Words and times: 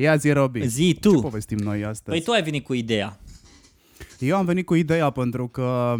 Ia 0.00 0.16
zi, 0.16 0.30
Robi. 0.30 0.66
Zi 0.66 0.96
tu. 1.00 1.14
Ce 1.14 1.20
povestim 1.20 1.58
noi 1.58 1.84
astăzi? 1.84 2.16
Păi 2.16 2.22
tu 2.22 2.30
ai 2.30 2.42
venit 2.42 2.64
cu 2.64 2.72
ideea. 2.72 3.18
Eu 4.18 4.36
am 4.36 4.44
venit 4.44 4.66
cu 4.66 4.74
ideea 4.74 5.10
pentru 5.10 5.48
că 5.48 5.94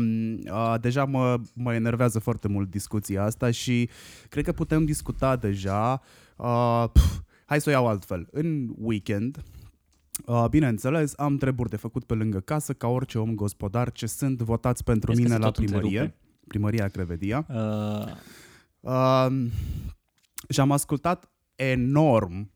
a, 0.49 0.79
deja 0.79 1.05
mă, 1.05 1.41
mă 1.55 1.75
enervează 1.75 2.19
foarte 2.19 2.49
mult 2.49 2.71
discuția 2.71 3.25
asta 3.25 3.51
și 3.51 3.89
cred 4.29 4.45
că 4.45 4.53
putem 4.53 4.85
discuta 4.85 5.37
deja. 5.37 6.03
A, 6.37 6.87
pf, 6.87 7.21
hai 7.45 7.61
să 7.61 7.69
o 7.69 7.73
iau 7.73 7.87
altfel. 7.87 8.29
În 8.31 8.75
weekend, 8.79 9.43
a, 10.27 10.47
bineînțeles, 10.47 11.13
am 11.17 11.37
treburi 11.37 11.71
de 11.71 11.77
făcut 11.77 12.05
pe 12.05 12.15
lângă 12.15 12.41
casă, 12.41 12.73
ca 12.73 12.87
orice 12.89 13.19
om 13.19 13.35
gospodar 13.35 13.93
ce 13.93 14.07
sunt 14.07 14.41
votați 14.41 14.85
pentru 14.85 15.11
Vezi 15.11 15.23
că 15.23 15.27
mine 15.29 15.39
se 15.39 15.45
la 15.45 15.51
tot 15.51 15.65
primărie. 15.65 15.89
întrerupe. 16.01 16.17
Primăria 16.49 16.89
Crevedia. 16.89 17.47
Uh, 17.49 18.13
Uh, 18.83 19.27
și 20.49 20.61
am 20.61 20.71
ascultat 20.71 21.31
enorm, 21.55 22.51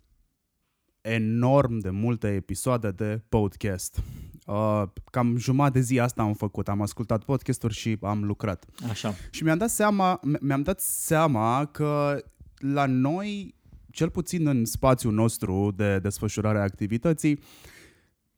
enorm 1.04 1.78
de 1.78 1.90
multe 1.90 2.28
episoade 2.28 2.90
de 2.90 3.22
podcast. 3.28 4.02
Uh, 4.46 4.82
cam 5.10 5.36
jumătate 5.36 5.78
de 5.78 5.84
zi 5.84 5.98
asta 6.00 6.22
am 6.22 6.34
făcut. 6.34 6.68
Am 6.68 6.80
ascultat 6.80 7.24
podcasturi 7.24 7.74
și 7.74 7.96
am 8.00 8.24
lucrat. 8.24 8.64
așa. 8.88 9.14
Și 9.30 9.42
mi-am 9.42 9.58
dat 9.58 9.70
seama, 9.70 10.20
mi-am 10.40 10.62
dat 10.62 10.80
seama 10.80 11.64
că 11.66 12.18
la 12.56 12.86
noi, 12.86 13.54
cel 13.90 14.10
puțin 14.10 14.46
în 14.46 14.64
spațiul 14.64 15.12
nostru 15.12 15.72
de 15.76 15.98
desfășurare 15.98 16.58
a 16.58 16.62
activității, 16.62 17.38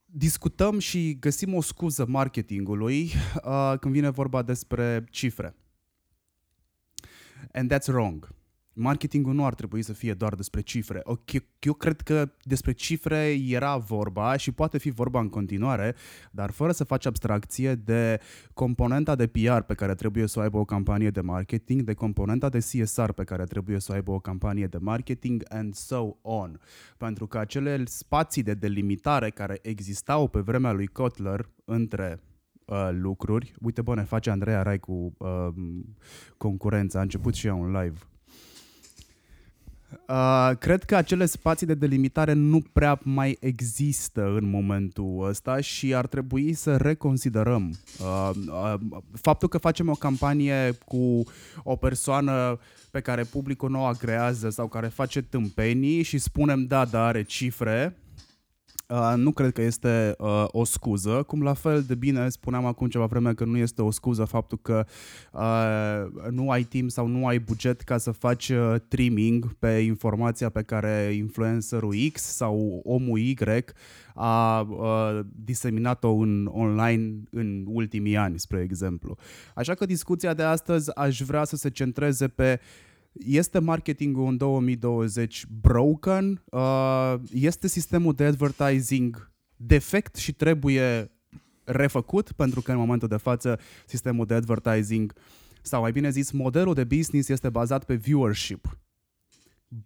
discutăm 0.05 0.79
și 0.79 1.17
găsim 1.21 1.55
o 1.55 1.61
scuză 1.61 2.07
marketingului 2.09 3.11
uh, 3.45 3.75
când 3.81 3.95
vine 3.95 4.11
vorba 4.11 4.43
despre 4.43 5.05
cifre. 5.11 5.57
And 7.53 7.75
that's 7.75 7.87
wrong. 7.87 8.29
Marketingul 8.79 9.35
nu 9.35 9.45
ar 9.45 9.55
trebui 9.55 9.83
să 9.83 9.93
fie 9.93 10.15
doar 10.15 10.35
despre 10.35 10.61
cifre. 10.61 11.01
Ok, 11.05 11.31
Eu 11.59 11.73
cred 11.73 12.01
că 12.01 12.31
despre 12.43 12.73
cifre 12.73 13.37
era 13.49 13.77
vorba 13.77 14.37
și 14.37 14.53
poate 14.53 14.79
fi 14.79 14.91
vorba 14.91 15.21
în 15.21 15.29
continuare, 15.29 15.95
dar 16.31 16.51
fără 16.51 16.73
să 16.73 16.85
faci 16.85 17.07
abstracție 17.07 17.75
de 17.75 18.21
componenta 18.55 19.15
de 19.15 19.27
PR 19.27 19.59
pe 19.59 19.75
care 19.75 19.95
trebuie 19.95 20.27
să 20.27 20.39
o 20.39 20.43
aibă 20.43 20.59
o 20.59 20.65
campanie 20.65 21.11
de 21.11 21.21
marketing, 21.21 21.83
de 21.83 21.95
componenta 21.95 22.49
de 22.49 22.59
CSR 22.59 23.11
pe 23.11 23.25
care 23.25 23.45
trebuie 23.45 23.81
să 23.81 23.93
o 23.93 23.95
aibă 23.95 24.11
o 24.11 24.19
campanie 24.19 24.67
de 24.67 24.79
marketing 24.79 25.43
and 25.49 25.75
so 25.75 26.17
on. 26.23 26.61
Pentru 26.97 27.27
că 27.27 27.39
acele 27.39 27.83
spații 27.85 28.43
de 28.43 28.55
delimitare 28.55 29.31
care 29.31 29.59
existau 29.63 30.29
pe 30.29 30.41
vremea 30.41 30.73
lui 30.73 30.87
Kotler 30.87 31.49
între 31.65 32.21
uh, 32.65 32.89
lucruri. 32.93 33.55
Uite, 33.61 33.83
bă, 33.83 33.95
ne 33.95 34.03
face 34.03 34.31
Andreea 34.31 34.63
Rai 34.63 34.79
cu 34.79 35.15
uh, 35.19 35.49
concurența. 36.37 36.99
A 36.99 37.03
început 37.03 37.35
și 37.35 37.47
ea 37.47 37.55
un 37.55 37.81
live. 37.81 37.99
Uh, 40.09 40.51
cred 40.59 40.85
că 40.85 40.97
acele 40.97 41.27
spații 41.27 41.67
de 41.67 41.75
delimitare 41.75 42.33
nu 42.33 42.63
prea 42.73 42.99
mai 43.03 43.37
există 43.41 44.25
în 44.41 44.51
momentul 44.51 45.27
ăsta 45.29 45.61
și 45.61 45.95
ar 45.95 46.07
trebui 46.07 46.53
să 46.53 46.77
reconsiderăm. 46.77 47.75
Uh, 48.01 48.31
uh, 48.49 48.75
faptul 49.13 49.49
că 49.49 49.59
facem 49.59 49.89
o 49.89 49.95
campanie 49.95 50.79
cu 50.85 51.25
o 51.63 51.77
persoană 51.77 52.59
pe 52.91 53.01
care 53.01 53.23
publicul 53.23 53.71
nu 53.71 53.81
o 53.81 53.85
agrează 53.85 54.51
sau 54.51 54.69
care 54.69 54.87
face 54.87 55.23
tâmpenii 55.23 56.03
și 56.03 56.19
spunem 56.19 56.65
da, 56.67 56.85
da, 56.85 57.07
are 57.07 57.23
cifre, 57.23 57.97
Uh, 58.89 59.13
nu 59.17 59.33
cred 59.33 59.53
că 59.53 59.63
este 59.63 60.15
uh, 60.19 60.45
o 60.47 60.65
scuză, 60.65 61.23
cum 61.23 61.43
la 61.43 61.55
fel 61.55 61.83
de 61.83 61.95
bine 61.95 62.29
spuneam 62.29 62.65
acum 62.65 62.89
ceva 62.89 63.07
vreme 63.07 63.35
că 63.35 63.45
nu 63.45 63.57
este 63.57 63.83
o 63.83 63.91
scuză 63.91 64.25
faptul 64.25 64.59
că 64.63 64.87
uh, 65.33 66.31
nu 66.31 66.51
ai 66.51 66.63
timp 66.63 66.91
sau 66.91 67.07
nu 67.07 67.27
ai 67.27 67.39
buget 67.39 67.81
ca 67.81 67.99
să 67.99 68.11
faci 68.11 68.49
uh, 68.49 68.75
trimming 68.89 69.53
pe 69.53 69.69
informația 69.69 70.49
pe 70.49 70.63
care 70.63 71.13
influencerul 71.17 71.95
X 72.13 72.23
sau 72.23 72.81
omul 72.85 73.19
Y 73.19 73.37
a 74.15 74.61
uh, 74.61 75.21
diseminat-o 75.45 76.11
în 76.13 76.51
online 76.53 77.15
în 77.31 77.65
ultimii 77.69 78.17
ani, 78.17 78.39
spre 78.39 78.61
exemplu. 78.61 79.17
Așa 79.55 79.75
că 79.75 79.87
discuția 79.87 80.35
de 80.35 80.43
astăzi 80.43 80.95
aș 80.95 81.21
vrea 81.21 81.45
să 81.45 81.57
se 81.57 81.71
centreze 81.71 82.29
pe 82.29 82.61
este 83.25 83.59
marketingul 83.59 84.27
în 84.27 84.37
2020 84.37 85.45
broken? 85.61 86.43
Uh, 86.45 87.15
este 87.33 87.69
sistemul 87.69 88.15
de 88.15 88.25
advertising 88.25 89.33
defect 89.57 90.17
și 90.17 90.33
trebuie 90.33 91.11
refăcut? 91.65 92.33
Pentru 92.33 92.61
că 92.61 92.73
în 92.73 92.79
momentul 92.79 93.09
de 93.09 93.17
față 93.17 93.61
sistemul 93.87 94.27
de 94.27 94.35
advertising 94.35 95.13
sau 95.63 95.81
mai 95.81 95.93
bine 95.93 96.11
zis 96.11 96.31
modelul 96.31 96.75
de 96.75 96.85
business 96.85 97.29
este 97.29 97.51
bazat 97.51 97.85
pe 97.85 97.95
viewership. 97.95 98.79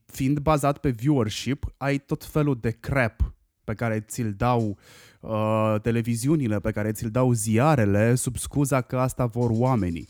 Fiind 0.04 0.38
bazat 0.38 0.78
pe 0.78 0.91
viewership, 0.91 1.74
ai 1.76 1.98
tot 1.98 2.24
felul 2.24 2.58
de 2.60 2.70
crap 2.70 3.34
pe 3.64 3.74
care 3.74 4.00
ți-l 4.00 4.34
dau 4.36 4.78
uh, 5.20 5.76
televiziunile, 5.82 6.60
pe 6.60 6.70
care 6.70 6.92
ți-l 6.92 7.10
dau 7.10 7.32
ziarele 7.32 8.14
sub 8.14 8.36
scuza 8.36 8.80
că 8.80 8.98
asta 8.98 9.26
vor 9.26 9.50
oamenii. 9.52 10.08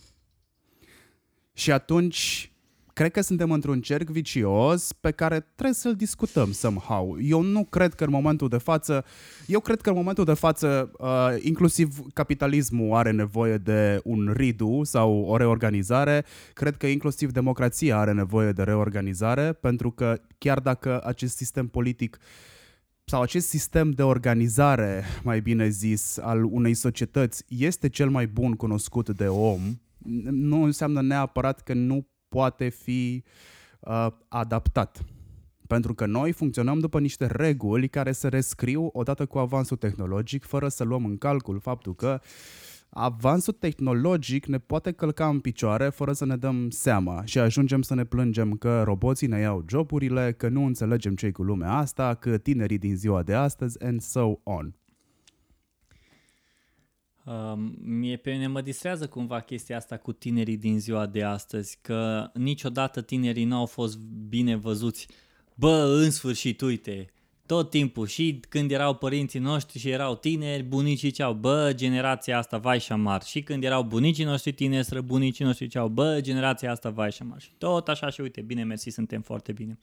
Și 1.53 1.73
atunci 1.73 2.53
cred 3.01 3.13
că 3.13 3.21
suntem 3.21 3.51
într-un 3.51 3.81
cerc 3.81 4.09
vicios 4.09 4.93
pe 4.93 5.11
care 5.11 5.41
trebuie 5.41 5.75
să-l 5.75 5.95
discutăm 5.95 6.53
somehow. 6.53 7.17
Eu 7.21 7.43
nu 7.43 7.65
cred 7.65 7.95
că 7.95 8.05
în 8.05 8.11
momentul 8.11 8.49
de 8.49 8.57
față, 8.57 9.05
eu 9.47 9.61
cred 9.61 9.81
că 9.81 9.89
în 9.89 9.97
momentul 9.97 10.25
de 10.25 10.35
față, 10.35 10.91
uh, 10.99 11.09
inclusiv 11.39 11.99
capitalismul 12.13 12.97
are 12.97 13.11
nevoie 13.11 13.57
de 13.57 14.01
un 14.05 14.33
redo 14.37 14.85
sau 14.85 15.21
o 15.21 15.37
reorganizare. 15.37 16.25
Cred 16.53 16.77
că 16.77 16.87
inclusiv 16.87 17.31
democrația 17.33 17.99
are 17.99 18.13
nevoie 18.13 18.53
de 18.53 18.63
reorganizare, 18.63 19.53
pentru 19.53 19.91
că 19.91 20.21
chiar 20.39 20.59
dacă 20.59 21.01
acest 21.05 21.37
sistem 21.37 21.67
politic 21.67 22.19
sau 23.05 23.23
acest 23.23 23.49
sistem 23.49 23.91
de 23.91 24.03
organizare, 24.03 25.05
mai 25.23 25.41
bine 25.41 25.69
zis, 25.69 26.19
al 26.19 26.45
unei 26.45 26.75
societăți 26.75 27.45
este 27.49 27.89
cel 27.89 28.11
mai 28.11 28.27
bun 28.27 28.53
cunoscut 28.53 29.09
de 29.11 29.27
om, 29.27 29.61
nu 30.31 30.63
înseamnă 30.63 31.03
neapărat 31.03 31.61
că 31.61 31.75
nu 31.75 32.07
poate 32.31 32.69
fi 32.69 33.25
uh, 33.81 34.07
adaptat. 34.29 35.05
Pentru 35.67 35.95
că 35.95 36.07
noi 36.07 36.33
funcționăm 36.33 36.79
după 36.79 37.01
niște 37.01 37.27
reguli 37.27 37.89
care 37.89 38.13
se 38.13 38.29
rescriu 38.29 38.91
odată 38.93 39.27
cu 39.27 39.39
avansul 39.39 39.77
tehnologic, 39.77 40.45
fără 40.45 40.69
să 40.69 40.85
luăm 40.85 41.05
în 41.05 41.19
calcul 41.19 41.61
faptul 41.61 41.95
că 41.95 42.21
avansul 42.91 43.53
tehnologic 43.53 44.47
ne 44.47 44.59
poate 44.59 44.93
călca 44.93 45.29
în 45.29 45.41
picioare 45.41 45.89
fără 45.89 46.13
să 46.13 46.25
ne 46.25 46.37
dăm 46.37 46.71
seama 46.71 47.25
și 47.25 47.39
ajungem 47.39 47.83
să 47.83 47.95
ne 47.95 48.05
plângem 48.05 48.53
că 48.53 48.83
roboții 48.83 49.27
ne 49.27 49.41
iau 49.41 49.65
joburile, 49.69 50.33
că 50.33 50.49
nu 50.49 50.65
înțelegem 50.65 51.15
ce 51.15 51.31
cu 51.31 51.43
lumea 51.43 51.73
asta, 51.73 52.15
că 52.15 52.39
tinerii 52.39 52.79
din 52.79 52.97
ziua 52.97 53.23
de 53.23 53.35
astăzi 53.35 53.85
and 53.85 54.01
so 54.01 54.33
on. 54.43 54.75
Uh, 57.25 57.53
mie 57.83 58.17
pe 58.17 58.31
mine 58.31 58.47
mă 58.47 58.61
distrează 58.61 59.09
cumva 59.09 59.41
chestia 59.41 59.77
asta 59.77 59.97
cu 59.97 60.13
tinerii 60.13 60.57
din 60.57 60.81
ziua 60.81 61.07
de 61.07 61.23
astăzi, 61.23 61.79
că 61.83 62.31
niciodată 62.35 63.03
tinerii 63.03 63.45
nu 63.45 63.57
au 63.57 63.67
fost 63.67 63.99
bine 64.29 64.57
văzuți. 64.57 65.09
Bă, 65.55 66.01
în 66.05 66.11
sfârșit, 66.11 66.61
uite, 66.61 67.13
tot 67.47 67.71
timpul 67.71 68.07
și 68.07 68.41
când 68.49 68.71
erau 68.71 68.95
părinții 68.95 69.39
noștri 69.39 69.79
și 69.79 69.91
erau 69.91 70.17
tineri, 70.17 70.63
bunicii 70.63 71.09
ziceau, 71.09 71.33
bă, 71.33 71.73
generația 71.75 72.39
asta 72.39 72.59
vai 72.59 72.79
și 72.79 72.87
șamar. 72.87 73.23
Și 73.23 73.43
când 73.43 73.65
erau 73.65 73.83
bunicii 73.83 74.25
noștri 74.25 74.53
tineri, 74.53 74.85
străbunicii 74.85 75.45
noștri 75.45 75.65
ziceau, 75.65 75.89
bă, 75.89 76.19
generația 76.21 76.71
asta 76.71 76.91
vai 76.91 77.11
și 77.11 77.17
șamar. 77.17 77.41
Și 77.41 77.51
tot 77.59 77.89
așa 77.89 78.11
și 78.11 78.21
uite, 78.21 78.41
bine, 78.41 78.65
mersi, 78.65 78.91
suntem 78.91 79.21
foarte 79.21 79.53
bine. 79.53 79.79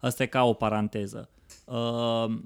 Asta 0.00 0.22
e 0.22 0.26
ca 0.26 0.44
o 0.44 0.52
paranteză. 0.52 1.30
Uh, 1.64 2.38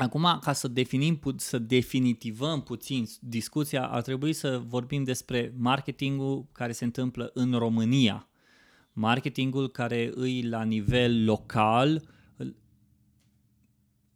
Acum, 0.00 0.38
ca 0.40 0.52
să 0.52 0.68
definim, 0.68 1.16
pu- 1.16 1.34
să 1.36 1.58
definitivăm 1.58 2.62
puțin 2.62 3.06
discuția, 3.20 3.86
ar 3.88 4.02
trebui 4.02 4.32
să 4.32 4.58
vorbim 4.58 5.04
despre 5.04 5.54
marketingul 5.56 6.46
care 6.52 6.72
se 6.72 6.84
întâmplă 6.84 7.30
în 7.34 7.52
România. 7.52 8.28
Marketingul 8.92 9.68
care 9.68 10.10
îi 10.14 10.42
la 10.42 10.62
nivel 10.62 11.24
local, 11.24 12.02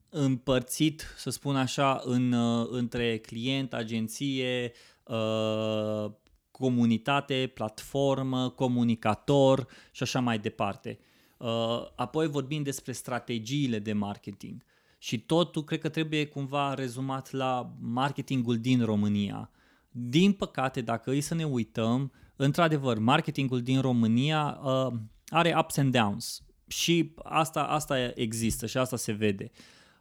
împărțit, 0.09 1.15
să 1.17 1.31
spun 1.31 1.57
așa, 1.57 2.01
în, 2.05 2.33
uh, 2.33 2.67
între 2.71 3.19
client, 3.19 3.75
agenție, 3.75 4.73
uh, 5.07 6.11
comunitate, 6.51 7.51
platformă, 7.55 8.49
comunicator 8.49 9.67
și 9.93 10.03
așa 10.03 10.21
mai 10.21 10.39
departe. 10.39 10.99
Uh, 11.37 11.87
apoi 11.95 12.27
vorbim 12.27 12.63
despre 12.63 12.93
strategiile 12.93 13.79
de 13.79 13.93
marketing. 13.93 14.65
Și 15.03 15.21
totul 15.21 15.65
cred 15.65 15.81
că 15.81 15.89
trebuie 15.89 16.27
cumva 16.27 16.75
rezumat 16.75 17.33
la 17.33 17.73
marketingul 17.81 18.59
din 18.59 18.85
România. 18.85 19.51
Din 19.91 20.33
păcate, 20.33 20.81
dacă 20.81 21.11
îi 21.11 21.21
să 21.21 21.35
ne 21.35 21.45
uităm, 21.45 22.13
într-adevăr, 22.37 22.99
marketingul 22.99 23.63
din 23.63 23.81
România 23.81 24.61
uh, 24.63 24.93
are 25.29 25.55
ups 25.59 25.77
and 25.77 25.93
downs 25.93 26.43
și 26.67 27.15
asta, 27.23 27.63
asta 27.63 28.13
există 28.15 28.67
și 28.67 28.79
asta 28.79 28.97
se 28.97 29.13
vede. 29.13 29.51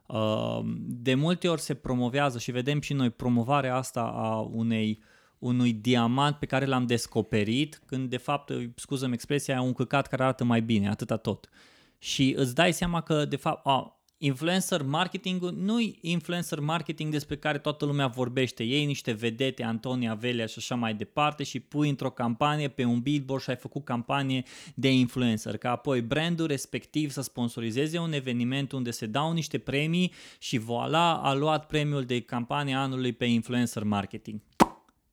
Uh, 0.07 0.59
de 0.87 1.13
multe 1.13 1.47
ori 1.47 1.61
se 1.61 1.73
promovează 1.73 2.39
și 2.39 2.51
vedem 2.51 2.81
și 2.81 2.93
noi 2.93 3.09
promovarea 3.09 3.75
asta 3.75 4.01
a 4.01 4.39
unei 4.39 5.01
unui 5.39 5.73
diamant 5.73 6.35
pe 6.35 6.45
care 6.45 6.65
l-am 6.65 6.85
descoperit, 6.85 7.81
când 7.85 8.09
de 8.09 8.17
fapt, 8.17 8.51
scuză-mi 8.75 9.13
expresia, 9.13 9.55
e 9.55 9.59
un 9.59 9.73
căcat 9.73 10.07
care 10.07 10.23
arată 10.23 10.43
mai 10.43 10.61
bine, 10.61 10.89
atâta 10.89 11.17
tot. 11.17 11.49
Și 11.97 12.33
îți 12.37 12.55
dai 12.55 12.73
seama 12.73 13.01
că, 13.01 13.25
de 13.25 13.35
fapt, 13.35 13.65
a, 13.65 14.00
Influencer 14.23 14.83
marketing 14.83 15.41
nu 15.41 15.79
e 15.79 15.93
influencer 16.01 16.59
marketing 16.59 17.11
despre 17.11 17.37
care 17.37 17.57
toată 17.57 17.85
lumea 17.85 18.07
vorbește. 18.07 18.63
Ei 18.63 18.85
niște 18.85 19.11
vedete, 19.11 19.63
Antonia 19.63 20.13
Velea 20.13 20.45
și 20.45 20.55
așa 20.57 20.75
mai 20.75 20.93
departe 20.93 21.43
și 21.43 21.59
pui 21.59 21.89
într-o 21.89 22.09
campanie 22.09 22.67
pe 22.67 22.83
un 22.83 22.99
billboard 22.99 23.43
și 23.43 23.49
ai 23.49 23.55
făcut 23.55 23.83
campanie 23.83 24.43
de 24.75 24.91
influencer. 24.91 25.57
Ca 25.57 25.71
apoi 25.71 26.01
brandul 26.01 26.47
respectiv 26.47 27.11
să 27.11 27.21
sponsorizeze 27.21 27.97
un 27.97 28.13
eveniment 28.13 28.71
unde 28.71 28.91
se 28.91 29.05
dau 29.05 29.31
niște 29.31 29.57
premii 29.57 30.13
și 30.39 30.59
voilà, 30.59 31.21
a 31.21 31.33
luat 31.33 31.67
premiul 31.67 32.03
de 32.03 32.21
campanie 32.21 32.73
anului 32.73 33.13
pe 33.13 33.25
influencer 33.25 33.83
marketing. 33.83 34.41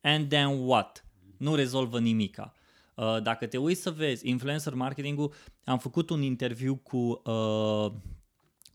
And 0.01 0.29
then 0.29 0.47
what? 0.47 1.05
Nu 1.37 1.55
rezolvă 1.55 1.99
nimica. 2.01 2.53
Uh, 2.95 3.23
dacă 3.23 3.47
te 3.47 3.57
uiți 3.57 3.83
să 3.83 3.91
vezi 3.91 4.29
influencer 4.29 4.75
marketing-ul, 4.75 5.33
am 5.65 5.79
făcut 5.79 6.11
un 6.11 6.23
interviu 6.23 6.77
cu 6.77 7.23
uh, 7.25 7.93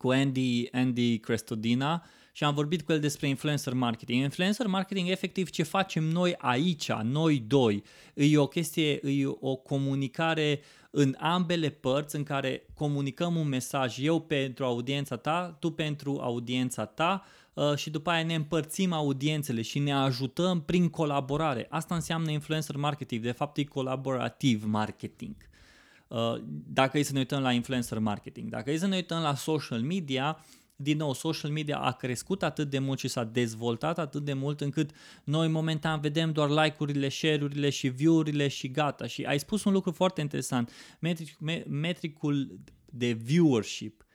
cu 0.04 0.10
Andy, 0.10 0.68
Andy 0.72 1.20
Crestodina 1.20 2.06
și 2.32 2.44
am 2.44 2.54
vorbit 2.54 2.82
cu 2.82 2.92
el 2.92 3.00
despre 3.00 3.28
influencer 3.28 3.74
marketing. 3.74 4.24
Influencer 4.24 4.68
marketing, 4.68 5.10
efectiv, 5.10 5.50
ce 5.50 5.64
facem 5.64 6.04
noi 6.04 6.36
aici, 6.38 6.92
noi 6.92 7.44
doi, 7.48 7.84
e 8.14 8.38
o 8.38 8.48
chestie, 8.48 8.92
e 8.92 9.26
o 9.40 9.56
comunicare 9.56 10.62
în 10.92 11.16
ambele 11.20 11.70
părți 11.70 12.16
în 12.16 12.24
care 12.24 12.66
comunicăm 12.74 13.36
un 13.36 13.48
mesaj, 13.48 13.98
eu 14.00 14.22
pentru 14.22 14.66
audiența 14.66 15.18
ta, 15.18 15.58
tu 15.60 15.72
pentru 15.72 16.20
audiența 16.22 16.86
ta 16.86 17.26
uh, 17.54 17.76
și 17.76 17.90
după 17.90 18.10
aia 18.10 18.24
ne 18.24 18.36
împărțim 18.36 18.94
audiențele 18.94 19.62
și 19.62 19.80
ne 19.80 19.94
ajutăm 19.94 20.62
prin 20.62 20.90
colaborare. 20.90 21.68
Asta 21.70 21.96
înseamnă 21.96 22.32
influencer 22.32 22.76
marketing, 22.76 23.24
de 23.24 23.32
fapt 23.32 23.58
e 23.58 23.64
colaborativ 23.64 24.64
marketing. 24.66 25.36
Uh, 26.14 26.36
dacă 26.68 26.98
e 26.98 27.04
să 27.04 27.14
ne 27.14 27.20
uităm 27.20 27.42
la 27.42 27.52
influencer 27.52 28.00
marketing, 28.00 28.50
dacă 28.50 28.72
e 28.72 28.78
să 28.78 28.88
ne 28.88 28.96
uităm 28.96 29.22
la 29.22 29.36
social 29.36 29.82
media, 29.82 30.44
din 30.76 30.98
nou, 30.98 31.14
social 31.14 31.52
media 31.52 31.78
a 31.78 31.92
crescut 31.92 32.44
atât 32.44 32.70
de 32.70 32.80
mult 32.80 33.00
și 33.00 33.08
s-a 33.08 33.24
dezvoltat 33.24 34.00
atât 34.00 34.26
de 34.26 34.34
mult 34.34 34.62
încât 34.62 34.92
noi 35.24 35.48
momentan 35.48 36.00
vedem 36.00 36.32
doar 36.32 36.50
like-urile, 36.50 37.10
share-urile 37.10 37.70
și 37.70 37.88
view-urile 37.88 38.48
și 38.48 38.72
gata. 38.72 39.08
Și 39.08 39.24
ai 39.24 39.40
spus 39.40 39.64
un 39.64 39.74
lucru 39.74 39.92
foarte 39.92 40.22
interesant, 40.22 40.72
metric, 41.00 41.38
metricul 41.68 42.60
de 42.86 43.12
viewership, 43.12 44.06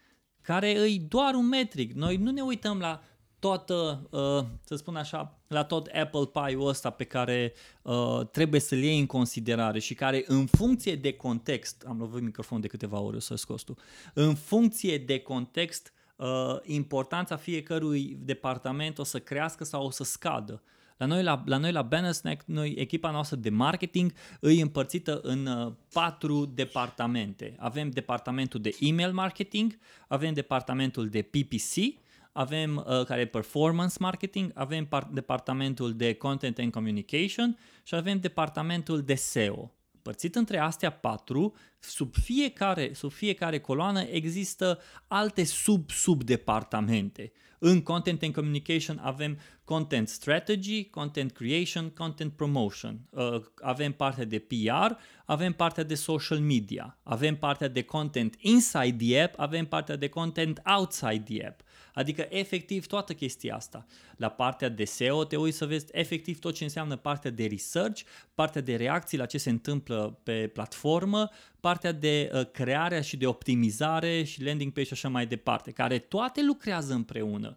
care 0.40 0.68
e 0.68 0.98
doar 1.08 1.34
un 1.34 1.48
metric. 1.48 1.92
Noi 1.92 2.16
nu 2.16 2.30
ne 2.30 2.40
uităm 2.40 2.78
la 2.78 3.02
toată, 3.38 4.08
uh, 4.10 4.44
să 4.64 4.76
spun 4.76 4.96
așa, 4.96 5.38
la 5.46 5.64
tot 5.64 5.86
Apple 5.86 6.30
Pie-ul 6.32 6.68
ăsta 6.68 6.90
pe 6.90 7.04
care 7.04 7.52
uh, 7.82 8.20
trebuie 8.30 8.60
să-l 8.60 8.78
iei 8.78 8.98
în 8.98 9.06
considerare 9.06 9.78
și 9.78 9.94
care 9.94 10.24
în 10.26 10.46
funcție 10.46 10.96
de 10.96 11.12
context, 11.12 11.84
am 11.88 11.98
lovit 11.98 12.22
microfonul 12.22 12.62
de 12.62 12.68
câteva 12.68 12.98
ore, 13.00 13.16
o 13.16 13.20
să 13.20 13.34
scos 13.34 13.62
tu, 13.62 13.74
în 14.14 14.34
funcție 14.34 14.98
de 14.98 15.18
context, 15.18 15.92
uh, 16.16 16.26
importanța 16.62 17.36
fiecărui 17.36 18.18
departament 18.20 18.98
o 18.98 19.04
să 19.04 19.18
crească 19.18 19.64
sau 19.64 19.84
o 19.84 19.90
să 19.90 20.04
scadă. 20.04 20.62
La 20.96 21.06
noi 21.06 21.22
la, 21.22 21.42
la, 21.46 21.56
noi 21.56 21.72
la 21.72 21.82
Bannersnack, 21.82 22.42
noi, 22.46 22.74
echipa 22.78 23.10
noastră 23.10 23.36
de 23.36 23.50
marketing 23.50 24.12
îi 24.40 24.60
împărțită 24.60 25.20
în 25.22 25.46
uh, 25.46 25.72
patru 25.92 26.44
departamente. 26.44 27.54
Avem 27.58 27.90
departamentul 27.90 28.60
de 28.60 28.76
email 28.80 29.12
marketing, 29.12 29.78
avem 30.08 30.32
departamentul 30.32 31.08
de 31.08 31.22
PPC, 31.22 31.98
avem 32.38 32.76
uh, 32.76 33.04
care 33.04 33.20
e 33.20 33.26
performance 33.26 33.96
marketing, 34.00 34.50
avem 34.54 34.86
par- 34.86 35.08
departamentul 35.12 35.94
de 35.96 36.14
content 36.14 36.58
and 36.58 36.72
communication 36.72 37.58
și 37.82 37.94
avem 37.94 38.18
departamentul 38.20 39.02
de 39.02 39.14
SEO. 39.14 39.72
Părțit 40.02 40.34
între 40.34 40.58
astea 40.58 40.90
patru, 40.90 41.54
sub 41.78 42.14
fiecare, 42.14 42.90
sub 42.94 43.10
fiecare 43.10 43.60
coloană 43.60 44.00
există 44.00 44.78
alte 45.06 45.44
sub-subdepartamente. 45.44 47.32
În 47.58 47.82
Content 47.82 48.22
and 48.22 48.34
Communication 48.34 48.98
avem 49.02 49.38
Content 49.64 50.08
Strategy, 50.08 50.84
Content 50.84 51.32
Creation, 51.32 51.90
Content 51.90 52.32
Promotion. 52.32 53.00
Uh, 53.10 53.40
avem 53.60 53.92
partea 53.92 54.24
de 54.24 54.38
PR, 54.38 54.92
avem 55.24 55.52
partea 55.52 55.84
de 55.84 55.94
social 55.94 56.38
media, 56.38 56.98
avem 57.02 57.36
partea 57.36 57.68
de 57.68 57.82
content 57.82 58.36
inside 58.38 59.04
the 59.04 59.20
app, 59.22 59.38
avem 59.38 59.66
partea 59.66 59.96
de 59.96 60.08
content 60.08 60.60
outside 60.64 61.22
the 61.22 61.46
app. 61.46 61.60
Adică 61.98 62.26
efectiv 62.30 62.86
toată 62.86 63.12
chestia 63.12 63.54
asta. 63.54 63.86
La 64.16 64.28
partea 64.28 64.68
de 64.68 64.84
SEO 64.84 65.24
te 65.24 65.36
uiți 65.36 65.56
să 65.56 65.66
vezi 65.66 65.86
efectiv 65.92 66.38
tot 66.38 66.54
ce 66.54 66.64
înseamnă 66.64 66.96
partea 66.96 67.30
de 67.30 67.46
research, 67.46 68.02
partea 68.34 68.60
de 68.60 68.76
reacții 68.76 69.18
la 69.18 69.26
ce 69.26 69.38
se 69.38 69.50
întâmplă 69.50 70.18
pe 70.22 70.50
platformă, 70.52 71.30
partea 71.60 71.92
de 71.92 72.30
uh, 72.34 72.50
crearea 72.50 73.00
și 73.00 73.16
de 73.16 73.26
optimizare 73.26 74.22
și 74.22 74.44
landing 74.44 74.72
page 74.72 74.86
și 74.86 74.92
așa 74.92 75.08
mai 75.08 75.26
departe, 75.26 75.70
care 75.70 75.98
toate 75.98 76.42
lucrează 76.42 76.94
împreună. 76.94 77.56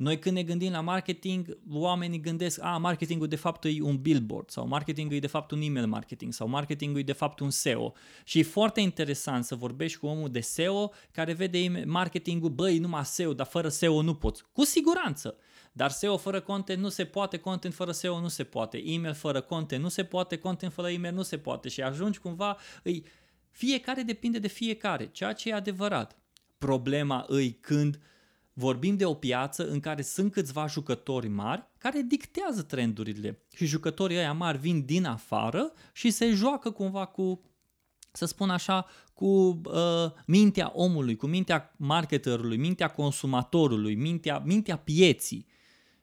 Noi 0.00 0.18
când 0.18 0.36
ne 0.36 0.42
gândim 0.42 0.72
la 0.72 0.80
marketing, 0.80 1.58
oamenii 1.70 2.20
gândesc, 2.20 2.62
a, 2.62 2.76
marketingul 2.76 3.28
de 3.28 3.36
fapt 3.36 3.64
e 3.64 3.82
un 3.82 3.96
billboard 3.96 4.50
sau 4.50 4.66
marketingul 4.66 5.16
e 5.16 5.18
de 5.18 5.26
fapt 5.26 5.50
un 5.50 5.60
email 5.60 5.86
marketing 5.86 6.32
sau 6.32 6.48
marketingul 6.48 7.00
e 7.00 7.02
de 7.02 7.12
fapt 7.12 7.40
un 7.40 7.50
SEO. 7.50 7.92
Și 8.24 8.38
e 8.38 8.42
foarte 8.42 8.80
interesant 8.80 9.44
să 9.44 9.54
vorbești 9.54 9.98
cu 9.98 10.06
omul 10.06 10.30
de 10.30 10.40
SEO 10.40 10.92
care 11.12 11.32
vede 11.32 11.84
marketingul, 11.86 12.50
băi, 12.50 12.78
numai 12.78 13.04
SEO, 13.04 13.32
dar 13.32 13.46
fără 13.46 13.68
SEO 13.68 14.02
nu 14.02 14.14
poți. 14.14 14.42
Cu 14.52 14.64
siguranță. 14.64 15.36
Dar 15.72 15.90
SEO 15.90 16.16
fără 16.16 16.40
content 16.40 16.82
nu 16.82 16.88
se 16.88 17.04
poate, 17.04 17.36
content 17.36 17.74
fără 17.74 17.92
SEO 17.92 18.20
nu 18.20 18.28
se 18.28 18.44
poate, 18.44 18.82
e-mail 18.84 19.14
fără 19.14 19.40
content 19.40 19.82
nu 19.82 19.88
se 19.88 20.04
poate, 20.04 20.36
content 20.36 20.72
fără 20.72 20.90
e-mail 20.90 21.14
nu 21.14 21.22
se 21.22 21.38
poate 21.38 21.68
și 21.68 21.82
ajungi 21.82 22.18
cumva, 22.18 22.56
îi, 22.82 23.04
fiecare 23.50 24.02
depinde 24.02 24.38
de 24.38 24.48
fiecare, 24.48 25.06
ceea 25.06 25.32
ce 25.32 25.48
e 25.48 25.54
adevărat. 25.54 26.18
Problema 26.58 27.24
îi 27.28 27.52
când 27.60 27.94
uh, 27.94 28.00
Vorbim 28.60 28.96
de 28.96 29.04
o 29.04 29.14
piață 29.14 29.68
în 29.68 29.80
care 29.80 30.02
sunt 30.02 30.32
câțiva 30.32 30.66
jucători 30.66 31.28
mari 31.28 31.66
care 31.78 32.04
dictează 32.08 32.62
trendurile 32.62 33.42
și 33.54 33.66
jucătorii 33.66 34.16
ăia 34.16 34.32
mari 34.32 34.58
vin 34.58 34.84
din 34.84 35.04
afară 35.04 35.72
și 35.92 36.10
se 36.10 36.30
joacă 36.30 36.70
cumva 36.70 37.06
cu, 37.06 37.40
să 38.12 38.24
spun 38.24 38.50
așa, 38.50 38.86
cu 39.14 39.26
uh, 39.26 40.10
mintea 40.26 40.72
omului, 40.74 41.16
cu 41.16 41.26
mintea 41.26 41.74
marketerului, 41.76 42.56
mintea 42.56 42.88
consumatorului, 42.88 43.94
mintea, 43.94 44.38
mintea 44.38 44.78
pieții. 44.78 45.46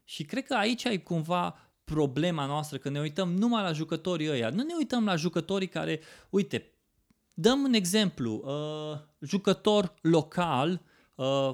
Și 0.04 0.24
cred 0.24 0.46
că 0.46 0.54
aici 0.54 0.86
ai 0.86 1.04
cumva 1.04 1.56
problema 1.84 2.46
noastră, 2.46 2.78
că 2.78 2.90
ne 2.90 3.00
uităm 3.00 3.34
numai 3.34 3.62
la 3.62 3.72
jucătorii 3.72 4.30
ăia. 4.30 4.50
Nu 4.50 4.64
ne 4.64 4.74
uităm 4.78 5.06
la 5.06 5.16
jucătorii 5.16 5.68
care, 5.68 6.00
uite, 6.30 6.72
dăm 7.34 7.60
un 7.60 7.74
exemplu, 7.74 8.44
uh, 8.46 9.00
jucător 9.20 9.94
local 10.02 10.72
uh, 10.72 10.96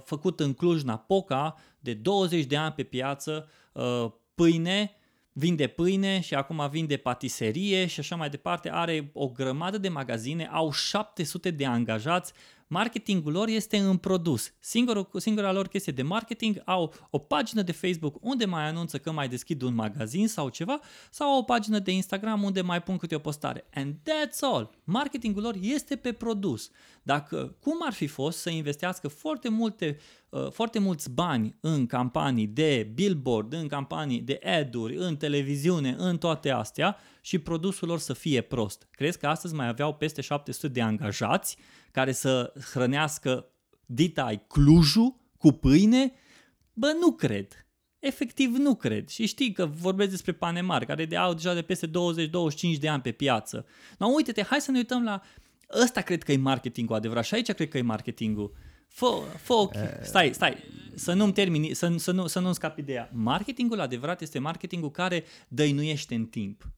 făcut 0.04 0.40
în 0.40 0.54
Cluj-Napoca 0.54 1.56
de 1.80 1.94
20 1.94 2.46
de 2.46 2.58
ani 2.58 2.74
pe 2.74 2.84
piață, 2.84 3.50
uh, 3.74 4.06
pâine, 4.36 4.92
vinde 5.34 5.68
pâine 5.68 6.20
și 6.20 6.36
acum 6.36 6.70
vinde 6.72 6.98
patiserie 6.98 7.86
și 7.86 8.00
așa 8.00 8.16
mai 8.16 8.30
departe, 8.30 8.72
are 8.72 9.10
o 9.14 9.28
grămadă 9.28 9.78
de 9.78 9.90
magazine, 9.90 10.50
au 10.52 10.72
700 10.72 11.52
de 11.52 11.66
angajați, 11.66 12.34
marketingul 12.74 13.32
lor 13.32 13.48
este 13.48 13.78
în 13.78 13.98
produs. 13.98 14.54
Singurul, 14.60 15.10
singura 15.16 15.52
lor 15.52 15.68
chestie 15.68 15.94
de 15.94 16.02
marketing 16.02 16.62
au 16.66 16.94
o 17.10 17.18
pagină 17.18 17.62
de 17.62 17.72
Facebook 17.72 18.16
unde 18.22 18.46
mai 18.46 18.68
anunță 18.68 18.98
că 18.98 19.12
mai 19.12 19.28
deschid 19.28 19.62
un 19.62 19.76
magazin 19.76 20.28
sau 20.28 20.50
ceva 20.50 20.80
sau 21.12 21.38
o 21.38 21.44
pagină 21.44 21.80
de 21.80 21.92
Instagram 21.92 22.44
unde 22.44 22.62
mai 22.62 22.82
pun 22.82 22.98
câte 22.98 23.16
o 23.16 23.20
postare. 23.20 23.66
And 23.74 23.96
that's 23.96 24.40
all. 24.42 24.70
Marketingul 24.84 25.42
lor 25.42 25.56
este 25.62 25.96
pe 25.96 26.12
produs. 26.12 26.70
Dacă 27.04 27.56
cum 27.60 27.78
ar 27.80 27.94
fi 27.94 28.08
fost 28.08 28.38
să 28.38 28.50
investească 28.50 29.08
foarte 29.08 29.50
multe 29.50 29.98
uh, 29.98 30.23
foarte 30.52 30.80
mulți 30.80 31.12
bani 31.12 31.58
în 31.60 31.86
campanii 31.86 32.48
de 32.48 32.92
billboard, 32.94 33.54
în 33.54 33.68
campanii 33.68 34.22
de 34.22 34.40
ad-uri, 34.44 34.96
în 34.96 35.18
televiziune, 35.18 35.96
în 35.98 36.18
toate 36.18 36.50
astea 36.50 36.98
și 37.22 37.40
produsul 37.40 37.88
lor 37.88 38.00
să 38.00 38.14
fie 38.14 38.42
prost. 38.42 38.88
Crezi 38.92 39.18
că 39.18 39.28
astăzi 39.28 39.54
mai 39.54 39.68
aveau 39.68 39.94
peste 39.94 40.22
700 40.22 40.68
de 40.68 40.82
angajați 40.82 41.58
care 41.92 42.12
să 42.12 42.54
hrănească 42.72 43.48
Ditai 43.86 44.44
Clujul 44.48 45.16
cu 45.38 45.52
pâine? 45.52 46.14
Bă, 46.74 46.96
nu 47.00 47.12
cred. 47.12 47.66
Efectiv 48.00 48.56
nu 48.56 48.76
cred. 48.76 49.08
Și 49.08 49.26
știi 49.26 49.52
că 49.52 49.66
vorbesc 49.66 50.10
despre 50.10 50.32
Panemar, 50.32 50.86
care 50.86 51.06
de 51.06 51.18
au 51.18 51.34
deja 51.34 51.54
de 51.54 51.62
peste 51.62 51.88
20-25 51.88 51.92
de 52.80 52.90
ani 52.90 53.02
pe 53.02 53.12
piață. 53.12 53.66
No, 53.98 54.08
uite-te, 54.08 54.44
hai 54.44 54.62
să 54.62 54.72
ne 54.72 54.78
uităm 54.78 55.04
la... 55.04 55.22
Ăsta 55.82 56.02
cred 56.02 56.24
că 56.24 56.32
e 56.32 56.38
marketingul 56.38 56.96
adevărat 56.96 57.26
și 57.26 57.34
aici 57.34 57.52
cred 57.52 57.70
că 57.70 57.78
e 57.78 57.82
marketingul. 57.82 58.56
Fă, 58.94 59.06
fă 59.38 59.54
ok. 59.54 59.74
Stai, 60.02 60.34
stai, 60.34 60.58
să 60.96 61.14
nu-mi 61.14 61.34
termini, 61.34 61.74
să, 61.74 61.94
să, 61.98 62.12
nu, 62.12 62.28
să 62.28 62.40
nu 62.40 62.54
scap 62.54 62.78
ideea. 62.78 63.10
Marketingul 63.14 63.80
adevărat 63.80 64.22
este 64.22 64.40
marketingul 64.40 64.92
care 64.92 65.24
dăinuiește 65.48 66.16
în 66.16 66.26
timp. 66.26 66.70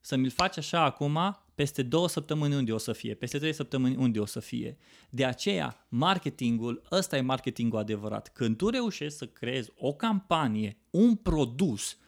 Să 0.00 0.16
mi-l 0.16 0.30
faci 0.30 0.58
așa 0.58 0.82
acum, 0.82 1.38
peste 1.54 1.82
două 1.82 2.08
săptămâni 2.08 2.54
unde 2.54 2.72
o 2.72 2.78
să 2.78 2.92
fie, 2.92 3.14
peste 3.14 3.38
trei 3.38 3.52
săptămâni 3.52 3.96
unde 3.96 4.20
o 4.20 4.24
să 4.24 4.40
fie. 4.40 4.76
De 5.10 5.24
aceea, 5.24 5.86
marketingul, 5.88 6.82
ăsta 6.90 7.16
e 7.16 7.20
marketingul 7.20 7.78
adevărat. 7.78 8.32
Când 8.32 8.56
tu 8.56 8.68
reușești 8.68 9.18
să 9.18 9.26
creezi 9.26 9.70
o 9.76 9.92
campanie, 9.92 10.78
un 10.90 11.14
produs, 11.14 11.98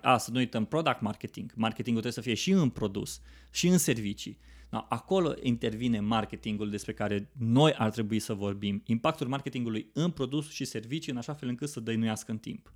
a, 0.00 0.18
să 0.18 0.30
nu 0.30 0.38
uităm 0.38 0.64
product 0.64 1.00
marketing, 1.00 1.52
marketingul 1.54 2.02
trebuie 2.02 2.22
să 2.22 2.28
fie 2.28 2.34
și 2.34 2.50
în 2.50 2.68
produs, 2.68 3.20
și 3.50 3.66
în 3.66 3.78
servicii. 3.78 4.38
Da, 4.72 4.86
acolo 4.88 5.34
intervine 5.42 6.00
marketingul 6.00 6.70
despre 6.70 6.92
care 6.92 7.30
noi 7.38 7.74
ar 7.74 7.90
trebui 7.90 8.18
să 8.18 8.34
vorbim. 8.34 8.82
Impactul 8.86 9.28
marketingului 9.28 9.90
în 9.92 10.10
produs 10.10 10.50
și 10.50 10.64
servicii 10.64 11.12
în 11.12 11.18
așa 11.18 11.32
fel 11.32 11.48
încât 11.48 11.68
să 11.68 11.80
dăinuiască 11.80 12.30
în 12.30 12.38
timp. 12.38 12.72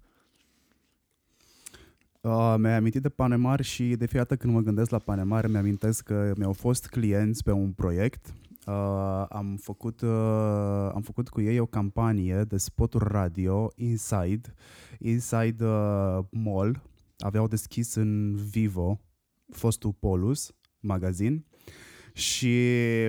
Uh, 2.20 2.54
mi-ai 2.58 2.76
amintit 2.76 3.02
de 3.02 3.08
Panemar 3.08 3.60
și 3.60 3.82
de 3.82 4.06
fiecare 4.06 4.18
dată 4.18 4.36
când 4.36 4.52
mă 4.52 4.60
gândesc 4.60 4.90
la 4.90 4.98
Panemar 4.98 5.46
mi-amintesc 5.46 6.04
că 6.04 6.32
mi-au 6.36 6.52
fost 6.52 6.86
clienți 6.86 7.42
pe 7.42 7.50
un 7.50 7.72
proiect 7.72 8.34
Uh, 8.66 9.26
am, 9.28 9.56
făcut, 9.56 10.00
uh, 10.00 10.90
am 10.94 11.00
făcut 11.02 11.28
cu 11.28 11.40
ei 11.40 11.58
o 11.58 11.66
campanie 11.66 12.44
de 12.44 12.56
spoturi 12.56 13.04
radio 13.08 13.70
Inside, 13.74 14.54
Inside 14.98 15.64
uh, 15.64 16.18
Mall. 16.30 16.82
Aveau 17.18 17.46
deschis 17.46 17.94
în 17.94 18.34
Vivo, 18.34 19.00
fostul 19.50 19.92
Polus, 19.92 20.52
magazin. 20.80 21.44
Și 22.16 22.56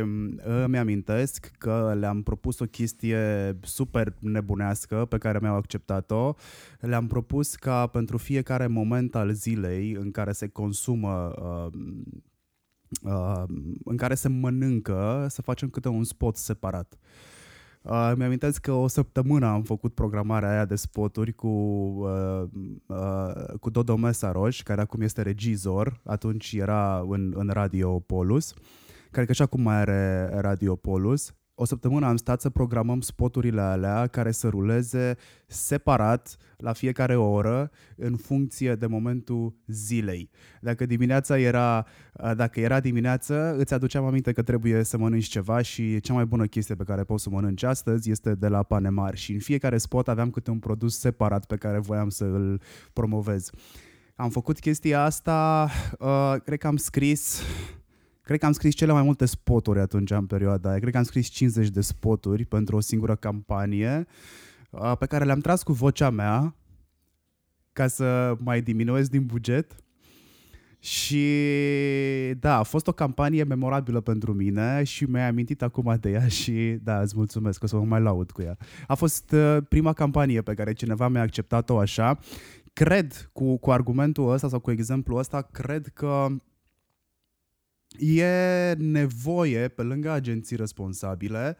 uh, 0.01 0.63
îmi 0.63 0.77
amintesc 0.77 1.51
că 1.57 1.95
le-am 1.99 2.23
propus 2.23 2.59
o 2.59 2.65
chestie 2.65 3.57
super 3.61 4.13
nebunească 4.19 5.05
pe 5.05 5.17
care 5.17 5.39
mi-au 5.41 5.55
acceptat-o. 5.55 6.33
Le-am 6.79 7.07
propus 7.07 7.55
ca 7.55 7.87
pentru 7.87 8.17
fiecare 8.17 8.67
moment 8.67 9.15
al 9.15 9.31
zilei 9.31 9.91
în 9.91 10.11
care 10.11 10.31
se 10.31 10.47
consumă 10.47 11.33
uh, 11.41 11.79
uh, 13.01 13.43
în 13.83 13.97
care 13.97 14.15
se 14.15 14.27
mănâncă, 14.27 15.25
să 15.29 15.41
facem 15.41 15.69
câte 15.69 15.87
un 15.87 16.03
spot 16.03 16.35
separat. 16.35 16.97
Uh, 17.81 18.11
mi-amintesc 18.15 18.61
că 18.61 18.71
o 18.71 18.87
săptămână 18.87 19.45
am 19.45 19.63
făcut 19.63 19.93
programarea 19.93 20.49
aia 20.49 20.65
de 20.65 20.75
spoturi 20.75 21.33
cu, 21.33 21.47
uh, 21.47 22.43
uh, 22.85 23.57
cu 23.59 23.69
Dodo 23.69 23.95
Mesaroș, 23.95 24.63
care 24.63 24.81
acum 24.81 25.01
este 25.01 25.21
regizor, 25.21 26.01
atunci 26.03 26.53
era 26.53 27.05
în, 27.09 27.33
în 27.35 27.49
Radio 27.49 27.99
Polus, 27.99 28.53
cred 29.17 29.29
că 29.29 29.35
și 29.35 29.41
acum 29.41 29.61
mai 29.61 29.75
are 29.75 30.29
Radio 30.41 30.75
Polus 30.75 31.35
o 31.59 31.65
săptămână 31.65 32.05
am 32.05 32.17
stat 32.17 32.41
să 32.41 32.49
programăm 32.49 33.01
spoturile 33.01 33.61
alea 33.61 34.07
care 34.07 34.31
să 34.31 34.47
ruleze 34.47 35.15
separat 35.47 36.37
la 36.57 36.73
fiecare 36.73 37.15
oră 37.15 37.71
în 37.95 38.15
funcție 38.15 38.75
de 38.75 38.85
momentul 38.85 39.55
zilei. 39.67 40.29
Dacă 40.61 40.85
dimineața 40.85 41.39
era, 41.39 41.85
dacă 42.35 42.59
era 42.59 42.79
dimineață, 42.79 43.55
îți 43.57 43.73
aduceam 43.73 44.05
aminte 44.05 44.31
că 44.31 44.41
trebuie 44.41 44.83
să 44.83 44.97
mănânci 44.97 45.27
ceva 45.27 45.61
și 45.61 45.99
cea 45.99 46.13
mai 46.13 46.25
bună 46.25 46.45
chestie 46.45 46.75
pe 46.75 46.83
care 46.83 47.03
poți 47.03 47.23
să 47.23 47.29
mănânci 47.29 47.63
astăzi 47.63 48.11
este 48.11 48.35
de 48.35 48.47
la 48.47 48.63
Panemar 48.63 49.15
și 49.15 49.33
în 49.33 49.39
fiecare 49.39 49.77
spot 49.77 50.07
aveam 50.07 50.29
câte 50.29 50.51
un 50.51 50.59
produs 50.59 50.99
separat 50.99 51.45
pe 51.45 51.55
care 51.55 51.79
voiam 51.79 52.09
să 52.09 52.23
îl 52.23 52.61
promovez. 52.93 53.49
Am 54.15 54.29
făcut 54.29 54.59
chestia 54.59 55.03
asta, 55.03 55.69
uh, 55.99 56.35
cred 56.43 56.59
că 56.59 56.67
am 56.67 56.77
scris 56.77 57.41
Cred 58.27 58.39
că 58.39 58.45
am 58.45 58.51
scris 58.51 58.75
cele 58.75 58.91
mai 58.91 59.01
multe 59.01 59.25
spoturi 59.25 59.79
atunci 59.79 60.11
în 60.11 60.25
perioada 60.25 60.69
aia. 60.69 60.79
Cred 60.79 60.91
că 60.91 60.97
am 60.97 61.03
scris 61.03 61.27
50 61.27 61.69
de 61.69 61.81
spoturi 61.81 62.45
pentru 62.45 62.75
o 62.75 62.79
singură 62.79 63.15
campanie 63.15 64.07
uh, 64.69 64.93
pe 64.99 65.05
care 65.05 65.25
le-am 65.25 65.39
tras 65.39 65.63
cu 65.63 65.73
vocea 65.73 66.09
mea 66.09 66.55
ca 67.73 67.87
să 67.87 68.35
mai 68.39 68.61
diminuez 68.61 69.07
din 69.07 69.25
buget. 69.25 69.75
Și 70.79 71.25
da, 72.39 72.57
a 72.57 72.63
fost 72.63 72.87
o 72.87 72.91
campanie 72.91 73.43
memorabilă 73.43 74.01
pentru 74.01 74.33
mine 74.33 74.83
și 74.83 75.03
mi-ai 75.03 75.27
amintit 75.27 75.61
acum 75.61 75.97
de 75.99 76.09
ea 76.09 76.27
și 76.27 76.77
da, 76.83 76.99
îți 76.99 77.13
mulțumesc, 77.15 77.63
o 77.63 77.67
să 77.67 77.75
mă 77.75 77.83
mai 77.83 78.01
laud 78.01 78.31
cu 78.31 78.41
ea. 78.41 78.57
A 78.87 78.93
fost 78.93 79.31
uh, 79.31 79.57
prima 79.69 79.93
campanie 79.93 80.41
pe 80.41 80.53
care 80.53 80.73
cineva 80.73 81.07
mi-a 81.07 81.21
acceptat-o 81.21 81.79
așa. 81.79 82.19
Cred, 82.73 83.29
cu, 83.33 83.57
cu 83.57 83.71
argumentul 83.71 84.31
ăsta 84.31 84.47
sau 84.47 84.59
cu 84.59 84.71
exemplul 84.71 85.17
ăsta, 85.17 85.41
cred 85.41 85.87
că 85.87 86.27
E 87.99 88.73
nevoie, 88.77 89.67
pe 89.67 89.81
lângă 89.81 90.11
agenții 90.11 90.55
responsabile, 90.55 91.57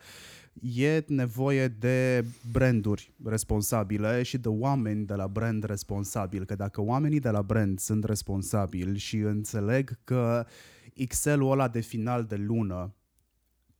e 0.76 1.04
nevoie 1.08 1.68
de 1.68 2.26
branduri 2.52 3.14
responsabile 3.26 4.24
și 4.24 4.38
de 4.38 4.48
oameni 4.48 5.06
de 5.06 5.14
la 5.14 5.28
brand 5.28 5.64
responsabil. 5.64 6.46
Că 6.46 6.56
dacă 6.56 6.82
oamenii 6.82 7.20
de 7.20 7.30
la 7.30 7.42
brand 7.42 7.80
sunt 7.80 8.04
responsabili 8.04 8.98
și 8.98 9.18
înțeleg 9.18 10.00
că 10.04 10.46
Excel-ul 10.94 11.52
ăla 11.52 11.68
de 11.68 11.80
final 11.80 12.24
de 12.24 12.36
lună 12.36 12.96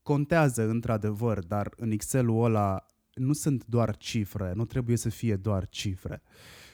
contează 0.02 0.70
într-adevăr, 0.70 1.40
dar 1.44 1.74
în 1.76 1.92
Excel-ul 1.92 2.44
ăla 2.44 2.86
nu 3.14 3.34
sunt 3.34 3.66
doar 3.66 3.98
cifre, 3.98 4.52
nu 4.56 4.66
trebuie 4.66 4.98
să 4.98 5.10
fie 5.10 5.36
doar 5.36 5.68
cifre. 5.70 6.22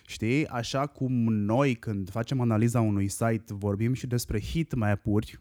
Știi? 0.05 0.47
Așa 0.47 0.87
cum 0.87 1.33
noi 1.33 1.75
când 1.75 2.09
facem 2.09 2.41
analiza 2.41 2.81
unui 2.81 3.07
site 3.07 3.43
vorbim 3.47 3.93
și 3.93 4.07
despre 4.07 4.41
heatmap-uri, 4.41 5.39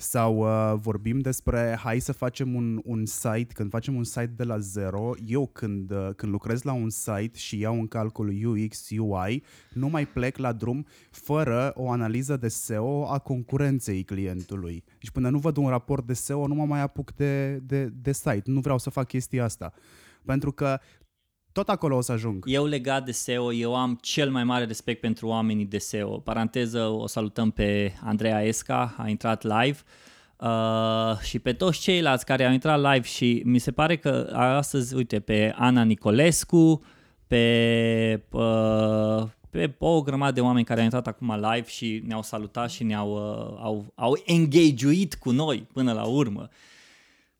sau 0.00 0.38
uh, 0.38 0.78
vorbim 0.80 1.18
despre 1.18 1.78
hai 1.82 1.98
să 1.98 2.12
facem 2.12 2.54
un, 2.54 2.80
un 2.84 3.06
site, 3.06 3.52
când 3.52 3.70
facem 3.70 3.94
un 3.94 4.04
site 4.04 4.32
de 4.36 4.44
la 4.44 4.58
zero, 4.58 5.14
eu 5.26 5.46
când, 5.46 5.90
uh, 5.90 6.08
când 6.16 6.32
lucrez 6.32 6.62
la 6.62 6.72
un 6.72 6.90
site 6.90 7.38
și 7.38 7.58
iau 7.58 7.78
în 7.78 7.86
calcul 7.86 8.28
UX, 8.44 8.88
UI, 8.98 9.42
nu 9.72 9.88
mai 9.88 10.06
plec 10.06 10.36
la 10.36 10.52
drum 10.52 10.86
fără 11.10 11.72
o 11.74 11.90
analiză 11.90 12.36
de 12.36 12.48
SEO 12.48 13.10
a 13.10 13.18
concurenței 13.18 14.02
clientului. 14.02 14.84
Și 14.98 15.12
până 15.12 15.28
nu 15.30 15.38
văd 15.38 15.56
un 15.56 15.68
raport 15.68 16.06
de 16.06 16.12
SEO, 16.12 16.46
nu 16.46 16.54
mă 16.54 16.64
mai 16.64 16.80
apuc 16.80 17.12
de, 17.12 17.56
de, 17.56 17.84
de 17.84 18.12
site. 18.12 18.42
Nu 18.44 18.60
vreau 18.60 18.78
să 18.78 18.90
fac 18.90 19.06
chestia 19.06 19.44
asta. 19.44 19.72
Pentru 20.24 20.52
că 20.52 20.78
tot 21.58 21.68
acolo 21.68 21.96
o 21.96 22.00
să 22.00 22.12
ajung. 22.12 22.44
Eu 22.46 22.64
legat 22.64 23.04
de 23.04 23.12
SEO, 23.12 23.52
eu 23.52 23.76
am 23.76 23.98
cel 24.00 24.30
mai 24.30 24.44
mare 24.44 24.64
respect 24.64 25.00
pentru 25.00 25.26
oamenii 25.26 25.64
de 25.64 25.78
SEO. 25.78 26.18
Paranteză, 26.18 26.86
o 26.86 27.06
salutăm 27.06 27.50
pe 27.50 27.92
Andreea 28.04 28.42
Esca, 28.42 28.94
a 28.98 29.08
intrat 29.08 29.42
live. 29.42 29.78
Uh, 30.36 31.18
și 31.22 31.38
pe 31.38 31.52
toți 31.52 31.80
ceilalți 31.80 32.24
care 32.24 32.44
au 32.44 32.52
intrat 32.52 32.92
live 32.92 33.06
și 33.06 33.42
mi 33.44 33.58
se 33.58 33.70
pare 33.70 33.96
că 33.96 34.30
astăzi, 34.34 34.94
uite, 34.94 35.20
pe 35.20 35.54
Ana 35.56 35.82
Nicolescu, 35.82 36.82
pe, 37.26 38.22
uh, 38.30 39.22
pe 39.50 39.74
o 39.78 40.02
grămadă 40.02 40.32
de 40.32 40.40
oameni 40.40 40.64
care 40.64 40.78
au 40.78 40.84
intrat 40.84 41.06
acum 41.06 41.34
live 41.34 41.68
și 41.68 42.02
ne-au 42.06 42.22
salutat 42.22 42.70
și 42.70 42.84
ne-au 42.84 43.12
uh, 43.12 43.58
au, 43.62 43.92
au 43.94 44.22
engageuit 44.24 45.14
cu 45.14 45.30
noi 45.30 45.66
până 45.72 45.92
la 45.92 46.04
urmă. 46.04 46.48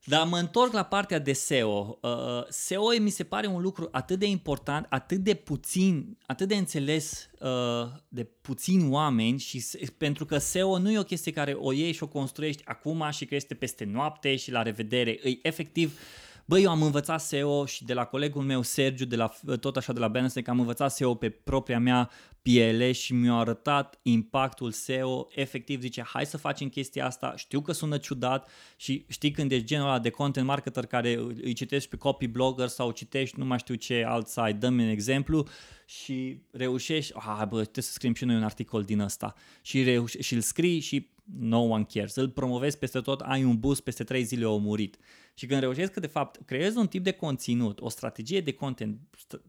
Dar 0.09 0.27
mă 0.27 0.39
întorc 0.39 0.73
la 0.73 0.83
partea 0.83 1.19
de 1.19 1.33
SEO. 1.33 1.99
Uh, 2.03 2.11
SEO 2.49 3.01
mi 3.01 3.11
se 3.11 3.25
pare 3.25 3.47
un 3.47 3.61
lucru 3.61 3.89
atât 3.91 4.19
de 4.19 4.27
important, 4.27 4.87
atât 4.89 5.19
de 5.19 5.35
puțin, 5.35 6.19
atât 6.27 6.49
de 6.49 6.57
înțeles 6.57 7.31
uh, 7.41 7.89
de 8.09 8.25
puțini 8.25 8.91
oameni 8.91 9.39
și 9.39 9.65
pentru 9.99 10.25
că 10.25 10.39
SEO 10.39 10.79
nu 10.79 10.91
e 10.91 10.99
o 10.99 11.03
chestie 11.03 11.33
care 11.33 11.53
o 11.53 11.73
iei 11.73 11.93
și 11.93 12.03
o 12.03 12.09
construiești 12.09 12.63
acum 12.65 13.09
și 13.11 13.25
că 13.25 13.35
este 13.35 13.55
peste 13.55 13.85
noapte 13.85 14.37
și 14.37 14.51
la 14.51 14.63
revedere. 14.63 15.11
E 15.11 15.39
efectiv 15.43 15.93
uh, 15.93 16.28
Băi, 16.49 16.63
eu 16.63 16.71
am 16.71 16.83
învățat 16.83 17.21
SEO 17.21 17.67
și 17.67 17.85
de 17.85 17.95
la 17.95 18.05
colegul 18.05 18.43
meu 18.43 18.63
Sergiu, 18.63 19.05
de 19.05 19.17
la, 19.17 19.33
tot 19.61 19.77
așa 19.77 19.93
de 19.93 19.99
la 19.99 20.11
că 20.43 20.51
am 20.51 20.61
învățat 20.61 20.93
SEO 20.93 21.15
pe 21.15 21.29
propria 21.29 21.79
mea 21.79 22.11
piele 22.43 22.93
și 22.93 23.13
mi-a 23.13 23.35
arătat 23.35 23.99
impactul 24.03 24.71
SEO. 24.71 25.27
Efectiv 25.31 25.81
zice, 25.81 26.03
hai 26.03 26.27
să 26.27 26.37
facem 26.37 26.69
chestia 26.69 27.07
asta, 27.07 27.37
știu 27.37 27.61
că 27.61 27.73
sună 27.73 27.99
ciudat 27.99 28.51
și 28.77 29.05
știi 29.09 29.31
când 29.31 29.53
ești 29.53 29.67
genul 29.67 29.87
ăla 29.87 29.99
de 29.99 30.11
content 30.11 30.47
marketer 30.47 30.87
care 30.87 31.15
îi 31.43 31.53
citești 31.53 31.89
pe 31.89 31.97
copy 31.97 32.27
blogger 32.27 32.69
sau 32.69 32.91
citești 32.91 33.39
nu 33.39 33.45
mai 33.45 33.59
știu 33.59 33.75
ce 33.75 34.05
alt 34.07 34.27
site, 34.27 34.57
dă-mi 34.59 34.83
un 34.83 34.89
exemplu 34.89 35.47
și 35.87 36.43
reușești, 36.51 37.13
ah, 37.15 37.47
bă, 37.49 37.61
trebuie 37.63 37.85
să 37.85 37.93
scriem 37.93 38.15
și 38.15 38.25
noi 38.25 38.37
un 38.37 38.45
articol 38.45 38.83
din 38.83 39.01
ăsta 39.01 39.35
și, 39.63 39.85
reuș- 39.85 40.21
și 40.21 40.35
îl 40.35 40.41
scrii 40.41 40.81
și 40.81 41.09
no 41.39 41.59
one 41.59 41.87
cares, 41.93 42.15
îl 42.15 42.29
promovezi 42.29 42.79
peste 42.79 43.01
tot, 43.01 43.21
ai 43.21 43.45
un 43.45 43.59
boost, 43.59 43.81
peste 43.81 44.05
3 44.05 44.23
zile 44.23 44.45
au 44.45 44.61
murit. 44.61 44.99
Și 45.39 45.47
când 45.47 45.61
reușești 45.61 45.93
că 45.93 46.01
de 46.01 46.07
fapt 46.07 46.41
creezi 46.45 46.77
un 46.77 46.87
tip 46.87 47.03
de 47.03 47.11
conținut, 47.11 47.81
o 47.81 47.89
strategie 47.89 48.41
de 48.41 48.53
content 48.53 49.01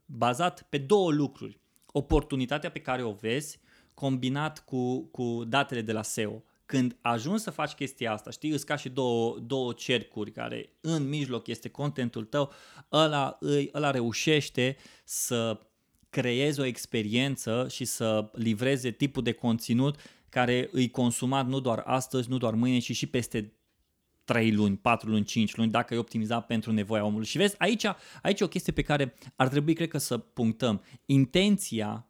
bazat 0.06 0.66
pe 0.70 0.78
două 0.78 1.12
lucruri, 1.12 1.60
oportunitatea 1.86 2.72
pe 2.72 2.80
care 2.80 3.04
o 3.04 3.12
vezi 3.12 3.60
combinat 3.94 4.66
cu, 4.66 5.04
cu 5.04 5.44
datele 5.48 5.82
de 5.82 5.92
la 5.92 6.02
SEO. 6.02 6.44
Când 6.66 6.98
ajungi 7.02 7.42
să 7.42 7.50
faci 7.50 7.72
chestia 7.72 8.12
asta, 8.12 8.32
știi, 8.32 8.50
îți 8.50 8.66
ca 8.66 8.76
și 8.76 8.90
două, 8.90 9.40
două 9.40 9.74
cercuri 9.74 10.32
care 10.32 10.70
în 10.82 11.08
mijloc 11.08 11.48
este 11.48 11.70
contentul 11.70 12.26
tău, 12.26 12.52
ăla, 12.92 13.38
îi, 13.40 13.70
ăla 13.74 13.92
reușește 13.92 14.78
să 15.04 15.60
creezi 16.10 16.60
o 16.60 16.66
experiență 16.66 17.68
și 17.70 17.86
să 17.86 18.30
livreze 18.34 18.92
tipul 18.92 19.24
de 19.24 19.32
conținut 19.32 20.00
care 20.30 20.70
îi 20.72 20.90
consumat 20.90 21.48
nu 21.48 21.60
doar 21.60 21.84
astăzi, 21.86 22.30
nu 22.30 22.38
doar 22.38 22.54
mâine, 22.54 22.80
ci 22.80 22.96
și 22.96 23.08
peste 23.08 23.54
3 24.30 24.52
luni, 24.52 24.78
4 24.78 25.10
luni, 25.10 25.24
5 25.24 25.56
luni, 25.56 25.72
dacă 25.72 25.94
e 25.94 25.98
optimizat 25.98 26.46
pentru 26.46 26.72
nevoia 26.72 27.06
omului. 27.06 27.26
Și 27.26 27.38
vezi, 27.38 27.56
aici, 27.58 27.86
aici 28.22 28.40
e 28.40 28.44
o 28.44 28.48
chestie 28.48 28.74
pe 28.74 28.82
care 28.82 29.14
ar 29.36 29.48
trebui, 29.48 29.74
cred 29.74 29.88
că, 29.88 29.98
să 29.98 30.18
punctăm. 30.18 30.82
Intenția 31.06 32.04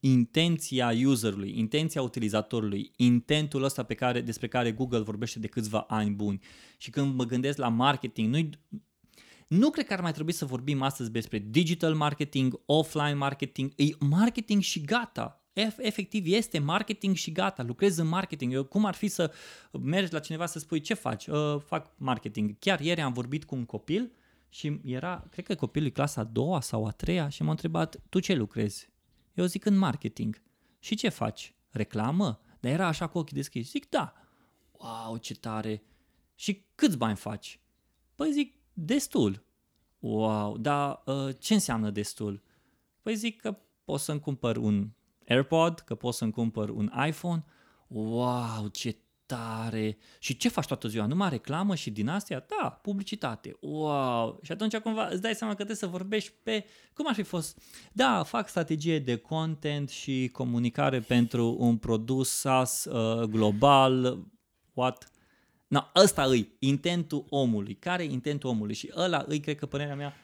intenția 0.00 0.92
userului, 1.04 1.58
intenția 1.58 2.02
utilizatorului, 2.02 2.90
intentul 2.96 3.62
ăsta 3.62 3.82
pe 3.82 3.94
care, 3.94 4.20
despre 4.20 4.48
care 4.48 4.72
Google 4.72 4.98
vorbește 4.98 5.38
de 5.38 5.46
câțiva 5.46 5.80
ani 5.88 6.10
buni. 6.10 6.40
Și 6.76 6.90
când 6.90 7.14
mă 7.14 7.24
gândesc 7.24 7.58
la 7.58 7.68
marketing, 7.68 8.34
nu 8.34 8.48
nu 9.48 9.70
cred 9.70 9.86
că 9.86 9.92
ar 9.92 10.00
mai 10.00 10.12
trebui 10.12 10.32
să 10.32 10.44
vorbim 10.44 10.82
astăzi 10.82 11.10
despre 11.10 11.38
digital 11.38 11.94
marketing, 11.94 12.60
offline 12.66 13.14
marketing, 13.14 13.72
e 13.76 13.84
marketing 13.98 14.62
și 14.62 14.80
gata. 14.80 15.45
Efectiv 15.76 16.26
este 16.26 16.58
marketing 16.58 17.16
și 17.16 17.32
gata, 17.32 17.62
lucrez 17.62 17.96
în 17.96 18.06
marketing. 18.06 18.52
Eu, 18.52 18.64
cum 18.64 18.84
ar 18.84 18.94
fi 18.94 19.08
să 19.08 19.32
mergi 19.80 20.12
la 20.12 20.18
cineva 20.18 20.46
să 20.46 20.58
spui 20.58 20.80
ce 20.80 20.94
faci? 20.94 21.26
Uh, 21.26 21.56
fac 21.60 21.92
marketing. 21.96 22.58
Chiar 22.58 22.80
ieri 22.80 23.00
am 23.00 23.12
vorbit 23.12 23.44
cu 23.44 23.54
un 23.54 23.64
copil 23.64 24.12
și 24.48 24.80
era, 24.84 25.26
cred 25.30 25.46
că 25.46 25.54
copilul 25.54 25.90
clasa 25.90 26.20
a 26.20 26.24
doua 26.24 26.60
sau 26.60 26.86
a 26.86 26.90
treia 26.90 27.28
și 27.28 27.42
m-a 27.42 27.50
întrebat, 27.50 28.00
tu 28.08 28.20
ce 28.20 28.34
lucrezi? 28.34 28.90
Eu 29.34 29.44
zic 29.44 29.64
în 29.64 29.78
marketing. 29.78 30.42
Și 30.78 30.94
ce 30.94 31.08
faci? 31.08 31.54
Reclamă? 31.70 32.40
Dar 32.60 32.72
era 32.72 32.86
așa 32.86 33.06
cu 33.06 33.18
ochii 33.18 33.36
deschiși. 33.36 33.70
Zic, 33.70 33.88
da. 33.88 34.14
Wow, 34.72 35.16
ce 35.16 35.34
tare! 35.34 35.82
Și 36.34 36.64
câți 36.74 36.96
bani 36.96 37.16
faci? 37.16 37.60
Păi 38.14 38.32
zic, 38.32 38.54
destul. 38.72 39.44
Wow, 39.98 40.56
dar 40.56 41.02
uh, 41.04 41.34
ce 41.38 41.54
înseamnă 41.54 41.90
destul? 41.90 42.42
Păi 43.02 43.14
zic 43.14 43.40
că 43.40 43.58
pot 43.84 44.00
să-mi 44.00 44.20
cumpăr 44.20 44.56
un 44.56 44.90
AirPod, 45.26 45.78
că 45.78 45.94
pot 45.94 46.14
să-mi 46.14 46.32
cumpăr 46.32 46.68
un 46.68 46.92
iPhone. 47.06 47.44
Wow, 47.88 48.68
ce 48.72 48.96
tare! 49.26 49.96
Și 50.18 50.36
ce 50.36 50.48
faci 50.48 50.66
toată 50.66 50.88
ziua? 50.88 51.06
Numai 51.06 51.28
reclamă 51.28 51.74
și 51.74 51.90
din 51.90 52.08
astea? 52.08 52.46
Da, 52.48 52.70
publicitate. 52.70 53.56
Wow! 53.60 54.38
Și 54.42 54.52
atunci 54.52 54.76
cumva 54.76 55.06
îți 55.06 55.20
dai 55.20 55.34
seama 55.34 55.52
că 55.52 55.64
trebuie 55.64 55.76
să 55.76 55.86
vorbești 55.86 56.32
pe... 56.42 56.64
Cum 56.94 57.06
ar 57.08 57.14
fi 57.14 57.22
fost? 57.22 57.62
Da, 57.92 58.22
fac 58.22 58.48
strategie 58.48 58.98
de 58.98 59.16
content 59.16 59.88
și 59.88 60.28
comunicare 60.32 61.00
pentru 61.00 61.56
un 61.58 61.76
produs 61.76 62.30
SaaS 62.30 62.84
uh, 62.84 63.22
global. 63.22 64.24
What? 64.72 65.10
No, 65.66 65.80
ăsta 65.94 66.22
îi 66.22 66.56
intentul 66.58 67.24
omului. 67.28 67.74
Care 67.74 68.02
e 68.02 68.10
intentul 68.10 68.50
omului? 68.50 68.74
Și 68.74 68.92
ăla 68.96 69.24
îi, 69.28 69.40
cred 69.40 69.56
că 69.56 69.66
părerea 69.66 69.94
mea, 69.94 70.14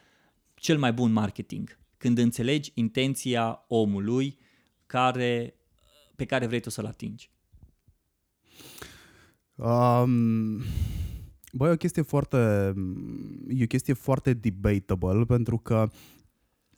cel 0.55 0.79
mai 0.79 0.93
bun 0.93 1.13
marketing. 1.13 1.79
Când 1.97 2.19
înțelegi 2.19 2.71
intenția 2.75 3.65
omului 3.69 4.39
care, 4.93 5.55
pe 6.17 6.25
care 6.25 6.47
vrei 6.47 6.61
tu 6.61 6.71
să-l 6.71 6.87
atingi. 6.87 7.31
Um, 9.55 10.61
băi, 11.53 11.69
e 11.69 11.73
o 11.73 11.77
chestie 11.77 12.03
foarte, 12.03 12.73
e 13.49 13.63
o 13.63 13.67
chestie 13.67 13.95
foarte 13.95 14.33
debatable 14.33 15.25
pentru 15.25 15.59
că 15.59 15.89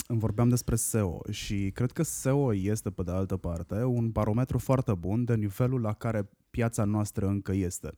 vorbeam 0.07 0.49
despre 0.49 0.77
SEO 0.77 1.21
și 1.31 1.71
cred 1.75 1.93
că 1.93 2.03
SEO 2.03 2.55
este, 2.55 2.91
pe 2.91 3.03
de 3.03 3.11
altă 3.11 3.37
parte, 3.37 3.83
un 3.83 4.11
barometru 4.11 4.59
foarte 4.59 4.95
bun 4.95 5.25
de 5.25 5.35
nivelul 5.35 5.81
la 5.81 5.93
care 5.93 6.31
piața 6.51 6.85
noastră 6.85 7.27
încă 7.27 7.53
este. 7.53 7.91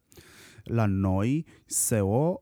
La 0.64 0.87
noi, 0.87 1.46
SEO 1.66 2.40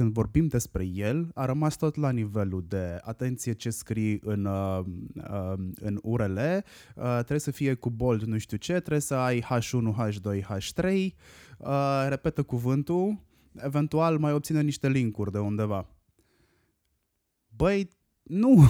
când 0.00 0.12
vorbim 0.12 0.46
despre 0.46 0.84
el, 0.84 1.30
a 1.34 1.44
rămas 1.44 1.76
tot 1.76 1.96
la 1.96 2.10
nivelul 2.10 2.64
de 2.68 2.98
atenție 3.00 3.52
ce 3.52 3.70
scrii 3.70 4.20
în, 4.24 4.44
uh, 4.44 4.84
uh, 5.14 5.52
în 5.74 5.98
URL, 6.02 6.38
uh, 6.38 6.62
trebuie 6.94 7.38
să 7.38 7.50
fie 7.50 7.74
cu 7.74 7.90
bold 7.90 8.22
nu 8.22 8.38
știu 8.38 8.56
ce, 8.56 8.72
trebuie 8.72 9.00
să 9.00 9.14
ai 9.14 9.40
H1, 9.40 9.94
H2, 9.98 10.40
H3, 10.40 10.84
uh, 11.58 12.06
repetă 12.08 12.42
cuvântul, 12.42 13.20
eventual 13.56 14.18
mai 14.18 14.32
obține 14.32 14.60
niște 14.60 14.88
linkuri 14.88 15.32
de 15.32 15.38
undeva. 15.38 15.86
Băi, 17.56 17.88
nu! 18.22 18.62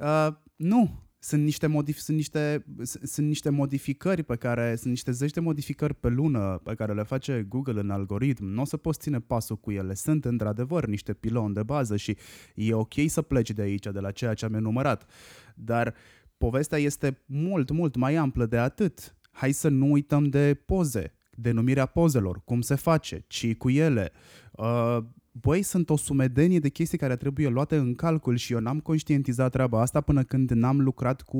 Uh, 0.00 0.28
nu! 0.56 1.05
Sunt 1.18 1.42
niște, 1.42 1.66
modif- 1.66 1.98
sunt, 1.98 2.16
niște, 2.16 2.64
sunt 3.02 3.26
niște 3.26 3.50
modificări 3.50 4.22
pe 4.22 4.36
care, 4.36 4.76
sunt 4.76 4.90
niște 4.90 5.10
zeci 5.10 5.30
de 5.30 5.40
modificări 5.40 5.94
pe 5.94 6.08
lună 6.08 6.60
pe 6.62 6.74
care 6.74 6.92
le 6.92 7.02
face 7.02 7.46
Google 7.48 7.80
în 7.80 7.90
algoritm. 7.90 8.44
Nu 8.44 8.60
o 8.60 8.64
să 8.64 8.76
poți 8.76 8.98
ține 8.98 9.20
pasul 9.20 9.56
cu 9.56 9.70
ele. 9.70 9.94
Sunt 9.94 10.24
într-adevăr 10.24 10.86
niște 10.86 11.14
piloni 11.14 11.54
de 11.54 11.62
bază 11.62 11.96
și 11.96 12.16
e 12.54 12.74
ok 12.74 12.94
să 13.06 13.22
pleci 13.22 13.50
de 13.50 13.62
aici, 13.62 13.86
de 13.86 14.00
la 14.00 14.10
ceea 14.10 14.34
ce 14.34 14.44
am 14.44 14.54
enumerat. 14.54 15.10
Dar 15.54 15.94
povestea 16.38 16.78
este 16.78 17.22
mult, 17.26 17.70
mult 17.70 17.96
mai 17.96 18.14
amplă 18.14 18.46
de 18.46 18.58
atât. 18.58 19.16
Hai 19.30 19.52
să 19.52 19.68
nu 19.68 19.90
uităm 19.90 20.24
de 20.24 20.62
poze, 20.66 21.14
denumirea 21.30 21.86
pozelor, 21.86 22.42
cum 22.44 22.60
se 22.60 22.74
face, 22.74 23.24
ci 23.26 23.54
cu 23.54 23.70
ele, 23.70 24.12
uh, 24.52 24.98
băi, 25.40 25.62
sunt 25.62 25.90
o 25.90 25.96
sumedenie 25.96 26.58
de 26.58 26.68
chestii 26.68 26.98
care 26.98 27.16
trebuie 27.16 27.48
luate 27.48 27.76
în 27.76 27.94
calcul 27.94 28.36
și 28.36 28.52
eu 28.52 28.58
n-am 28.58 28.80
conștientizat 28.80 29.50
treaba 29.50 29.80
asta 29.80 30.00
până 30.00 30.22
când 30.22 30.50
n-am 30.50 30.80
lucrat 30.80 31.22
cu 31.22 31.38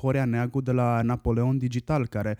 Horea 0.00 0.24
Neagu 0.24 0.60
de 0.60 0.72
la 0.72 1.02
Napoleon 1.02 1.58
Digital, 1.58 2.06
care 2.06 2.38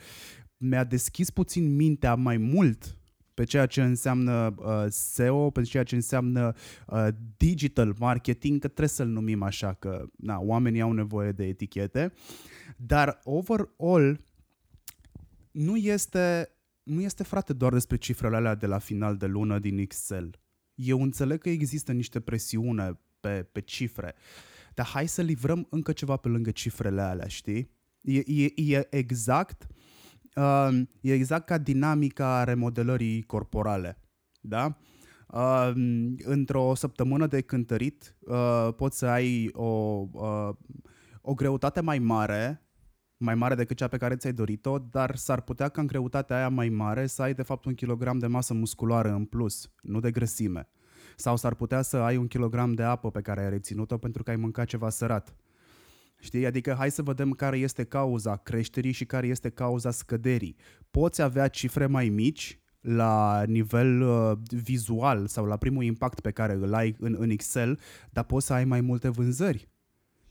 mi-a 0.57 0.85
deschis 0.85 1.31
puțin 1.31 1.74
mintea 1.74 2.14
mai 2.14 2.37
mult 2.37 2.98
pe 3.35 3.44
ceea 3.44 3.66
ce 3.66 3.83
înseamnă 3.83 4.54
uh, 4.59 4.85
SEO, 4.88 5.50
pe 5.50 5.62
ceea 5.62 5.83
ce 5.83 5.94
înseamnă 5.94 6.52
uh, 6.87 7.09
digital 7.37 7.94
marketing, 7.98 8.61
că 8.61 8.66
trebuie 8.66 8.88
să-l 8.88 9.09
numim 9.09 9.42
așa, 9.42 9.72
că 9.72 10.07
na, 10.16 10.38
oamenii 10.40 10.81
au 10.81 10.92
nevoie 10.92 11.33
de 11.33 11.44
etichete, 11.44 12.12
dar 12.76 13.20
overall 13.24 14.20
nu 15.50 15.76
este, 15.76 16.48
nu 16.83 17.00
este 17.00 17.22
frate 17.22 17.52
doar 17.52 17.72
despre 17.72 17.96
cifrele 17.96 18.37
alea 18.37 18.54
de 18.54 18.66
la 18.66 18.78
final 18.78 19.16
de 19.16 19.26
lună 19.26 19.59
din 19.59 19.78
Excel 19.78 20.40
eu 20.76 21.02
înțeleg 21.02 21.40
că 21.40 21.48
există 21.48 21.92
niște 21.92 22.20
presiune 22.20 23.00
pe, 23.20 23.48
pe 23.52 23.60
cifre, 23.60 24.14
dar 24.74 24.86
hai 24.86 25.08
să 25.08 25.22
livrăm 25.22 25.66
încă 25.70 25.92
ceva 25.92 26.16
pe 26.16 26.28
lângă 26.28 26.50
cifrele 26.50 27.00
alea, 27.00 27.26
știi? 27.26 27.70
E, 28.00 28.22
e, 28.26 28.52
e 28.56 28.86
exact 28.90 29.66
uh, 30.34 30.80
e 31.00 31.12
exact 31.12 31.46
ca 31.46 31.58
dinamica 31.58 32.44
remodelării 32.44 33.22
corporale, 33.22 33.98
da? 34.40 34.78
Uh, 35.26 35.72
într-o 36.18 36.74
săptămână 36.74 37.26
de 37.26 37.40
cântărit 37.40 38.16
uh, 38.20 38.68
poți 38.76 38.98
să 38.98 39.06
ai 39.06 39.50
o, 39.52 40.04
uh, 40.12 40.50
o 41.20 41.34
greutate 41.34 41.80
mai 41.80 41.98
mare 41.98 42.65
mai 43.16 43.35
mare 43.35 43.55
decât 43.55 43.76
cea 43.76 43.88
pe 43.88 43.96
care 43.96 44.16
ți-ai 44.16 44.33
dorit-o, 44.33 44.79
dar 44.79 45.16
s-ar 45.16 45.40
putea 45.40 45.68
ca 45.68 45.81
în 45.81 45.87
greutatea 45.87 46.37
aia 46.37 46.48
mai 46.48 46.68
mare 46.68 47.07
să 47.07 47.22
ai 47.22 47.35
de 47.35 47.42
fapt 47.42 47.64
un 47.64 47.74
kilogram 47.74 48.18
de 48.18 48.26
masă 48.26 48.55
musculară 48.55 49.12
în 49.12 49.24
plus, 49.24 49.70
nu 49.83 50.00
de 50.00 50.11
grăsime. 50.11 50.68
Sau 51.16 51.37
s-ar 51.37 51.55
putea 51.55 51.83
să 51.83 51.96
ai 51.96 52.16
un 52.16 52.26
kilogram 52.26 52.72
de 52.72 52.83
apă 52.83 53.11
pe 53.11 53.20
care 53.20 53.40
ai 53.40 53.50
reținut-o 53.50 53.98
pentru 53.98 54.22
că 54.22 54.31
ai 54.31 54.37
mâncat 54.37 54.66
ceva 54.66 54.90
sărat. 54.90 55.37
Știi? 56.18 56.46
Adică 56.46 56.74
hai 56.79 56.90
să 56.90 57.02
vedem 57.02 57.31
care 57.31 57.59
este 57.59 57.85
cauza 57.85 58.37
creșterii 58.37 58.92
și 58.92 59.05
care 59.05 59.26
este 59.26 59.48
cauza 59.48 59.90
scăderii. 59.90 60.57
Poți 60.90 61.22
avea 61.22 61.48
cifre 61.48 61.87
mai 61.87 62.09
mici 62.09 62.61
la 62.81 63.42
nivel 63.46 64.02
uh, 64.02 64.33
vizual 64.48 65.26
sau 65.26 65.44
la 65.44 65.57
primul 65.57 65.83
impact 65.83 66.20
pe 66.20 66.31
care 66.31 66.52
îl 66.52 66.74
ai 66.74 66.96
în, 66.98 67.16
în 67.18 67.31
Excel, 67.31 67.79
dar 68.11 68.24
poți 68.24 68.46
să 68.46 68.52
ai 68.52 68.64
mai 68.64 68.81
multe 68.81 69.09
vânzări 69.09 69.68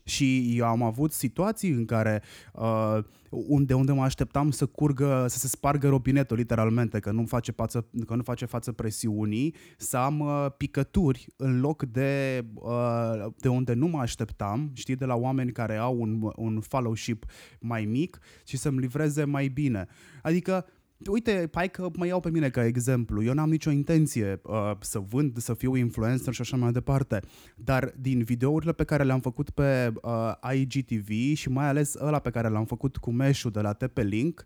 și 0.06 0.56
eu 0.58 0.66
am 0.66 0.82
avut 0.82 1.12
situații 1.12 1.70
în 1.70 1.84
care 1.84 2.22
uh, 2.52 2.98
unde, 3.30 3.74
unde 3.74 3.92
mă 3.92 4.02
așteptam 4.02 4.50
să 4.50 4.66
curgă, 4.66 5.26
să 5.28 5.38
se 5.38 5.48
spargă 5.48 5.88
robinetul 5.88 6.36
literalmente, 6.36 6.98
că 6.98 7.10
nu 7.10 7.24
face 7.24 7.52
față, 7.52 7.86
că 8.06 8.14
nu 8.14 8.22
face 8.22 8.44
față 8.44 8.72
presiunii, 8.72 9.54
să 9.76 9.96
am 9.96 10.20
uh, 10.20 10.46
picături 10.56 11.26
în 11.36 11.60
loc 11.60 11.82
de, 11.82 12.44
uh, 12.54 13.26
de 13.36 13.48
unde 13.48 13.72
nu 13.72 13.86
mă 13.86 13.98
așteptam, 13.98 14.70
știi, 14.74 14.96
de 14.96 15.04
la 15.04 15.14
oameni 15.14 15.52
care 15.52 15.76
au 15.76 16.00
un, 16.00 16.32
un 16.36 16.60
fellowship 16.60 17.24
mai 17.60 17.84
mic 17.84 18.18
și 18.44 18.56
să-mi 18.56 18.78
livreze 18.78 19.24
mai 19.24 19.48
bine. 19.48 19.86
Adică 20.22 20.66
Uite, 21.04 21.48
hai 21.52 21.70
că 21.70 21.88
mă 21.96 22.06
iau 22.06 22.20
pe 22.20 22.30
mine 22.30 22.50
ca 22.50 22.64
exemplu. 22.64 23.22
Eu 23.22 23.32
n-am 23.32 23.50
nicio 23.50 23.70
intenție 23.70 24.40
uh, 24.42 24.72
să 24.80 24.98
vând, 24.98 25.38
să 25.38 25.54
fiu 25.54 25.76
influencer 25.76 26.32
și 26.32 26.40
așa 26.40 26.56
mai 26.56 26.72
departe. 26.72 27.20
Dar 27.56 27.94
din 28.00 28.22
videourile 28.22 28.72
pe 28.72 28.84
care 28.84 29.04
le-am 29.04 29.20
făcut 29.20 29.50
pe 29.50 29.92
uh, 30.02 30.54
IGTV 30.54 31.34
și 31.34 31.48
mai 31.48 31.68
ales 31.68 31.94
ăla 31.94 32.18
pe 32.18 32.30
care 32.30 32.48
l-am 32.48 32.64
făcut 32.64 32.96
cu 32.96 33.10
meșul 33.10 33.50
de 33.50 33.60
la 33.60 33.72
TP-Link, 33.72 34.44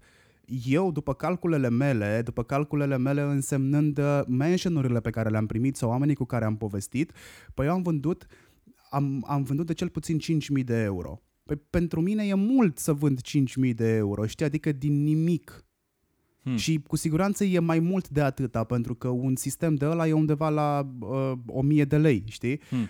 eu, 0.65 0.93
după 0.93 1.15
calculele 1.15 1.69
mele, 1.69 2.23
după 2.25 2.43
calculele 2.43 2.99
mele 2.99 3.21
însemnând 3.21 3.99
uh, 3.99 4.21
mentionurile 4.29 5.01
pe 5.01 5.11
care 5.11 5.29
le-am 5.29 5.47
primit 5.47 5.77
sau 5.77 5.89
oamenii 5.89 6.15
cu 6.15 6.25
care 6.25 6.45
am 6.45 6.57
povestit, 6.57 7.13
păi 7.55 7.67
eu 7.67 7.73
am 7.73 7.83
vândut, 7.83 8.27
am, 8.91 9.25
am 9.29 9.43
vândut 9.43 9.67
de 9.67 9.73
cel 9.73 9.89
puțin 9.89 10.19
5.000 10.59 10.65
de 10.65 10.83
euro. 10.83 11.23
Păi 11.45 11.57
pentru 11.71 12.01
mine 12.01 12.27
e 12.27 12.35
mult 12.35 12.79
să 12.79 12.93
vând 12.93 13.21
5.000 13.67 13.75
de 13.75 13.95
euro, 13.95 14.27
știi? 14.27 14.45
Adică 14.45 14.73
din 14.73 15.03
nimic 15.03 15.65
Hmm. 16.43 16.57
Și 16.57 16.83
cu 16.87 16.97
siguranță 16.97 17.45
e 17.45 17.59
mai 17.59 17.79
mult 17.79 18.09
de 18.09 18.21
atâta, 18.21 18.65
pentru 18.65 18.95
că 18.95 19.09
un 19.09 19.37
sistem 19.37 19.75
de 19.75 19.87
ăla 19.87 20.09
e 20.09 20.13
undeva 20.13 20.49
la 20.49 20.89
uh, 21.01 21.33
1000 21.47 21.85
de 21.85 21.97
lei, 21.97 22.25
știi? 22.29 22.61
Hmm. 22.69 22.89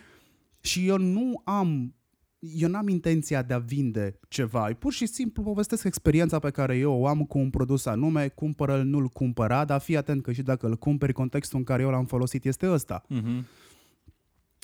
Și 0.60 0.86
eu 0.86 0.98
nu 0.98 1.40
am 1.44 1.94
eu 2.40 2.68
n-am 2.68 2.88
intenția 2.88 3.42
de 3.42 3.54
a 3.54 3.58
vinde 3.58 4.18
ceva, 4.28 4.70
pur 4.78 4.92
și 4.92 5.06
simplu 5.06 5.42
povestesc 5.42 5.84
experiența 5.84 6.38
pe 6.38 6.50
care 6.50 6.76
eu 6.76 6.92
o 6.92 7.06
am 7.06 7.24
cu 7.24 7.38
un 7.38 7.50
produs 7.50 7.86
anume, 7.86 8.28
cumpără-l, 8.28 8.84
nu-l 8.84 9.08
cumpăra, 9.08 9.64
dar 9.64 9.80
fii 9.80 9.96
atent 9.96 10.22
că 10.22 10.32
și 10.32 10.42
dacă 10.42 10.66
îl 10.66 10.76
cumperi, 10.76 11.12
contextul 11.12 11.58
în 11.58 11.64
care 11.64 11.82
eu 11.82 11.90
l-am 11.90 12.04
folosit 12.04 12.44
este 12.44 12.70
ăsta. 12.70 13.02
Mm-hmm. 13.02 13.44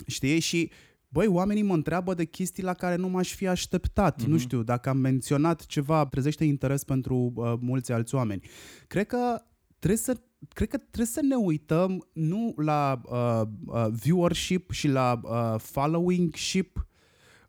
Știi? 0.07 0.39
Și 0.39 0.71
Băi, 1.17 1.27
oamenii 1.27 1.63
mă 1.63 1.73
întreabă 1.73 2.13
de 2.13 2.25
chestii 2.25 2.63
la 2.63 2.73
care 2.73 2.95
nu 2.95 3.09
m-aș 3.09 3.33
fi 3.33 3.47
așteptat. 3.47 4.21
Mm-hmm. 4.21 4.27
Nu 4.27 4.37
știu, 4.37 4.63
dacă 4.63 4.89
am 4.89 4.97
menționat 4.97 5.65
ceva, 5.65 6.05
trezește 6.05 6.43
interes 6.43 6.83
pentru 6.83 7.31
uh, 7.35 7.53
mulți 7.59 7.91
alți 7.91 8.15
oameni. 8.15 8.41
Cred 8.87 9.05
că 9.05 9.41
trebuie 9.79 9.99
să 9.99 10.17
cred 10.53 10.67
că 10.67 10.77
trebuie 10.77 11.05
să 11.05 11.21
ne 11.21 11.35
uităm 11.35 12.07
nu 12.13 12.53
la 12.57 13.01
uh, 13.03 13.41
uh, 13.65 13.87
viewership 13.91 14.71
și 14.71 14.87
la 14.87 15.19
uh, 15.23 15.59
followingship, 15.59 16.87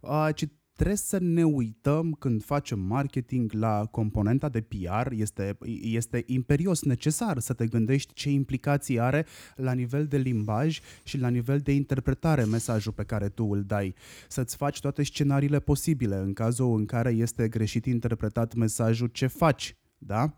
uh, 0.01 0.29
ci 0.35 0.45
trebuie 0.79 0.97
să 0.97 1.19
ne 1.21 1.45
uităm 1.45 2.13
când 2.13 2.45
facem 2.45 2.79
marketing 2.79 3.53
la 3.53 3.87
componenta 3.91 4.49
de 4.49 4.61
PR. 4.61 5.11
Este, 5.11 5.59
este 5.81 6.23
imperios 6.27 6.83
necesar 6.83 7.39
să 7.39 7.53
te 7.53 7.67
gândești 7.67 8.13
ce 8.15 8.31
implicații 8.31 9.01
are 9.01 9.27
la 9.57 9.73
nivel 9.73 10.07
de 10.07 10.17
limbaj 10.17 10.81
și 11.03 11.19
la 11.19 11.29
nivel 11.29 11.59
de 11.59 11.73
interpretare 11.73 12.45
mesajul 12.45 12.93
pe 12.93 13.05
care 13.05 13.29
tu 13.29 13.45
îl 13.45 13.63
dai. 13.63 13.95
Să-ți 14.29 14.57
faci 14.57 14.81
toate 14.81 15.03
scenariile 15.03 15.61
posibile 15.61 16.17
în 16.17 16.33
cazul 16.33 16.77
în 16.79 16.87
care 16.87 17.11
este 17.11 17.49
greșit 17.49 17.87
interpretat 17.87 18.55
mesajul 18.55 19.07
ce 19.07 19.27
faci. 19.27 19.77
Da? 19.99 20.35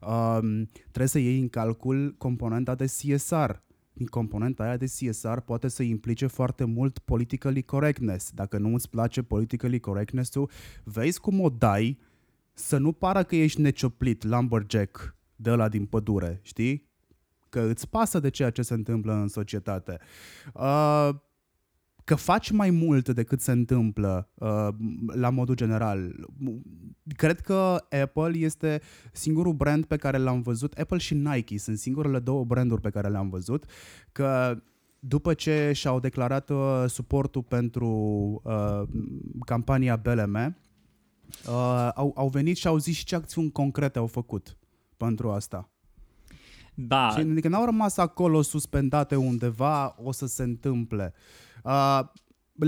Um, 0.00 0.70
trebuie 0.80 1.06
să 1.06 1.18
iei 1.18 1.40
în 1.40 1.48
calcul 1.48 2.14
componenta 2.18 2.74
de 2.74 2.84
CSR, 2.84 3.50
din 3.98 4.06
componenta 4.06 4.62
aia 4.62 4.76
de 4.76 4.84
CSR 4.84 5.38
poate 5.38 5.68
să 5.68 5.82
implice 5.82 6.26
foarte 6.26 6.64
mult 6.64 6.98
politically 6.98 7.62
correctness. 7.62 8.30
Dacă 8.30 8.58
nu 8.58 8.74
îți 8.74 8.90
place 8.90 9.22
politically 9.22 9.80
correctness-ul, 9.80 10.50
vezi 10.84 11.20
cum 11.20 11.40
o 11.40 11.48
dai 11.48 11.98
să 12.52 12.78
nu 12.78 12.92
pară 12.92 13.22
că 13.22 13.36
ești 13.36 13.60
necioplit, 13.60 14.24
lumberjack 14.24 15.16
de 15.36 15.50
ăla 15.50 15.68
din 15.68 15.86
pădure, 15.86 16.40
știi? 16.42 16.88
Că 17.48 17.60
îți 17.60 17.88
pasă 17.88 18.20
de 18.20 18.28
ceea 18.28 18.50
ce 18.50 18.62
se 18.62 18.74
întâmplă 18.74 19.12
în 19.12 19.28
societate. 19.28 19.98
Uh, 20.54 21.08
că 22.08 22.14
faci 22.14 22.50
mai 22.50 22.70
mult 22.70 23.08
decât 23.08 23.40
se 23.40 23.52
întâmplă 23.52 24.30
uh, 24.34 24.68
la 25.06 25.30
modul 25.30 25.54
general. 25.54 26.14
Cred 27.16 27.40
că 27.40 27.84
Apple 28.02 28.38
este 28.38 28.80
singurul 29.12 29.52
brand 29.52 29.84
pe 29.84 29.96
care 29.96 30.18
l-am 30.18 30.40
văzut, 30.40 30.72
Apple 30.72 30.98
și 30.98 31.14
Nike 31.14 31.58
sunt 31.58 31.78
singurele 31.78 32.18
două 32.18 32.44
branduri 32.44 32.80
pe 32.80 32.90
care 32.90 33.08
le-am 33.08 33.28
văzut, 33.28 33.64
că 34.12 34.60
după 34.98 35.34
ce 35.34 35.72
și-au 35.74 36.00
declarat 36.00 36.50
uh, 36.50 36.84
suportul 36.86 37.42
pentru 37.42 37.88
uh, 38.44 38.82
campania 39.44 39.96
BLM, 39.96 40.34
uh, 40.34 41.88
au, 41.94 42.12
au 42.16 42.28
venit 42.28 42.56
și 42.56 42.66
au 42.66 42.78
zis 42.78 42.96
și 42.96 43.04
ce 43.04 43.14
acțiuni 43.14 43.52
concrete 43.52 43.98
au 43.98 44.06
făcut 44.06 44.56
pentru 44.96 45.30
asta. 45.30 45.70
Da. 46.74 47.10
Și 47.10 47.18
adică 47.18 47.48
n-au 47.48 47.64
rămas 47.64 47.96
acolo 47.96 48.42
suspendate 48.42 49.16
undeva, 49.16 49.96
o 50.02 50.12
să 50.12 50.26
se 50.26 50.42
întâmple. 50.42 51.12
Uh, 51.14 51.46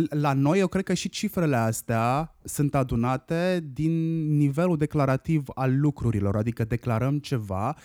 la 0.09 0.33
noi, 0.33 0.59
eu 0.59 0.67
cred 0.69 0.85
că 0.85 0.95
și 0.95 1.09
cifrele 1.09 1.57
astea 1.57 2.37
sunt 2.45 2.75
adunate 2.75 3.65
din 3.73 3.93
nivelul 4.37 4.77
declarativ 4.77 5.45
al 5.55 5.81
lucrurilor, 5.81 6.37
adică 6.37 6.65
declarăm 6.65 7.19
ceva, 7.19 7.77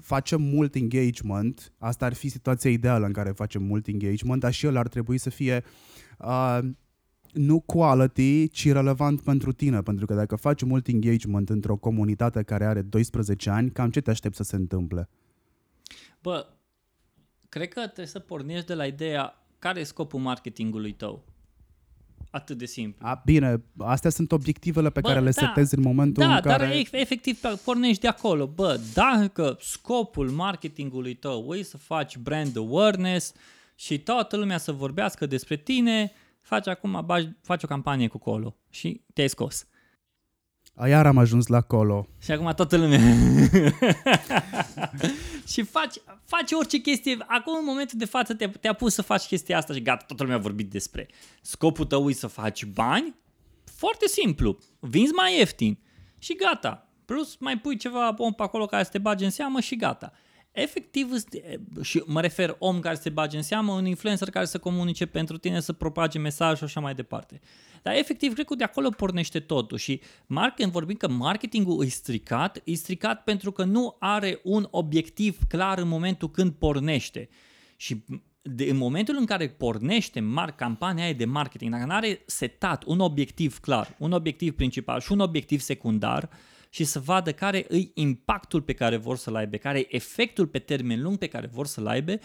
facem 0.00 0.42
mult 0.42 0.74
engagement, 0.74 1.72
asta 1.78 2.04
ar 2.04 2.14
fi 2.14 2.28
situația 2.28 2.70
ideală 2.70 3.06
în 3.06 3.12
care 3.12 3.30
facem 3.30 3.62
mult 3.62 3.86
engagement, 3.86 4.40
dar 4.40 4.52
și 4.52 4.66
el 4.66 4.76
ar 4.76 4.88
trebui 4.88 5.18
să 5.18 5.30
fie 5.30 5.64
uh, 6.18 6.58
nu 7.32 7.60
quality, 7.60 8.48
ci 8.48 8.72
relevant 8.72 9.20
pentru 9.20 9.52
tine, 9.52 9.82
pentru 9.82 10.06
că 10.06 10.14
dacă 10.14 10.36
faci 10.36 10.62
mult 10.62 10.86
engagement 10.86 11.48
într-o 11.48 11.76
comunitate 11.76 12.42
care 12.42 12.64
are 12.64 12.82
12 12.82 13.50
ani, 13.50 13.70
cam 13.70 13.90
ce 13.90 14.00
te 14.00 14.10
aștept 14.10 14.34
să 14.34 14.42
se 14.42 14.56
întâmple? 14.56 15.08
Bă, 16.22 16.46
cred 17.48 17.68
că 17.68 17.80
trebuie 17.80 18.06
să 18.06 18.18
pornești 18.18 18.66
de 18.66 18.74
la 18.74 18.86
ideea 18.86 19.43
care 19.64 19.80
e 19.80 19.84
scopul 19.84 20.20
marketingului 20.20 20.92
tău. 20.92 21.24
Atât 22.30 22.58
de 22.58 22.64
simplu. 22.64 23.06
A, 23.06 23.22
bine, 23.24 23.62
astea 23.78 24.10
sunt 24.10 24.32
obiectivele 24.32 24.90
pe 24.90 25.00
Bă, 25.00 25.08
care 25.08 25.20
le 25.20 25.30
da, 25.30 25.46
setezi 25.46 25.74
în 25.74 25.82
momentul 25.82 26.22
da, 26.22 26.34
în 26.34 26.40
care... 26.40 26.66
dar 26.66 27.00
efectiv 27.00 27.40
pornești 27.64 28.00
de 28.00 28.08
acolo. 28.08 28.46
Bă, 28.46 28.80
dacă 28.94 29.56
scopul 29.60 30.30
marketingului 30.30 31.14
tău 31.14 31.54
e 31.54 31.62
să 31.62 31.76
faci 31.76 32.16
brand 32.16 32.56
awareness 32.56 33.32
și 33.74 33.98
toată 33.98 34.36
lumea 34.36 34.58
să 34.58 34.72
vorbească 34.72 35.26
despre 35.26 35.56
tine, 35.56 36.12
faci 36.40 36.66
acum, 36.66 37.02
bagi, 37.04 37.28
faci 37.42 37.62
o 37.62 37.66
campanie 37.66 38.08
cu 38.08 38.18
Colo 38.18 38.56
și 38.70 39.00
te-ai 39.12 39.28
scos. 39.28 39.66
Iar 40.86 41.06
am 41.06 41.18
ajuns 41.18 41.46
la 41.46 41.60
Colo. 41.60 42.06
Și 42.18 42.30
acum 42.30 42.52
toată 42.56 42.76
lumea. 42.76 43.00
și 45.54 45.62
faci, 45.62 45.94
faci 46.24 46.52
orice 46.52 46.78
chestie. 46.78 47.16
Acum, 47.26 47.56
în 47.56 47.64
momentul 47.64 47.98
de 47.98 48.04
față, 48.04 48.34
te, 48.34 48.48
te-a 48.48 48.72
pus 48.72 48.94
să 48.94 49.02
faci 49.02 49.24
chestia 49.24 49.56
asta 49.56 49.72
și 49.72 49.82
gata, 49.82 50.04
toată 50.04 50.22
lumea 50.22 50.38
a 50.38 50.42
vorbit 50.42 50.70
despre. 50.70 51.08
Scopul 51.42 51.84
tău 51.84 52.08
e 52.08 52.12
să 52.12 52.26
faci 52.26 52.64
bani? 52.64 53.14
Foarte 53.64 54.08
simplu. 54.08 54.58
Vinzi 54.80 55.12
mai 55.12 55.38
ieftin. 55.38 55.78
Și 56.18 56.36
gata. 56.36 56.88
Plus 57.04 57.36
mai 57.36 57.58
pui 57.58 57.76
ceva 57.76 58.14
om 58.18 58.32
pe 58.32 58.42
acolo 58.42 58.66
care 58.66 58.84
să 58.84 58.90
te 58.90 58.98
bage 58.98 59.24
în 59.24 59.30
seamă 59.30 59.60
și 59.60 59.76
gata. 59.76 60.12
Efectiv, 60.54 61.10
și 61.82 62.02
mă 62.06 62.20
refer 62.20 62.56
om 62.58 62.80
care 62.80 62.94
se 62.94 63.10
bage 63.10 63.36
în 63.36 63.42
seamă, 63.42 63.72
un 63.72 63.86
influencer 63.86 64.30
care 64.30 64.44
să 64.44 64.58
comunice 64.58 65.06
pentru 65.06 65.36
tine, 65.36 65.60
să 65.60 65.72
propage 65.72 66.18
mesaj 66.18 66.58
și 66.58 66.64
așa 66.64 66.80
mai 66.80 66.94
departe. 66.94 67.40
Dar 67.82 67.94
efectiv, 67.94 68.32
cred 68.32 68.46
că 68.46 68.54
de 68.54 68.64
acolo 68.64 68.88
pornește 68.88 69.40
totul 69.40 69.78
și 69.78 70.00
marketing, 70.26 70.72
vorbim 70.72 70.96
că 70.96 71.08
marketingul 71.08 71.84
e 71.84 71.88
stricat, 71.88 72.60
e 72.64 72.74
stricat 72.74 73.24
pentru 73.24 73.52
că 73.52 73.64
nu 73.64 73.96
are 73.98 74.40
un 74.42 74.68
obiectiv 74.70 75.38
clar 75.48 75.78
în 75.78 75.88
momentul 75.88 76.30
când 76.30 76.52
pornește. 76.52 77.28
Și 77.76 78.04
de, 78.42 78.64
în 78.64 78.76
momentul 78.76 79.16
în 79.18 79.24
care 79.24 79.48
pornește 79.48 80.20
mar, 80.20 80.54
campania 80.54 81.04
aia 81.04 81.12
de 81.12 81.24
marketing, 81.24 81.72
dacă 81.72 81.84
nu 81.84 81.94
are 81.94 82.22
setat 82.26 82.84
un 82.84 83.00
obiectiv 83.00 83.58
clar, 83.58 83.94
un 83.98 84.12
obiectiv 84.12 84.54
principal 84.54 85.00
și 85.00 85.12
un 85.12 85.20
obiectiv 85.20 85.60
secundar, 85.60 86.22
uh, 86.22 86.38
și 86.74 86.84
să 86.84 87.00
vadă 87.00 87.32
care 87.32 87.64
îi 87.68 87.90
impactul 87.94 88.62
pe 88.62 88.72
care 88.72 88.96
vor 88.96 89.16
să-l 89.16 89.34
aibă, 89.34 89.56
care 89.56 89.78
e 89.78 89.86
efectul 89.96 90.46
pe 90.46 90.58
termen 90.58 91.02
lung 91.02 91.18
pe 91.18 91.26
care 91.26 91.46
vor 91.46 91.66
să-l 91.66 91.86
aibă, 91.86 92.18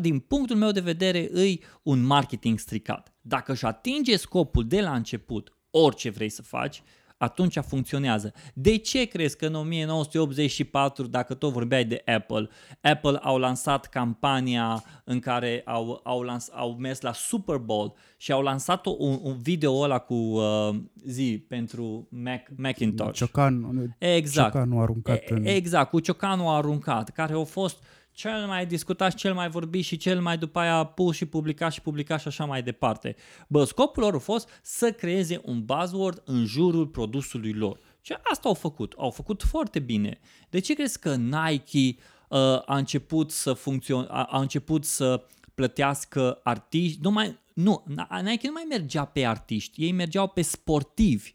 din 0.00 0.18
punctul 0.18 0.56
meu 0.56 0.70
de 0.70 0.80
vedere 0.80 1.28
îi 1.32 1.62
un 1.82 2.02
marketing 2.02 2.58
stricat. 2.58 3.14
Dacă 3.20 3.52
își 3.52 3.64
atinge 3.64 4.16
scopul 4.16 4.66
de 4.66 4.80
la 4.80 4.94
început, 4.94 5.56
orice 5.70 6.10
vrei 6.10 6.28
să 6.28 6.42
faci, 6.42 6.82
atunci 7.18 7.58
funcționează. 7.58 8.32
De 8.54 8.76
ce 8.76 9.04
crezi 9.04 9.36
că 9.36 9.46
în 9.46 9.54
1984, 9.54 11.06
dacă 11.06 11.34
tot 11.34 11.52
vorbeai 11.52 11.84
de 11.84 12.02
Apple, 12.04 12.48
Apple 12.80 13.18
au 13.22 13.38
lansat 13.38 13.86
campania 13.86 14.84
în 15.04 15.18
care 15.18 15.62
au, 15.64 16.00
au, 16.04 16.22
lans, 16.22 16.50
au 16.52 16.76
mers 16.78 17.00
la 17.00 17.12
Super 17.12 17.56
Bowl 17.56 17.94
și 18.16 18.32
au 18.32 18.42
lansat 18.42 18.86
un, 18.86 19.18
un 19.22 19.36
video 19.42 19.80
ăla 19.80 19.98
cu 19.98 20.14
uh, 20.14 20.74
zi 21.04 21.44
pentru 21.48 22.08
Mac, 22.10 22.40
Macintosh. 22.56 23.16
Ciocan, 23.16 23.96
exact. 23.98 24.52
Ciocanul 24.52 24.82
aruncat. 24.82 25.22
În... 25.28 25.44
Exact, 25.44 25.90
cu 25.90 26.00
ciocanul 26.00 26.54
aruncat, 26.54 27.10
care 27.10 27.32
au 27.32 27.44
fost 27.44 27.76
uh, 27.76 27.95
cel 28.16 28.46
mai 28.46 28.66
discutat, 28.66 29.14
cel 29.14 29.34
mai 29.34 29.48
vorbit 29.48 29.84
și 29.84 29.96
cel 29.96 30.20
mai 30.20 30.38
după 30.38 30.58
aia 30.58 30.84
pus 30.84 31.16
și 31.16 31.24
publicat 31.24 31.72
și 31.72 31.80
publicat 31.80 32.20
și 32.20 32.28
așa 32.28 32.44
mai 32.44 32.62
departe. 32.62 33.16
Bă, 33.48 33.64
scopul 33.64 34.02
lor 34.02 34.14
a 34.14 34.18
fost 34.18 34.48
să 34.62 34.92
creeze 34.92 35.40
un 35.44 35.64
buzzword 35.64 36.22
în 36.24 36.44
jurul 36.44 36.86
produsului 36.86 37.52
lor. 37.52 37.78
Și 38.00 38.14
asta 38.22 38.48
au 38.48 38.54
făcut. 38.54 38.94
Au 38.96 39.10
făcut 39.10 39.42
foarte 39.42 39.78
bine. 39.78 40.20
De 40.50 40.58
ce 40.58 40.74
crezi 40.74 40.98
că 40.98 41.14
Nike 41.14 42.02
uh, 42.28 42.38
a 42.66 42.76
început 42.76 43.30
să 43.30 43.52
funcțion- 43.52 44.08
a, 44.08 44.22
a 44.22 44.40
început 44.40 44.84
să 44.84 45.26
plătească 45.54 46.40
artiști? 46.42 46.98
Nu, 47.02 47.10
mai, 47.10 47.38
nu, 47.54 47.84
Nike 48.22 48.46
nu 48.46 48.52
mai 48.52 48.64
mergea 48.68 49.04
pe 49.04 49.26
artiști, 49.26 49.82
ei 49.82 49.92
mergeau 49.92 50.28
pe 50.28 50.42
sportivi. 50.42 51.32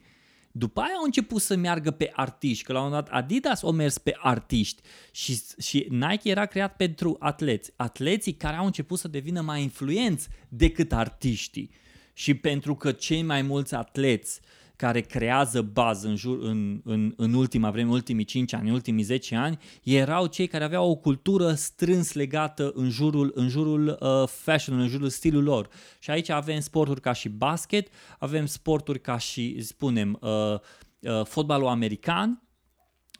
După 0.52 0.80
aia 0.80 0.94
au 0.98 1.04
început 1.04 1.42
să 1.42 1.56
meargă 1.56 1.92
pe 1.92 2.12
artiști, 2.16 2.64
că 2.64 2.74
la 2.74 2.80
un 2.80 2.86
moment 2.86 3.06
dat 3.06 3.14
Adidas 3.14 3.62
o 3.62 3.72
mers 3.72 3.98
pe 3.98 4.18
artiști 4.18 4.82
și, 5.12 5.42
și 5.60 5.88
Nike 5.90 6.30
era 6.30 6.46
creat 6.46 6.76
pentru 6.76 7.16
atleți. 7.20 7.74
Atleții 7.76 8.34
care 8.34 8.56
au 8.56 8.66
început 8.66 9.00
să 9.00 9.08
devină 9.08 9.42
mai 9.42 9.62
influenți 9.62 10.28
decât 10.50 10.94
artiștii. 10.94 11.70
Și 12.14 12.34
pentru 12.34 12.76
că 12.76 12.92
cei 12.92 13.22
mai 13.22 13.42
mulți 13.42 13.76
atleți 13.76 14.40
uh, 14.44 14.61
care 14.82 15.02
creează 15.02 15.62
bază 15.62 16.08
în, 16.08 16.16
jur, 16.16 16.40
în, 16.42 16.82
în, 16.84 17.14
în 17.18 17.34
ultima 17.34 17.72
vreme, 17.72 17.90
ultimii 17.90 18.24
5 18.24 18.54
ani, 18.54 18.72
ultimii 18.72 19.04
10 19.04 19.36
ani, 19.36 19.58
erau 19.84 20.26
cei 20.26 20.48
care 20.48 20.64
aveau 20.64 20.90
o 20.90 20.96
cultură 20.96 21.54
strâns 21.54 22.14
legată 22.14 22.72
în 22.76 22.90
jurul, 22.90 23.32
în 23.36 23.50
jurul 23.50 23.98
uh, 24.00 24.28
fashion, 24.28 24.80
în 24.80 24.88
jurul 24.88 25.10
stilul 25.10 25.44
lor. 25.44 25.68
Și 26.00 26.10
aici 26.10 26.30
avem 26.30 26.60
sporturi 26.60 27.02
ca 27.02 27.14
și 27.14 27.30
basket, 27.30 27.88
avem 28.20 28.46
sporturi 28.46 29.02
ca 29.02 29.18
și, 29.18 29.62
spunem, 29.62 30.18
uh, 30.22 30.60
uh, 31.00 31.26
fotbalul 31.26 31.68
american, 31.68 32.44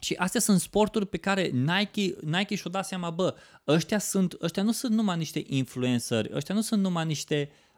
și 0.00 0.14
astea 0.14 0.40
sunt 0.40 0.60
sporturi 0.60 1.06
pe 1.06 1.16
care 1.16 1.42
Nike, 1.46 2.14
Nike 2.20 2.54
și-o 2.54 2.70
dat 2.70 2.86
seama, 2.86 3.10
bă, 3.10 3.34
ăștia, 3.66 3.98
sunt, 3.98 4.36
ăștia 4.40 4.62
nu 4.62 4.72
sunt 4.72 4.94
numai 4.94 5.16
niște 5.16 5.42
influenceri, 5.46 6.30
ăștia 6.34 6.54
nu 6.54 6.60
sunt 6.60 6.82
numai 6.82 7.06
niște 7.06 7.50
uh, 7.50 7.71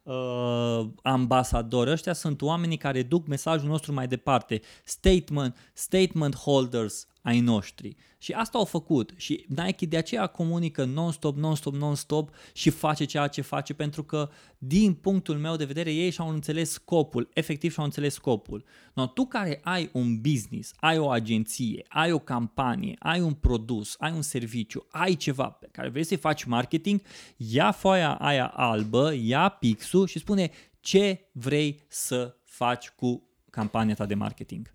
ambasadori, 1.02 1.90
ăștia 1.90 2.12
sunt 2.12 2.42
oamenii 2.42 2.76
care 2.76 3.02
duc 3.02 3.26
mesajul 3.26 3.68
nostru 3.68 3.92
mai 3.92 4.06
departe, 4.06 4.60
statement, 4.84 5.56
statement 5.72 6.36
holders 6.36 7.06
ai 7.24 7.40
noștri. 7.40 7.96
Și 8.18 8.32
asta 8.32 8.58
au 8.58 8.64
făcut 8.64 9.12
și 9.16 9.44
Nike 9.48 9.86
de 9.86 9.96
aceea 9.96 10.26
comunică 10.26 10.84
non-stop, 10.84 11.36
non-stop, 11.36 11.74
non-stop 11.74 12.30
și 12.52 12.70
face 12.70 13.04
ceea 13.04 13.26
ce 13.26 13.40
face 13.40 13.74
pentru 13.74 14.02
că 14.02 14.30
din 14.58 14.94
punctul 14.94 15.38
meu 15.38 15.56
de 15.56 15.64
vedere 15.64 15.92
ei 15.92 16.10
și-au 16.10 16.28
înțeles 16.28 16.70
scopul, 16.70 17.28
efectiv 17.34 17.72
și-au 17.72 17.84
înțeles 17.84 18.14
scopul. 18.14 18.64
No, 18.94 19.06
tu 19.06 19.26
care 19.26 19.60
ai 19.62 19.90
un 19.92 20.20
business, 20.20 20.72
ai 20.76 20.98
o 20.98 21.10
agenție, 21.10 21.84
ai 21.88 22.12
o 22.12 22.18
campanie, 22.18 22.96
ai 22.98 23.20
un 23.20 23.32
produs, 23.32 23.94
ai 23.98 24.12
un 24.12 24.22
serviciu, 24.22 24.86
ai 24.90 25.14
ceva 25.14 25.48
pe 25.48 25.68
care 25.72 25.88
vrei 25.88 26.04
să-i 26.04 26.16
faci 26.16 26.44
marketing, 26.44 27.02
ia 27.36 27.70
foaia 27.70 28.14
aia 28.14 28.46
albă, 28.46 29.14
ia 29.20 29.48
pixul 29.48 30.06
și 30.06 30.18
spune 30.18 30.50
ce 30.80 31.28
vrei 31.32 31.84
să 31.88 32.36
faci 32.44 32.90
cu 32.90 33.28
campania 33.50 33.94
ta 33.94 34.06
de 34.06 34.14
marketing. 34.14 34.73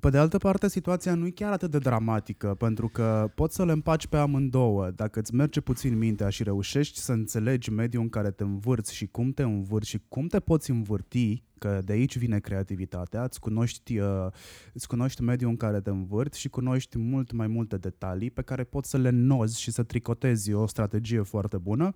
Pe 0.00 0.10
de 0.10 0.18
altă 0.18 0.38
parte, 0.38 0.68
situația 0.68 1.14
nu 1.14 1.26
e 1.26 1.30
chiar 1.30 1.52
atât 1.52 1.70
de 1.70 1.78
dramatică, 1.78 2.54
pentru 2.58 2.88
că 2.88 3.30
poți 3.34 3.54
să 3.54 3.64
le 3.64 3.72
împaci 3.72 4.06
pe 4.06 4.16
amândouă. 4.16 4.90
Dacă 4.90 5.18
îți 5.18 5.34
merge 5.34 5.60
puțin 5.60 5.98
mintea 5.98 6.28
și 6.28 6.42
reușești 6.42 6.98
să 6.98 7.12
înțelegi 7.12 7.70
mediul 7.70 8.02
în 8.02 8.08
care 8.08 8.30
te 8.30 8.42
învârți 8.42 8.94
și 8.94 9.06
cum 9.06 9.32
te 9.32 9.42
învârți 9.42 9.88
și 9.88 10.00
cum 10.08 10.26
te 10.26 10.40
poți 10.40 10.70
învârti, 10.70 11.42
că 11.58 11.80
de 11.84 11.92
aici 11.92 12.18
vine 12.18 12.38
creativitatea, 12.38 13.22
îți 13.22 13.40
cunoști, 13.40 13.98
uh, 13.98 14.26
îți 14.72 14.88
cunoști 14.88 15.22
mediul 15.22 15.50
în 15.50 15.56
care 15.56 15.80
te 15.80 15.90
învârți 15.90 16.38
și 16.38 16.48
cunoști 16.48 16.98
mult 16.98 17.32
mai 17.32 17.46
multe 17.46 17.76
detalii 17.76 18.30
pe 18.30 18.42
care 18.42 18.64
poți 18.64 18.90
să 18.90 18.96
le 18.96 19.10
nozi 19.10 19.60
și 19.60 19.70
să 19.70 19.82
tricotezi 19.82 20.52
o 20.52 20.66
strategie 20.66 21.22
foarte 21.22 21.56
bună 21.56 21.94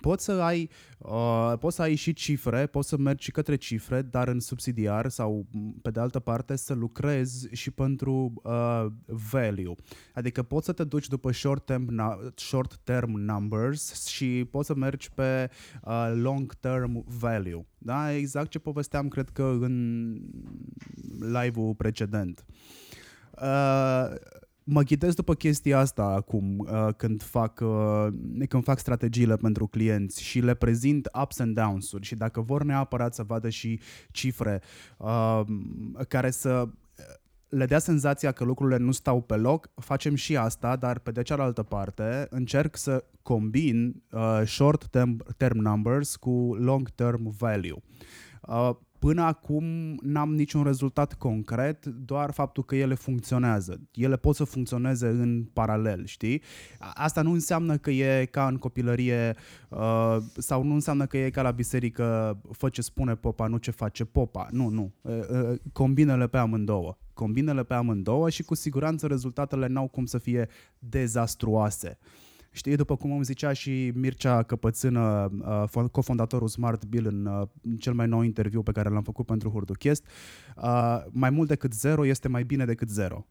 poți 0.00 0.24
să 0.24 0.32
ai, 0.32 0.70
uh, 0.98 1.52
poți 1.58 1.76
să 1.76 1.82
ai 1.82 1.94
și 1.94 2.12
cifre, 2.12 2.66
poți 2.66 2.88
să 2.88 2.96
mergi 2.96 3.24
și 3.24 3.30
către 3.30 3.56
cifre, 3.56 4.02
dar 4.02 4.28
în 4.28 4.40
subsidiar 4.40 5.08
sau 5.08 5.46
pe 5.82 5.90
de 5.90 6.00
altă 6.00 6.20
parte 6.20 6.56
să 6.56 6.74
lucrezi 6.74 7.48
și 7.52 7.70
pentru 7.70 8.32
uh, 8.42 8.86
value. 9.06 9.74
Adică 10.14 10.42
poți 10.42 10.66
să 10.66 10.72
te 10.72 10.84
duci 10.84 11.08
după 11.08 11.32
short 11.32 11.64
term, 11.64 12.18
short 12.34 12.76
term 12.82 13.10
numbers 13.10 14.06
și 14.06 14.46
poți 14.50 14.66
să 14.66 14.74
mergi 14.74 15.10
pe 15.10 15.50
uh, 15.82 16.12
long 16.14 16.54
term 16.54 17.04
value. 17.18 17.66
Da? 17.78 18.12
Exact 18.12 18.50
ce 18.50 18.58
povesteam, 18.58 19.08
cred 19.08 19.28
că 19.28 19.42
în 19.60 20.16
live-ul 21.20 21.74
precedent. 21.74 22.44
Uh, 23.30 24.14
mă 24.64 24.82
ghidez 24.82 25.14
după 25.14 25.34
chestia 25.34 25.78
asta 25.78 26.02
acum 26.04 26.58
uh, 26.58 26.88
când, 26.96 27.22
fac, 27.22 27.60
uh, 27.60 28.06
când 28.48 28.64
fac 28.64 28.78
strategiile 28.78 29.36
pentru 29.36 29.66
clienți 29.66 30.22
și 30.22 30.40
le 30.40 30.54
prezint 30.54 31.08
ups 31.22 31.38
and 31.38 31.54
downs-uri 31.54 32.06
și 32.06 32.14
dacă 32.14 32.40
vor 32.40 32.62
neapărat 32.62 33.14
să 33.14 33.22
vadă 33.22 33.48
și 33.48 33.80
cifre 34.10 34.62
uh, 34.98 35.40
care 36.08 36.30
să 36.30 36.68
le 37.48 37.66
dea 37.66 37.78
senzația 37.78 38.32
că 38.32 38.44
lucrurile 38.44 38.76
nu 38.76 38.92
stau 38.92 39.20
pe 39.20 39.36
loc, 39.36 39.70
facem 39.74 40.14
și 40.14 40.36
asta, 40.36 40.76
dar 40.76 40.98
pe 40.98 41.10
de 41.10 41.22
cealaltă 41.22 41.62
parte 41.62 42.26
încerc 42.30 42.76
să 42.76 43.04
combin 43.22 44.02
uh, 44.10 44.42
short 44.46 44.86
term, 44.86 45.34
term 45.36 45.58
numbers 45.58 46.16
cu 46.16 46.56
long 46.58 46.88
term 46.88 47.34
value. 47.38 47.76
Uh, 48.42 48.70
Până 49.04 49.22
acum 49.22 49.64
n-am 50.02 50.34
niciun 50.34 50.62
rezultat 50.62 51.14
concret, 51.14 51.86
doar 51.86 52.30
faptul 52.30 52.64
că 52.64 52.76
ele 52.76 52.94
funcționează. 52.94 53.80
Ele 53.94 54.16
pot 54.16 54.34
să 54.34 54.44
funcționeze 54.44 55.06
în 55.06 55.44
paralel, 55.52 56.06
știi? 56.06 56.42
Asta 56.78 57.22
nu 57.22 57.32
înseamnă 57.32 57.76
că 57.76 57.90
e 57.90 58.24
ca 58.24 58.46
în 58.46 58.56
copilărie 58.56 59.34
uh, 59.68 60.16
sau 60.36 60.62
nu 60.62 60.74
înseamnă 60.74 61.06
că 61.06 61.18
e 61.18 61.30
ca 61.30 61.42
la 61.42 61.50
biserică, 61.50 62.38
fă 62.50 62.68
ce 62.68 62.82
spune 62.82 63.14
popa, 63.14 63.46
nu 63.46 63.56
ce 63.56 63.70
face 63.70 64.04
popa. 64.04 64.48
Nu, 64.50 64.68
nu. 64.68 64.92
Uh, 65.00 65.12
uh, 65.12 65.58
combinele 65.72 66.26
pe 66.26 66.38
amândouă. 66.38 66.96
Combinele 67.12 67.62
pe 67.62 67.74
amândouă 67.74 68.30
și 68.30 68.42
cu 68.42 68.54
siguranță 68.54 69.06
rezultatele 69.06 69.66
n-au 69.66 69.88
cum 69.88 70.04
să 70.04 70.18
fie 70.18 70.48
dezastruoase. 70.78 71.98
Știi, 72.56 72.76
după 72.76 72.96
cum 72.96 73.12
îmi 73.12 73.24
zicea 73.24 73.52
și 73.52 73.92
Mircea 73.94 74.42
Căpățână, 74.42 75.30
uh, 75.74 75.84
cofondatorul 75.90 76.48
Smart 76.48 76.84
Bill 76.84 77.06
în 77.06 77.26
uh, 77.26 77.48
cel 77.78 77.92
mai 77.94 78.06
nou 78.06 78.22
interviu 78.22 78.62
pe 78.62 78.72
care 78.72 78.88
l-am 78.88 79.02
făcut 79.02 79.26
pentru 79.26 79.50
Hurduchest, 79.50 80.06
uh, 80.56 81.04
mai 81.10 81.30
mult 81.30 81.48
decât 81.48 81.72
zero 81.72 82.06
este 82.06 82.28
mai 82.28 82.44
bine 82.44 82.64
decât 82.64 82.88
zero. 82.88 83.26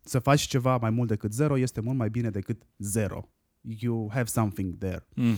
Să 0.00 0.18
faci 0.18 0.40
ceva 0.40 0.76
mai 0.76 0.90
mult 0.90 1.08
decât 1.08 1.32
zero 1.32 1.58
este 1.58 1.80
mult 1.80 1.96
mai 1.96 2.10
bine 2.10 2.30
decât 2.30 2.62
zero. 2.78 3.28
You 3.60 4.08
have 4.10 4.26
something 4.26 4.78
there. 4.78 5.06
Mm. 5.14 5.34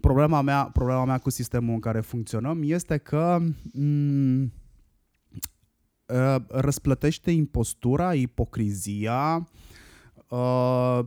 Problema, 0.00 0.40
mea, 0.40 0.64
problema 0.64 1.04
mea 1.04 1.18
cu 1.18 1.30
sistemul 1.30 1.74
în 1.74 1.80
care 1.80 2.00
funcționăm 2.00 2.60
este 2.62 2.96
că 2.96 3.38
mm, 3.72 4.52
uh, 6.06 6.36
răsplătește 6.48 7.30
impostura, 7.30 8.14
ipocrizia, 8.14 9.48
uh, 10.28 11.00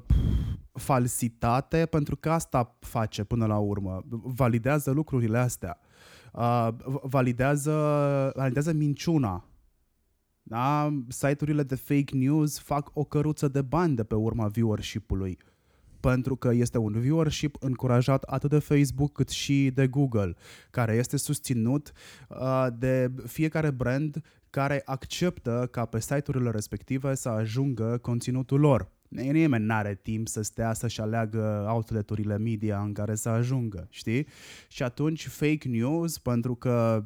falsitate, 0.76 1.86
pentru 1.86 2.16
că 2.16 2.32
asta 2.32 2.78
face 2.80 3.24
până 3.24 3.46
la 3.46 3.58
urmă. 3.58 4.04
Validează 4.10 4.92
lucrurile 4.92 5.38
astea. 5.38 5.80
Uh, 6.34 6.68
validează, 7.04 7.72
validează 8.36 8.74
minciuna. 8.74 9.46
Da? 10.44 10.94
Site-urile 11.08 11.64
de 11.64 11.76
fake 11.76 12.16
news 12.16 12.60
fac 12.60 12.92
o 12.94 13.04
căruță 13.04 13.48
de 13.48 13.62
bani 13.62 13.96
de 13.96 14.04
pe 14.04 14.16
urma 14.16 14.48
viewership-ului 14.48 15.38
pentru 16.00 16.36
că 16.36 16.52
este 16.54 16.78
un 16.78 17.00
viewership 17.00 17.56
încurajat 17.60 18.24
atât 18.24 18.50
de 18.50 18.60
Facebook 18.60 19.12
cât 19.12 19.30
și 19.30 19.72
de 19.74 19.88
Google, 19.88 20.36
care 20.70 20.94
este 20.94 21.18
susținut 21.18 21.92
uh, 22.30 22.68
de 22.78 23.12
fiecare 23.26 23.72
brand 23.72 24.22
care 24.50 24.82
acceptă 24.86 25.68
ca 25.72 25.86
pe 25.86 26.00
site-urile 26.00 26.50
respective 26.50 27.16
să 27.16 27.30
ajungă 27.30 27.98
conținutul 28.02 28.60
lor. 28.60 28.92
Nimeni 29.16 29.66
nu 29.66 29.74
are 29.74 30.00
timp 30.02 30.28
să 30.28 30.42
stea 30.42 30.74
să-și 30.74 31.02
aleagă 31.02 31.68
outleturile 31.70 32.38
media 32.38 32.80
în 32.80 32.94
care 32.94 33.16
să 33.16 33.30
ajungă, 33.30 33.88
știi? 33.90 34.28
Și 34.68 34.84
atunci 34.84 35.28
fake 35.28 35.68
news, 35.68 36.18
pentru 36.18 36.56
că 36.56 37.04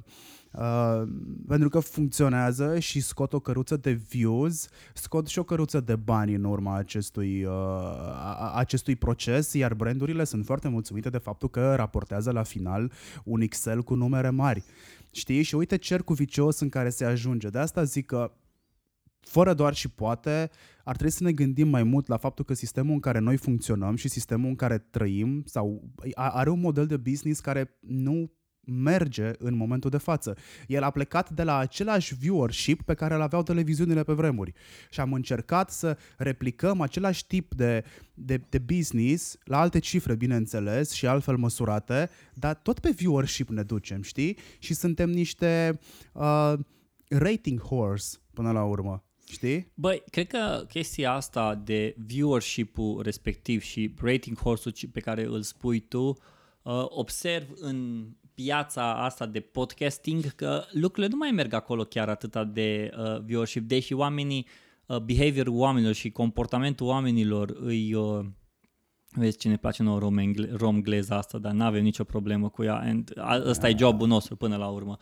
Uh, 0.51 1.01
pentru 1.47 1.69
că 1.69 1.79
funcționează 1.79 2.79
și 2.79 2.99
scot 2.99 3.33
o 3.33 3.39
căruță 3.39 3.77
de 3.77 3.91
views, 3.91 4.67
scot 4.93 5.27
și 5.27 5.39
o 5.39 5.43
căruță 5.43 5.79
de 5.79 5.95
bani 5.95 6.33
în 6.33 6.43
urma 6.43 6.75
acestui, 6.75 7.43
uh, 7.43 7.51
a, 7.51 8.51
acestui 8.55 8.95
proces, 8.95 9.53
iar 9.53 9.73
brandurile 9.73 10.23
sunt 10.23 10.45
foarte 10.45 10.67
mulțumite 10.67 11.09
de 11.09 11.17
faptul 11.17 11.49
că 11.49 11.75
raportează 11.75 12.31
la 12.31 12.43
final 12.43 12.91
un 13.23 13.41
Excel 13.41 13.83
cu 13.83 13.95
numere 13.95 14.29
mari. 14.29 14.63
Știi? 15.11 15.41
Și 15.41 15.55
uite 15.55 15.77
cercul 15.77 16.15
vicios 16.15 16.59
în 16.59 16.69
care 16.69 16.89
se 16.89 17.05
ajunge. 17.05 17.49
De 17.49 17.59
asta 17.59 17.83
zic 17.83 18.05
că 18.05 18.31
fără 19.29 19.53
doar 19.53 19.73
și 19.73 19.89
poate, 19.89 20.49
ar 20.83 20.95
trebui 20.95 21.13
să 21.13 21.23
ne 21.23 21.31
gândim 21.31 21.67
mai 21.67 21.83
mult 21.83 22.07
la 22.07 22.17
faptul 22.17 22.45
că 22.45 22.53
sistemul 22.53 22.93
în 22.93 22.99
care 22.99 23.19
noi 23.19 23.37
funcționăm 23.37 23.95
și 23.95 24.07
sistemul 24.07 24.49
în 24.49 24.55
care 24.55 24.77
trăim 24.77 25.43
sau 25.45 25.91
are 26.13 26.49
un 26.49 26.59
model 26.59 26.85
de 26.85 26.97
business 26.97 27.39
care 27.39 27.77
nu 27.79 28.31
merge 28.65 29.31
în 29.37 29.55
momentul 29.55 29.89
de 29.89 29.97
față. 29.97 30.37
El 30.67 30.83
a 30.83 30.89
plecat 30.89 31.29
de 31.29 31.43
la 31.43 31.57
același 31.57 32.15
viewership 32.15 32.81
pe 32.81 32.93
care 32.93 33.13
îl 33.13 33.21
aveau 33.21 33.43
televiziunile 33.43 34.03
pe 34.03 34.13
vremuri 34.13 34.53
și 34.89 34.99
am 34.99 35.13
încercat 35.13 35.71
să 35.71 35.97
replicăm 36.17 36.81
același 36.81 37.27
tip 37.27 37.53
de, 37.53 37.83
de, 38.13 38.41
de 38.49 38.57
business 38.57 39.37
la 39.43 39.59
alte 39.59 39.79
cifre, 39.79 40.15
bineînțeles, 40.15 40.91
și 40.91 41.07
altfel 41.07 41.37
măsurate, 41.37 42.09
dar 42.33 42.55
tot 42.55 42.79
pe 42.79 42.89
viewership 42.89 43.49
ne 43.49 43.63
ducem, 43.63 44.01
știi? 44.01 44.37
Și 44.59 44.73
suntem 44.73 45.09
niște 45.09 45.79
uh, 46.13 46.53
rating 47.07 47.61
horse 47.61 48.17
până 48.33 48.51
la 48.51 48.63
urmă. 48.63 49.03
Știi? 49.31 49.71
Băi, 49.73 50.03
cred 50.11 50.27
că 50.27 50.65
chestia 50.67 51.11
asta 51.11 51.55
de 51.55 51.95
viewership-ul 51.97 53.01
respectiv 53.01 53.61
și 53.61 53.93
rating 54.01 54.37
horse-ul 54.37 54.73
pe 54.93 54.99
care 54.99 55.25
îl 55.25 55.41
spui 55.41 55.79
tu, 55.79 56.07
uh, 56.07 56.85
observ 56.87 57.47
în 57.55 58.07
piața 58.33 59.03
asta 59.03 59.25
de 59.25 59.39
podcasting 59.39 60.25
că 60.35 60.63
lucrurile 60.71 61.11
nu 61.11 61.17
mai 61.17 61.31
merg 61.31 61.53
acolo 61.53 61.83
chiar 61.83 62.09
atâta 62.09 62.43
de 62.43 62.91
uh, 62.97 63.21
viewership, 63.23 63.67
deși 63.67 63.93
oamenii, 63.93 64.47
uh, 64.85 64.97
behavior 64.97 65.47
oamenilor 65.47 65.93
și 65.93 66.11
comportamentul 66.11 66.87
oamenilor 66.87 67.57
îi... 67.59 67.93
Uh, 67.93 68.25
Vezi 69.11 69.37
ce 69.37 69.47
ne 69.47 69.57
place 69.57 69.83
nouă 69.83 69.99
rom, 69.99 70.17
engle- 70.17 70.51
rom 70.53 70.81
gleza 70.81 71.17
asta, 71.17 71.37
dar 71.37 71.51
nu 71.51 71.63
avem 71.63 71.83
nicio 71.83 72.03
problemă 72.03 72.49
cu 72.49 72.63
ea. 72.63 72.75
And 72.75 73.13
ăsta 73.43 73.69
e 73.69 73.75
jobul 73.77 74.07
nostru 74.07 74.35
până 74.35 74.57
la 74.57 74.67
urmă. 74.67 74.97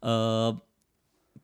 Uh, 0.00 0.56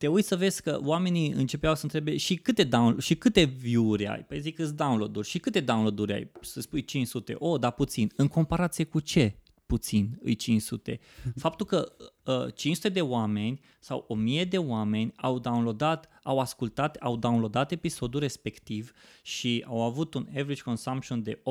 te 0.04 0.10
uiți 0.10 0.28
să 0.28 0.36
vezi 0.36 0.62
că 0.62 0.78
oamenii 0.82 1.30
începeau 1.30 1.74
să 1.74 1.80
întrebe 1.82 2.16
și 2.16 2.36
câte, 2.36 2.64
download, 2.64 3.00
și 3.00 3.16
câte 3.16 3.42
view-uri 3.44 4.06
ai? 4.06 4.24
Păi 4.28 4.40
zic 4.40 4.56
că 4.56 4.64
download-uri. 4.64 5.28
Și 5.28 5.38
câte 5.38 5.60
download-uri 5.60 6.12
ai? 6.12 6.30
Să 6.40 6.60
spui 6.60 6.84
500. 6.84 7.34
O, 7.38 7.48
oh, 7.48 7.60
da, 7.60 7.70
puțin. 7.70 8.10
În 8.16 8.28
comparație 8.28 8.84
cu 8.84 9.00
ce? 9.00 9.34
puțin, 9.66 10.18
îi 10.22 10.34
500. 10.34 11.00
Faptul 11.36 11.66
că 11.66 11.92
uh, 12.24 12.54
500 12.54 12.88
de 12.88 13.00
oameni 13.00 13.60
sau 13.80 14.04
1000 14.08 14.44
de 14.44 14.58
oameni 14.58 15.12
au 15.16 15.38
downloadat, 15.38 16.08
au 16.22 16.38
ascultat, 16.38 16.96
au 16.96 17.16
downloadat 17.16 17.72
episodul 17.72 18.20
respectiv 18.20 18.92
și 19.22 19.64
au 19.68 19.82
avut 19.82 20.14
un 20.14 20.26
average 20.28 20.62
consumption 20.62 21.22
de 21.22 21.42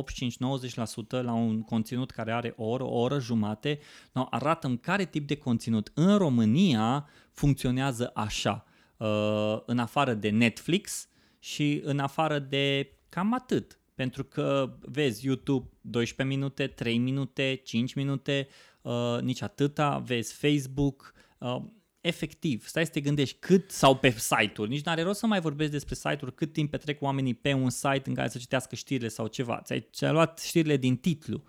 85-90% 1.20 1.22
la 1.22 1.34
un 1.34 1.62
conținut 1.62 2.12
care 2.12 2.32
are 2.32 2.54
o 2.58 2.64
oră, 2.66 2.84
o 2.84 3.00
oră 3.00 3.20
jumate, 3.20 3.80
no, 4.14 4.28
arată 4.30 4.68
în 4.68 4.78
care 4.78 5.06
tip 5.06 5.28
de 5.28 5.36
conținut 5.36 5.92
în 5.94 6.18
România 6.18 7.08
funcționează 7.34 8.12
așa. 8.14 8.66
Uh, 8.98 9.62
în 9.66 9.80
afară 9.80 10.14
de 10.14 10.30
Netflix 10.30 11.08
și 11.40 11.82
în 11.84 12.00
afară 12.00 12.40
de 12.40 12.92
cam 13.10 13.34
atât 13.34 13.78
pentru 13.96 14.24
că, 14.24 14.78
vezi, 14.82 15.26
YouTube 15.26 15.70
12 15.82 16.36
minute, 16.36 16.68
3 16.68 16.98
minute, 16.98 17.62
5 17.64 17.94
minute, 17.94 18.48
uh, 18.82 19.18
nici 19.22 19.42
atâta, 19.42 19.98
vezi 19.98 20.34
Facebook, 20.34 21.14
uh, 21.38 21.58
efectiv, 22.02 22.68
stai 22.68 22.86
să 22.86 22.92
te 22.92 23.00
gândești 23.00 23.38
cât, 23.40 23.72
sau 23.72 23.96
pe 23.98 24.10
site-uri, 24.10 24.70
nici 24.70 24.84
n-are 24.84 25.02
rost 25.02 25.20
să 25.20 25.26
mai 25.26 25.40
vorbești 25.40 25.72
despre 25.72 25.96
site-uri, 25.96 26.36
cât 26.36 26.54
timp 26.54 26.72
petrec 26.72 27.02
oamenii 27.02 27.34
pe 27.34 27.54
un 27.54 27.70
site 27.70 28.04
în 28.06 28.14
care 28.14 28.30
să 28.30 28.38
citească 28.38 28.76
știrile 28.76 29.08
sau 29.08 29.28
ceva, 29.28 29.62
ți-ai, 29.64 29.88
ți-ai 29.92 30.12
luat 30.12 30.40
știrile 30.40 30.78
din 30.78 30.98
titlu. 30.98 31.44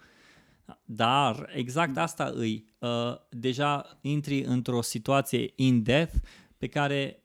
Dar 0.85 1.51
exact 1.55 1.97
asta 1.97 2.33
îi, 2.35 2.65
uh, 2.79 2.89
deja 3.31 3.99
intri 4.01 4.41
într-o 4.41 4.81
situație 4.81 5.53
in-depth 5.57 6.17
pe 6.59 6.67
care 6.67 7.23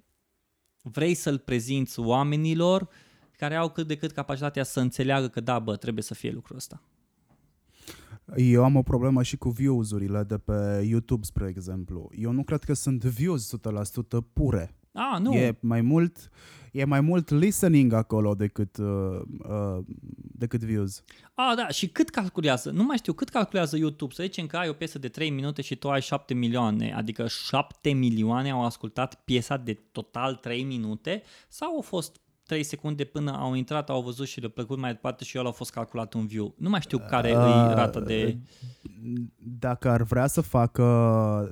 vrei 0.81 1.13
să-l 1.13 1.37
prezinți 1.37 1.99
oamenilor 1.99 2.89
care 3.37 3.55
au 3.55 3.69
cât 3.69 3.87
de 3.87 3.97
cât 3.97 4.11
capacitatea 4.11 4.63
să 4.63 4.79
înțeleagă 4.79 5.27
că 5.27 5.39
da, 5.39 5.59
bă, 5.59 5.75
trebuie 5.75 6.03
să 6.03 6.13
fie 6.13 6.31
lucrul 6.31 6.55
ăsta. 6.55 6.81
Eu 8.35 8.63
am 8.63 8.75
o 8.75 8.81
problemă 8.81 9.23
și 9.23 9.37
cu 9.37 9.49
views-urile 9.49 10.23
de 10.23 10.37
pe 10.37 10.85
YouTube, 10.87 11.25
spre 11.25 11.47
exemplu. 11.47 12.09
Eu 12.15 12.31
nu 12.31 12.43
cred 12.43 12.63
că 12.63 12.73
sunt 12.73 13.03
views 13.03 13.53
100% 13.57 13.59
pure. 14.33 14.75
Ah, 14.99 15.19
nu. 15.19 15.33
E 15.33 15.57
mai 15.59 15.81
mult, 15.81 16.29
e 16.71 16.85
mai 16.85 17.01
mult 17.01 17.29
listening 17.29 17.93
acolo 17.93 18.33
decât, 18.33 18.77
uh, 18.77 19.21
uh, 19.49 19.83
decât 20.13 20.63
views. 20.63 21.03
Ah, 21.33 21.55
da, 21.55 21.67
și 21.67 21.87
cât 21.87 22.09
calculează? 22.09 22.69
Nu 22.69 22.83
mai 22.83 22.97
știu, 22.97 23.13
cât 23.13 23.29
calculează 23.29 23.77
YouTube? 23.77 24.13
Să 24.13 24.23
zicem 24.23 24.45
că 24.45 24.57
ai 24.57 24.69
o 24.69 24.73
piesă 24.73 24.99
de 24.99 25.07
3 25.07 25.29
minute 25.29 25.61
și 25.61 25.75
tu 25.75 25.89
ai 25.89 26.01
7 26.01 26.33
milioane, 26.33 26.93
adică 26.93 27.27
7 27.27 27.91
milioane 27.91 28.49
au 28.49 28.65
ascultat 28.65 29.21
piesa 29.25 29.57
de 29.57 29.73
total 29.91 30.35
3 30.35 30.63
minute 30.63 31.23
sau 31.47 31.75
au 31.75 31.81
fost 31.81 32.19
3 32.49 32.63
secunde 32.63 33.03
până 33.03 33.37
au 33.37 33.53
intrat, 33.53 33.89
au 33.89 34.01
văzut 34.01 34.27
și 34.27 34.39
le 34.39 34.47
plăcut 34.47 34.77
mai 34.77 34.91
departe 34.91 35.23
și 35.23 35.37
el 35.37 35.47
a 35.47 35.51
fost 35.51 35.71
calculat 35.71 36.13
un 36.13 36.27
view. 36.27 36.53
Nu 36.57 36.69
mai 36.69 36.81
știu 36.81 36.97
care 37.09 37.31
uh, 37.31 37.69
e 37.71 37.73
rata 37.73 37.99
de... 37.99 38.37
Dacă 39.37 39.89
ar 39.89 40.03
vrea 40.03 40.27
să 40.27 40.41
facă, 40.41 40.83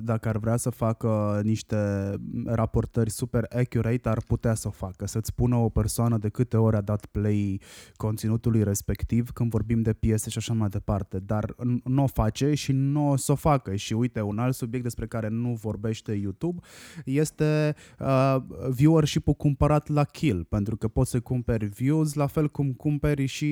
dacă 0.02 0.30
ar 0.30 0.38
vrea 0.38 0.58
să 0.58 0.70
facă 0.70 1.42
niște 1.44 2.14
raportări 2.46 3.10
super 3.10 3.46
accurate, 3.58 4.10
ar 4.10 4.22
putea 4.28 4.54
să 4.54 4.68
o 4.68 4.72
facă. 4.72 5.08
Să-ți 5.08 5.28
spună 5.28 5.56
o 5.56 5.70
persoană 5.70 6.18
de 6.18 6.30
câte 6.30 6.58
ori 6.58 6.76
a 6.76 6.82
dat 6.82 7.06
play 7.06 7.62
conținutului 7.96 8.64
respectiv 8.64 9.30
când 9.32 9.50
vorbim 9.50 9.82
de 9.82 9.94
piese 9.94 10.30
și 10.30 10.38
așa 10.38 10.54
mai 10.54 10.70
departe. 10.70 11.20
Dar 11.20 11.56
nu 11.84 12.04
o 12.04 12.08
face 12.08 12.54
și 12.54 12.72
nu 12.72 13.10
o 13.10 13.16
să 13.16 13.32
o 13.32 13.36
facă. 13.36 13.76
Și 13.76 13.94
uite, 13.94 14.22
un 14.22 14.40
alt 14.40 14.56
subiect 14.56 14.84
despre 14.84 15.08
care 15.08 15.28
nu 15.28 15.54
vorbește 15.54 16.12
YouTube 16.14 16.60
este 17.06 17.76
uh, 18.00 18.36
viewership-ul 18.70 19.34
cumpărat 19.34 19.88
la 19.88 20.04
kill, 20.04 20.44
pentru 20.44 20.78
că 20.78 20.87
că 20.88 20.94
poți 20.94 21.12
să 21.12 21.20
cumperi 21.20 21.66
views, 21.66 22.14
la 22.14 22.28
fel 22.28 22.50
cum 22.50 22.74
cumperi 22.74 23.26
și 23.26 23.46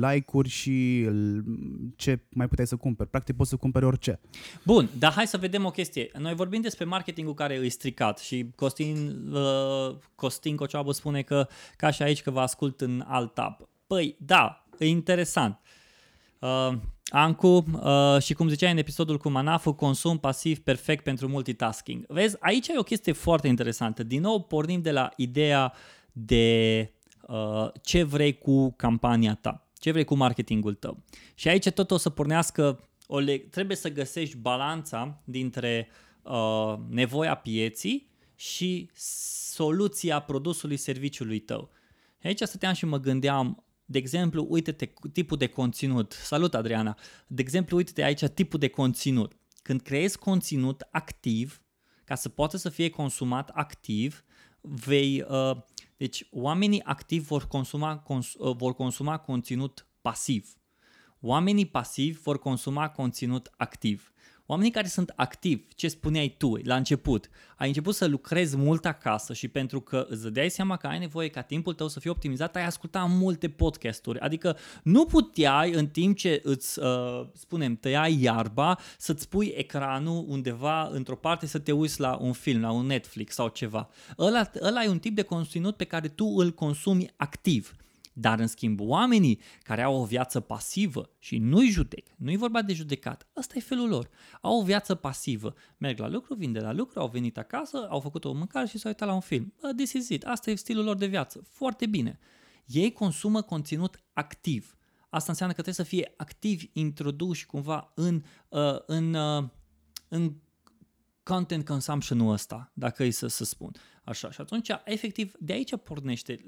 like-uri 0.00 0.48
și 0.48 1.08
ce 1.96 2.18
mai 2.28 2.48
puteai 2.48 2.66
să 2.66 2.76
cumperi. 2.76 3.10
Practic 3.10 3.36
poți 3.36 3.50
să 3.50 3.56
cumperi 3.56 3.84
orice. 3.84 4.20
Bun, 4.64 4.88
dar 4.98 5.12
hai 5.12 5.26
să 5.26 5.36
vedem 5.36 5.64
o 5.64 5.70
chestie. 5.70 6.10
Noi 6.18 6.34
vorbim 6.34 6.60
despre 6.60 6.84
marketingul 6.84 7.34
care 7.34 7.54
e 7.54 7.68
stricat 7.68 8.18
și 8.18 8.50
Costin, 8.56 9.28
uh, 9.32 9.96
Costin 10.14 10.56
Cocioabă 10.56 10.92
spune 10.92 11.22
că 11.22 11.46
ca 11.76 11.90
și 11.90 12.02
aici 12.02 12.22
că 12.22 12.30
vă 12.30 12.40
ascult 12.40 12.80
în 12.80 13.04
alt 13.06 13.34
tab. 13.34 13.68
Păi, 13.86 14.16
da, 14.18 14.66
e 14.78 14.86
interesant. 14.86 15.60
Uh, 16.38 16.72
Ancu, 17.10 17.64
uh, 17.72 18.22
și 18.22 18.34
cum 18.34 18.48
ziceai 18.48 18.70
în 18.72 18.78
episodul 18.78 19.18
cu 19.18 19.28
Manafu, 19.28 19.72
consum 19.72 20.18
pasiv 20.18 20.58
perfect 20.58 21.04
pentru 21.04 21.28
multitasking. 21.28 22.04
Vezi, 22.08 22.36
aici 22.40 22.68
e 22.68 22.78
o 22.78 22.82
chestie 22.82 23.12
foarte 23.12 23.48
interesantă. 23.48 24.02
Din 24.02 24.20
nou 24.20 24.42
pornim 24.42 24.80
de 24.80 24.90
la 24.90 25.10
ideea 25.16 25.72
uh, 25.74 25.98
de 26.24 26.92
uh, 27.28 27.68
ce 27.82 28.02
vrei 28.02 28.38
cu 28.38 28.72
campania 28.72 29.34
ta, 29.34 29.68
ce 29.78 29.90
vrei 29.90 30.04
cu 30.04 30.14
marketingul 30.14 30.74
tău. 30.74 31.02
Și 31.34 31.48
aici 31.48 31.68
tot 31.70 31.90
o 31.90 31.96
să 31.96 32.10
pornească, 32.10 32.88
o 33.06 33.18
le- 33.18 33.38
trebuie 33.38 33.76
să 33.76 33.92
găsești 33.92 34.36
balanța 34.36 35.22
dintre 35.24 35.88
uh, 36.22 36.74
nevoia 36.88 37.34
pieții 37.34 38.10
și 38.34 38.90
soluția 39.54 40.20
produsului 40.20 40.76
serviciului 40.76 41.38
tău. 41.38 41.70
Și 42.20 42.26
aici 42.26 42.40
stăteam 42.40 42.74
și 42.74 42.84
mă 42.84 42.98
gândeam, 42.98 43.64
de 43.84 43.98
exemplu, 43.98 44.46
uite-te 44.48 44.92
tipul 45.12 45.36
de 45.36 45.46
conținut. 45.46 46.12
Salut, 46.12 46.54
Adriana! 46.54 46.98
De 47.26 47.42
exemplu, 47.42 47.76
uite-te 47.76 48.02
aici 48.02 48.24
tipul 48.24 48.58
de 48.58 48.68
conținut. 48.68 49.36
Când 49.62 49.80
creezi 49.80 50.18
conținut 50.18 50.86
activ, 50.90 51.62
ca 52.04 52.14
să 52.14 52.28
poată 52.28 52.56
să 52.56 52.68
fie 52.68 52.90
consumat 52.90 53.50
activ, 53.54 54.24
vei 54.60 55.24
uh, 55.28 55.56
deci 55.98 56.26
oamenii 56.30 56.82
activi 56.82 57.24
vor 57.24 57.46
consuma, 57.46 57.98
cons, 57.98 58.34
uh, 58.34 58.56
vor 58.56 58.74
consuma 58.74 59.18
conținut 59.18 59.86
pasiv. 60.00 60.56
Oamenii 61.20 61.66
pasivi 61.66 62.18
vor 62.18 62.38
consuma 62.38 62.88
conținut 62.88 63.50
activ. 63.56 64.12
Oamenii 64.50 64.72
care 64.72 64.86
sunt 64.86 65.12
activi, 65.16 65.62
ce 65.74 65.88
spuneai 65.88 66.34
tu 66.38 66.56
la 66.62 66.76
început, 66.76 67.30
ai 67.56 67.66
început 67.66 67.94
să 67.94 68.06
lucrezi 68.06 68.56
mult 68.56 68.86
acasă 68.86 69.32
și 69.32 69.48
pentru 69.48 69.80
că 69.80 70.06
îți 70.08 70.22
dădeai 70.22 70.50
seama 70.50 70.76
că 70.76 70.86
ai 70.86 70.98
nevoie 70.98 71.28
ca 71.28 71.42
timpul 71.42 71.74
tău 71.74 71.88
să 71.88 72.00
fie 72.00 72.10
optimizat, 72.10 72.56
ai 72.56 72.64
ascultat 72.64 73.08
multe 73.08 73.48
podcasturi. 73.48 74.18
Adică 74.18 74.56
nu 74.82 75.04
puteai 75.04 75.72
în 75.72 75.86
timp 75.86 76.16
ce 76.16 76.40
îți, 76.44 76.78
uh, 76.78 77.26
spunem, 77.34 77.76
tăiai 77.76 78.22
iarba, 78.22 78.78
să-ți 78.98 79.28
pui 79.28 79.46
ecranul 79.46 80.24
undeva 80.28 80.88
într-o 80.92 81.16
parte 81.16 81.46
să 81.46 81.58
te 81.58 81.72
uiți 81.72 82.00
la 82.00 82.16
un 82.20 82.32
film, 82.32 82.60
la 82.60 82.70
un 82.70 82.86
Netflix 82.86 83.34
sau 83.34 83.48
ceva. 83.48 83.88
Ăla, 84.18 84.50
ăla 84.62 84.84
e 84.84 84.88
un 84.88 84.98
tip 84.98 85.14
de 85.14 85.22
conținut 85.22 85.76
pe 85.76 85.84
care 85.84 86.08
tu 86.08 86.24
îl 86.36 86.50
consumi 86.50 87.10
activ. 87.16 87.76
Dar, 88.20 88.38
în 88.38 88.46
schimb, 88.46 88.80
oamenii 88.80 89.40
care 89.62 89.82
au 89.82 90.00
o 90.00 90.04
viață 90.04 90.40
pasivă 90.40 91.10
și 91.18 91.38
nu-i 91.38 91.68
judec, 91.68 92.06
nu-i 92.16 92.36
vorba 92.36 92.62
de 92.62 92.72
judecat, 92.72 93.28
ăsta 93.36 93.54
e 93.56 93.60
felul 93.60 93.88
lor. 93.88 94.08
Au 94.40 94.60
o 94.60 94.62
viață 94.64 94.94
pasivă, 94.94 95.54
merg 95.76 95.98
la 95.98 96.08
lucru, 96.08 96.34
vin 96.34 96.52
de 96.52 96.60
la 96.60 96.72
lucru, 96.72 97.00
au 97.00 97.08
venit 97.08 97.38
acasă, 97.38 97.86
au 97.90 98.00
făcut 98.00 98.24
o 98.24 98.32
mâncare 98.32 98.66
și 98.66 98.78
s-au 98.78 98.90
uitat 98.90 99.08
la 99.08 99.14
un 99.14 99.20
film. 99.20 99.54
Bă, 99.60 99.72
this 99.76 99.92
is 99.92 100.08
it. 100.08 100.24
Asta 100.24 100.50
e 100.50 100.54
stilul 100.54 100.84
lor 100.84 100.96
de 100.96 101.06
viață. 101.06 101.42
Foarte 101.50 101.86
bine. 101.86 102.18
Ei 102.66 102.92
consumă 102.92 103.42
conținut 103.42 104.02
activ. 104.12 104.76
Asta 105.08 105.30
înseamnă 105.30 105.54
că 105.54 105.62
trebuie 105.62 105.86
să 105.86 105.90
fie 105.90 106.14
activi 106.16 106.70
introduși 106.72 107.46
cumva 107.46 107.92
în, 107.94 108.22
uh, 108.48 108.78
în, 108.86 109.14
uh, 109.14 109.44
în 110.08 110.32
content 111.22 111.64
consumption-ul 111.64 112.32
ăsta, 112.32 112.70
dacă 112.74 113.04
e 113.04 113.10
să, 113.10 113.26
să 113.26 113.44
spun. 113.44 113.72
Așa, 114.08 114.30
și 114.30 114.40
atunci, 114.40 114.68
efectiv, 114.84 115.32
de 115.38 115.52
aici 115.52 115.76
pornește, 115.76 116.40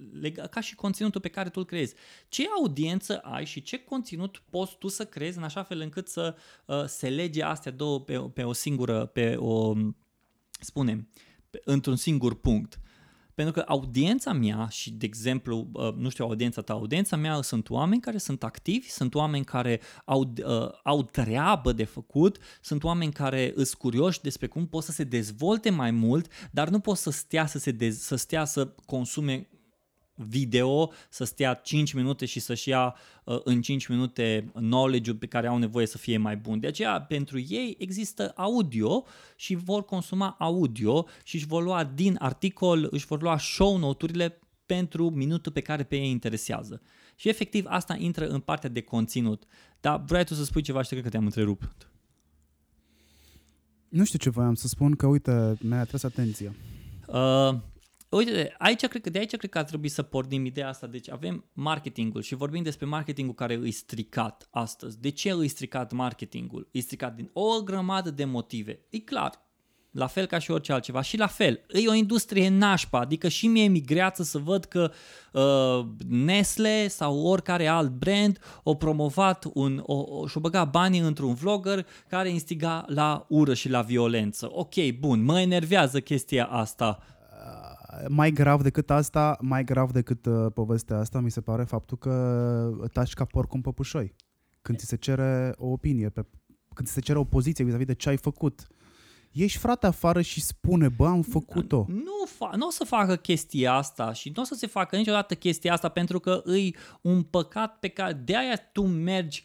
ca 0.50 0.60
și 0.60 0.74
conținutul 0.74 1.20
pe 1.20 1.28
care 1.28 1.48
tu 1.48 1.58
îl 1.58 1.66
creezi. 1.66 1.94
Ce 2.28 2.44
audiență 2.58 3.18
ai 3.18 3.44
și 3.44 3.62
ce 3.62 3.84
conținut 3.84 4.42
poți 4.50 4.76
tu 4.78 4.88
să 4.88 5.06
creezi 5.06 5.38
în 5.38 5.44
așa 5.44 5.62
fel 5.62 5.80
încât 5.80 6.08
să 6.08 6.36
uh, 6.66 6.84
se 6.86 7.08
lege 7.08 7.42
astea 7.42 7.72
două 7.72 8.00
pe, 8.00 8.18
pe 8.18 8.42
o 8.42 8.52
singură, 8.52 9.06
pe 9.06 9.36
o, 9.36 9.74
spunem, 10.60 11.08
pe, 11.50 11.60
într-un 11.64 11.96
singur 11.96 12.40
punct. 12.40 12.80
Pentru 13.40 13.60
că 13.60 13.64
audiența 13.68 14.32
mea 14.32 14.68
și, 14.70 14.92
de 14.92 15.06
exemplu, 15.06 15.68
uh, 15.72 15.94
nu 15.96 16.08
știu, 16.08 16.24
audiența 16.24 16.60
ta, 16.62 16.72
audiența 16.72 17.16
mea 17.16 17.40
sunt 17.42 17.70
oameni 17.70 18.00
care 18.00 18.18
sunt 18.18 18.44
activi, 18.44 18.88
sunt 18.88 19.14
oameni 19.14 19.44
care 19.44 19.80
au, 20.04 20.32
uh, 20.44 20.68
au 20.82 21.02
treabă 21.02 21.72
de 21.72 21.84
făcut, 21.84 22.38
sunt 22.60 22.84
oameni 22.84 23.12
care 23.12 23.52
îs 23.54 23.74
curioși 23.74 24.20
despre 24.20 24.46
cum 24.46 24.66
pot 24.66 24.82
să 24.82 24.92
se 24.92 25.04
dezvolte 25.04 25.70
mai 25.70 25.90
mult, 25.90 26.32
dar 26.50 26.68
nu 26.68 26.78
pot 26.78 26.96
să 26.96 27.10
stea 27.10 27.46
să, 27.46 27.58
se 27.58 27.72
dez- 27.72 27.98
să 27.98 28.16
stea 28.16 28.44
să 28.44 28.74
consume 28.86 29.48
video, 30.28 30.92
să 31.08 31.24
stea 31.24 31.54
5 31.54 31.92
minute 31.92 32.26
și 32.26 32.40
să-și 32.40 32.68
ia 32.68 32.94
uh, 33.24 33.40
în 33.44 33.62
5 33.62 33.86
minute 33.86 34.50
knowledge-ul 34.54 35.16
pe 35.16 35.26
care 35.26 35.46
au 35.46 35.58
nevoie 35.58 35.86
să 35.86 35.98
fie 35.98 36.16
mai 36.16 36.36
bun. 36.36 36.60
De 36.60 36.66
aceea, 36.66 37.00
pentru 37.00 37.38
ei 37.38 37.76
există 37.78 38.32
audio 38.36 39.04
și 39.36 39.54
vor 39.54 39.84
consuma 39.84 40.36
audio 40.38 41.06
și 41.24 41.36
își 41.36 41.46
vor 41.46 41.62
lua 41.62 41.84
din 41.84 42.16
articol, 42.18 42.88
își 42.90 43.06
vor 43.06 43.22
lua 43.22 43.38
show 43.38 43.76
note-urile 43.76 44.38
pentru 44.66 45.10
minutul 45.10 45.52
pe 45.52 45.60
care 45.60 45.82
pe 45.82 45.96
ei 45.96 46.10
interesează. 46.10 46.82
Și 47.14 47.28
efectiv 47.28 47.64
asta 47.68 47.96
intră 47.98 48.26
în 48.28 48.40
partea 48.40 48.70
de 48.70 48.80
conținut. 48.80 49.44
Dar 49.80 50.02
vrei 50.06 50.24
tu 50.24 50.34
să 50.34 50.44
spui 50.44 50.62
ceva 50.62 50.82
și 50.82 50.88
cred 50.88 51.02
că 51.02 51.08
te-am 51.08 51.24
întrerupt. 51.24 51.90
Nu 53.88 54.04
știu 54.04 54.18
ce 54.18 54.30
voiam 54.30 54.54
să 54.54 54.68
spun, 54.68 54.96
că 54.96 55.06
uite, 55.06 55.56
mi-a 55.60 55.80
atras 55.80 56.02
atenția. 56.02 56.54
Uh, 57.06 57.54
Uite, 58.10 58.54
aici 58.58 58.86
cred 58.86 59.02
că, 59.02 59.10
de 59.10 59.18
aici 59.18 59.36
cred 59.36 59.50
că 59.50 59.58
ar 59.58 59.64
trebui 59.64 59.88
să 59.88 60.02
pornim 60.02 60.44
ideea 60.44 60.68
asta. 60.68 60.86
Deci 60.86 61.10
avem 61.10 61.44
marketingul 61.52 62.22
și 62.22 62.34
vorbim 62.34 62.62
despre 62.62 62.86
marketingul 62.86 63.34
care 63.34 63.54
îi 63.54 63.70
stricat 63.70 64.48
astăzi. 64.50 65.00
De 65.00 65.10
ce 65.10 65.30
îi 65.30 65.48
stricat 65.48 65.92
marketingul? 65.92 66.68
Îi 66.72 66.80
stricat 66.80 67.14
din 67.14 67.30
o 67.32 67.62
grămadă 67.62 68.10
de 68.10 68.24
motive. 68.24 68.80
E 68.88 68.98
clar, 68.98 69.48
la 69.90 70.06
fel 70.06 70.26
ca 70.26 70.38
și 70.38 70.50
orice 70.50 70.72
altceva. 70.72 71.00
Și 71.00 71.16
la 71.16 71.26
fel, 71.26 71.60
e 71.68 71.88
o 71.88 71.94
industrie 71.94 72.48
nașpa, 72.48 72.98
adică 72.98 73.28
și 73.28 73.46
mie 73.46 73.68
mi 73.68 73.80
greață 73.80 74.22
să 74.22 74.38
văd 74.38 74.64
că 74.64 74.92
uh, 75.32 75.86
Nestle 76.08 76.88
sau 76.88 77.26
oricare 77.26 77.66
alt 77.66 77.90
brand 77.90 78.38
o 78.62 78.74
promovat 78.74 79.44
un, 79.54 79.82
o, 79.86 80.18
o, 80.18 80.26
și-o 80.26 80.40
băga 80.40 80.64
banii 80.64 81.00
într-un 81.00 81.34
vlogger 81.34 81.86
care 82.08 82.30
instiga 82.30 82.84
la 82.86 83.26
ură 83.28 83.54
și 83.54 83.68
la 83.68 83.82
violență. 83.82 84.48
Ok, 84.52 84.74
bun, 84.98 85.22
mă 85.22 85.40
enervează 85.40 86.00
chestia 86.00 86.44
asta 86.44 87.02
mai 88.08 88.30
grav 88.30 88.62
decât 88.62 88.90
asta, 88.90 89.38
mai 89.40 89.64
grav 89.64 89.90
decât 89.90 90.26
uh, 90.26 90.52
povestea 90.54 90.98
asta, 90.98 91.20
mi 91.20 91.30
se 91.30 91.40
pare 91.40 91.64
faptul 91.64 91.96
că 91.96 92.88
taci 92.92 93.12
ca 93.12 93.24
porc 93.24 93.52
un 93.52 93.60
păpușoi. 93.60 94.14
Când 94.62 94.78
ți 94.78 94.86
se 94.86 94.96
cere 94.96 95.54
o 95.56 95.66
opinie, 95.66 96.08
pe, 96.08 96.24
când 96.74 96.88
ți 96.88 96.94
se 96.94 97.00
cere 97.00 97.18
o 97.18 97.24
poziție 97.24 97.64
vis-a-vis 97.64 97.86
de 97.86 97.94
ce 97.94 98.08
ai 98.08 98.16
făcut. 98.16 98.66
Ieși 99.32 99.58
frate 99.58 99.86
afară 99.86 100.20
și 100.20 100.40
spune, 100.40 100.88
bă, 100.88 101.06
am 101.06 101.22
făcut-o. 101.22 101.84
Nu, 101.88 102.26
fa- 102.26 102.56
nu 102.56 102.66
o 102.66 102.70
să 102.70 102.84
facă 102.84 103.16
chestia 103.16 103.72
asta 103.72 104.12
și 104.12 104.32
nu 104.34 104.42
o 104.42 104.44
să 104.44 104.54
se 104.54 104.66
facă 104.66 104.96
niciodată 104.96 105.34
chestia 105.34 105.72
asta 105.72 105.88
pentru 105.88 106.18
că 106.20 106.40
îi 106.44 106.76
un 107.00 107.22
păcat 107.22 107.78
pe 107.78 107.88
care 107.88 108.12
de 108.12 108.36
aia 108.36 108.56
tu 108.72 108.86
mergi, 108.86 109.44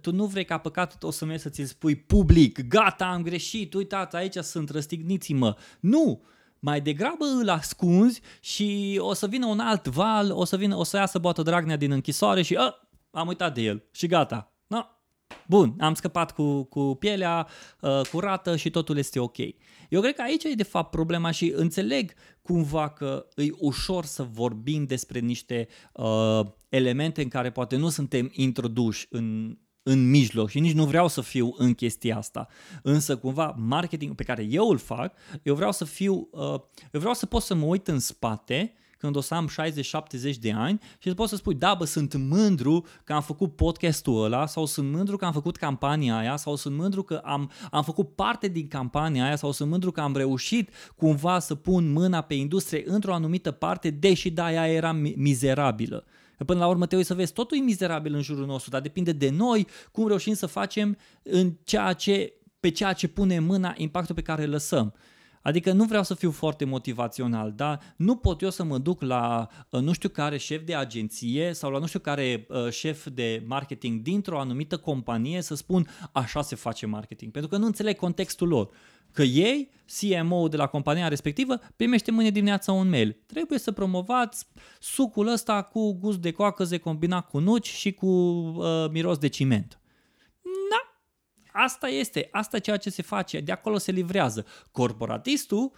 tu 0.00 0.12
nu 0.12 0.26
vrei 0.26 0.44
ca 0.44 0.58
păcatul 0.58 1.08
o 1.08 1.10
să 1.10 1.24
mergi 1.24 1.42
să 1.42 1.48
ți-l 1.48 1.64
spui 1.64 1.96
public, 1.96 2.68
gata, 2.68 3.04
am 3.04 3.22
greșit, 3.22 3.74
uitați, 3.74 4.16
aici 4.16 4.36
sunt, 4.36 4.68
răstigniți-mă. 4.68 5.56
Nu! 5.80 6.22
Mai 6.60 6.80
degrabă 6.80 7.24
îl 7.24 7.48
ascunzi 7.48 8.20
și 8.40 8.98
o 9.00 9.12
să 9.12 9.26
vină 9.26 9.46
un 9.46 9.58
alt 9.58 9.86
val, 9.86 10.30
o 10.30 10.44
să 10.44 10.56
vină, 10.56 10.76
o 10.76 10.84
să 10.84 10.96
iasă 10.96 11.18
boată 11.18 11.42
Dragnea 11.42 11.76
din 11.76 11.90
închisoare 11.90 12.42
și 12.42 12.54
a, 12.56 12.88
am 13.10 13.28
uitat 13.28 13.54
de 13.54 13.60
el 13.60 13.84
și 13.90 14.06
gata. 14.06 14.52
No. 14.66 14.80
Bun, 15.46 15.74
am 15.78 15.94
scăpat 15.94 16.32
cu, 16.32 16.64
cu 16.64 16.96
pielea 16.98 17.46
uh, 17.80 18.00
curată 18.10 18.56
și 18.56 18.70
totul 18.70 18.96
este 18.96 19.18
ok. 19.18 19.36
Eu 19.88 20.00
cred 20.00 20.14
că 20.14 20.22
aici 20.22 20.44
e 20.44 20.52
de 20.54 20.62
fapt 20.62 20.90
problema 20.90 21.30
și 21.30 21.52
înțeleg 21.56 22.12
cumva 22.42 22.88
că 22.88 23.26
e 23.36 23.50
ușor 23.58 24.04
să 24.04 24.22
vorbim 24.22 24.84
despre 24.84 25.18
niște 25.18 25.68
uh, 25.92 26.40
elemente 26.68 27.22
în 27.22 27.28
care 27.28 27.50
poate 27.50 27.76
nu 27.76 27.88
suntem 27.88 28.30
introduși 28.32 29.06
în, 29.10 29.58
în 29.82 30.10
mijloc 30.10 30.48
și 30.48 30.60
nici 30.60 30.74
nu 30.74 30.84
vreau 30.84 31.08
să 31.08 31.20
fiu 31.20 31.54
în 31.56 31.74
chestia 31.74 32.16
asta. 32.16 32.48
Însă 32.82 33.16
cumva 33.16 33.54
marketing 33.58 34.14
pe 34.14 34.22
care 34.22 34.42
eu 34.42 34.68
îl 34.68 34.78
fac, 34.78 35.12
eu 35.42 35.54
vreau 35.54 35.72
să 35.72 35.84
fiu, 35.84 36.28
uh, 36.30 36.60
eu 36.92 37.00
vreau 37.00 37.14
să 37.14 37.26
pot 37.26 37.42
să 37.42 37.54
mă 37.54 37.64
uit 37.64 37.88
în 37.88 37.98
spate 37.98 38.74
când 39.00 39.16
o 39.16 39.20
să 39.20 39.34
am 39.34 39.48
60-70 40.32 40.36
de 40.40 40.52
ani 40.52 40.78
și 40.98 41.08
să 41.08 41.14
pot 41.14 41.28
să 41.28 41.36
spui, 41.36 41.54
da, 41.54 41.74
bă, 41.74 41.84
sunt 41.84 42.14
mândru 42.14 42.86
că 43.04 43.12
am 43.12 43.22
făcut 43.22 43.56
podcastul 43.56 44.24
ăla 44.24 44.46
sau 44.46 44.66
sunt 44.66 44.90
mândru 44.90 45.16
că 45.16 45.24
am 45.24 45.32
făcut 45.32 45.56
campania 45.56 46.16
aia 46.16 46.36
sau 46.36 46.56
sunt 46.56 46.76
mândru 46.76 47.02
că 47.02 47.20
am, 47.24 47.50
am 47.70 47.82
făcut 47.82 48.14
parte 48.14 48.48
din 48.48 48.68
campania 48.68 49.24
aia 49.24 49.36
sau 49.36 49.52
sunt 49.52 49.70
mândru 49.70 49.90
că 49.90 50.00
am 50.00 50.16
reușit 50.16 50.70
cumva 50.96 51.38
să 51.38 51.54
pun 51.54 51.92
mâna 51.92 52.20
pe 52.20 52.34
industrie 52.34 52.82
într-o 52.86 53.14
anumită 53.14 53.50
parte, 53.50 53.90
deși 53.90 54.30
da, 54.30 54.52
ea 54.52 54.68
era 54.68 54.92
mizerabilă. 55.16 56.04
Că 56.40 56.46
până 56.46 56.58
la 56.58 56.66
urmă 56.66 56.86
te 56.86 56.96
uiți 56.96 57.08
să 57.08 57.14
vezi, 57.14 57.32
totul 57.32 57.56
e 57.56 57.60
mizerabil 57.60 58.14
în 58.14 58.22
jurul 58.22 58.46
nostru, 58.46 58.70
dar 58.70 58.80
depinde 58.80 59.12
de 59.12 59.30
noi 59.30 59.66
cum 59.92 60.06
reușim 60.06 60.34
să 60.34 60.46
facem 60.46 60.96
în 61.22 61.56
ceea 61.64 61.92
ce, 61.92 62.32
pe 62.60 62.70
ceea 62.70 62.92
ce 62.92 63.08
pune 63.08 63.38
mâna 63.38 63.74
impactul 63.76 64.14
pe 64.14 64.22
care 64.22 64.42
îl 64.42 64.50
lăsăm. 64.50 64.94
Adică 65.42 65.72
nu 65.72 65.84
vreau 65.84 66.02
să 66.02 66.14
fiu 66.14 66.30
foarte 66.30 66.64
motivațional, 66.64 67.52
dar 67.56 67.80
nu 67.96 68.16
pot 68.16 68.42
eu 68.42 68.50
să 68.50 68.64
mă 68.64 68.78
duc 68.78 69.02
la 69.02 69.48
uh, 69.70 69.80
nu 69.80 69.92
știu 69.92 70.08
care 70.08 70.36
șef 70.36 70.62
de 70.64 70.74
agenție 70.74 71.52
sau 71.52 71.70
la 71.70 71.78
nu 71.78 71.86
știu 71.86 72.00
care 72.00 72.46
uh, 72.48 72.70
șef 72.70 73.06
de 73.06 73.44
marketing 73.46 74.00
dintr-o 74.00 74.40
anumită 74.40 74.76
companie 74.76 75.40
să 75.40 75.54
spun 75.54 75.88
așa 76.12 76.42
se 76.42 76.54
face 76.54 76.86
marketing, 76.86 77.32
pentru 77.32 77.50
că 77.50 77.56
nu 77.56 77.66
înțeleg 77.66 77.96
contextul 77.96 78.48
lor. 78.48 78.68
Că 79.12 79.22
ei, 79.22 79.70
CMO 79.98 80.48
de 80.48 80.56
la 80.56 80.66
compania 80.66 81.08
respectivă, 81.08 81.60
primește 81.76 82.10
mâine 82.10 82.30
dimineața 82.30 82.72
un 82.72 82.88
mail. 82.88 83.16
Trebuie 83.26 83.58
să 83.58 83.72
promovați 83.72 84.46
sucul 84.78 85.26
ăsta 85.26 85.62
cu 85.62 85.92
gust 85.92 86.18
de 86.18 86.30
coacăze 86.30 86.78
combinat 86.78 87.28
cu 87.28 87.38
nuci 87.38 87.68
și 87.68 87.92
cu 87.92 88.06
uh, 88.06 88.90
miros 88.90 89.18
de 89.18 89.28
ciment. 89.28 89.80
Asta 91.52 91.88
este, 91.88 92.28
asta 92.30 92.58
ceea 92.58 92.76
ce 92.76 92.90
se 92.90 93.02
face, 93.02 93.40
de 93.40 93.52
acolo 93.52 93.78
se 93.78 93.92
livrează. 93.92 94.46
Corporatistul 94.70 95.72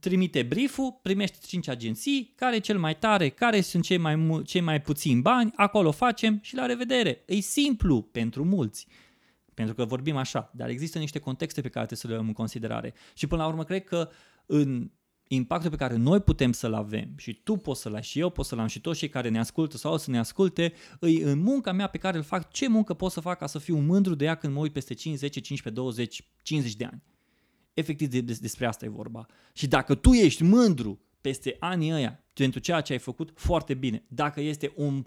trimite 0.00 0.42
brieful, 0.42 0.98
primește 1.02 1.38
5 1.46 1.68
agenții, 1.68 2.32
care 2.36 2.56
e 2.56 2.58
cel 2.58 2.78
mai 2.78 2.98
tare, 2.98 3.28
care 3.28 3.60
sunt 3.60 3.84
cei 3.84 3.96
mai, 3.96 4.42
cei 4.44 4.60
mai 4.60 4.80
puțini 4.80 5.20
bani, 5.20 5.52
acolo 5.56 5.90
facem 5.90 6.38
și 6.42 6.54
la 6.54 6.66
revedere. 6.66 7.22
E 7.26 7.40
simplu 7.40 8.02
pentru 8.02 8.44
mulți. 8.44 8.86
Pentru 9.54 9.74
că 9.74 9.84
vorbim 9.84 10.16
așa, 10.16 10.50
dar 10.54 10.68
există 10.68 10.98
niște 10.98 11.18
contexte 11.18 11.60
pe 11.60 11.68
care 11.68 11.86
trebuie 11.86 11.98
să 11.98 12.06
le 12.06 12.14
luăm 12.14 12.26
în 12.26 12.32
considerare. 12.32 12.94
Și 13.14 13.26
până 13.26 13.42
la 13.42 13.48
urmă, 13.48 13.64
cred 13.64 13.84
că 13.84 14.08
în 14.46 14.90
impactul 15.28 15.70
pe 15.70 15.76
care 15.76 15.96
noi 15.96 16.20
putem 16.20 16.52
să-l 16.52 16.74
avem 16.74 17.12
și 17.16 17.40
tu 17.42 17.56
poți 17.56 17.80
să-l 17.80 17.94
ai 17.94 18.02
și 18.02 18.18
eu 18.18 18.30
pot 18.30 18.46
să-l 18.46 18.58
am 18.58 18.66
și 18.66 18.80
toți 18.80 18.98
cei 18.98 19.08
care 19.08 19.28
ne 19.28 19.38
ascultă 19.38 19.76
sau 19.76 19.96
să 19.96 20.10
ne 20.10 20.18
asculte, 20.18 20.72
îi 20.98 21.20
în 21.20 21.38
munca 21.38 21.72
mea 21.72 21.86
pe 21.86 21.98
care 21.98 22.16
îl 22.16 22.22
fac, 22.22 22.52
ce 22.52 22.68
muncă 22.68 22.94
pot 22.94 23.12
să 23.12 23.20
fac 23.20 23.38
ca 23.38 23.46
să 23.46 23.58
fiu 23.58 23.78
mândru 23.78 24.14
de 24.14 24.24
ea 24.24 24.34
când 24.34 24.52
mă 24.52 24.60
uit 24.60 24.72
peste 24.72 24.94
5, 24.94 25.16
10, 25.16 25.40
15, 25.40 25.82
20, 25.82 26.28
50 26.42 26.74
de 26.74 26.84
ani. 26.84 27.02
Efectiv 27.74 28.08
de, 28.08 28.20
de, 28.20 28.36
despre 28.40 28.66
asta 28.66 28.84
e 28.84 28.88
vorba. 28.88 29.26
Și 29.52 29.66
dacă 29.66 29.94
tu 29.94 30.12
ești 30.12 30.42
mândru 30.42 31.00
peste 31.20 31.56
anii 31.58 31.92
ăia 31.92 32.24
pentru 32.32 32.58
ceea 32.58 32.80
ce 32.80 32.92
ai 32.92 32.98
făcut, 32.98 33.32
foarte 33.34 33.74
bine. 33.74 34.04
Dacă 34.08 34.40
este 34.40 34.72
un, 34.76 35.04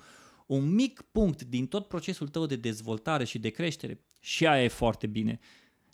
un 0.47 0.73
mic 0.73 1.01
punct 1.11 1.43
din 1.43 1.67
tot 1.67 1.87
procesul 1.87 2.27
tău 2.27 2.45
de 2.45 2.55
dezvoltare 2.55 3.23
și 3.23 3.39
de 3.39 3.49
creștere, 3.49 4.01
și 4.19 4.47
aia 4.47 4.63
e 4.63 4.67
foarte 4.67 5.07
bine. 5.07 5.39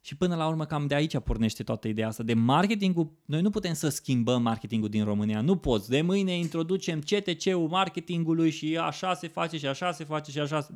Și 0.02 0.18
până 0.18 0.36
la 0.36 0.48
urmă 0.48 0.66
cam 0.66 0.88
de 0.88 0.96
aici 0.96 1.18
pornește 1.20 1.64
toată 1.64 1.88
ideea 1.88 2.08
asta. 2.08 2.24
De 2.24 2.34
marketingul, 2.34 3.12
noi 3.26 3.42
nu 3.42 3.50
putem 3.50 3.74
să 3.74 3.90
schimbăm 3.90 4.42
marketingul 4.42 4.90
din 4.90 5.04
România. 5.04 5.42
Nu 5.42 5.58
poți. 5.58 5.90
De 5.90 6.02
mâine 6.02 6.38
introducem 6.38 7.00
CTC-ul 7.00 7.68
marketingului 7.68 8.50
și 8.50 8.78
așa 8.78 9.14
se 9.14 9.28
face 9.28 9.58
și 9.58 9.68
așa 9.68 9.92
se 9.92 10.04
face 10.04 10.32
și 10.32 10.40
așa 10.40 10.62
se... 10.62 10.74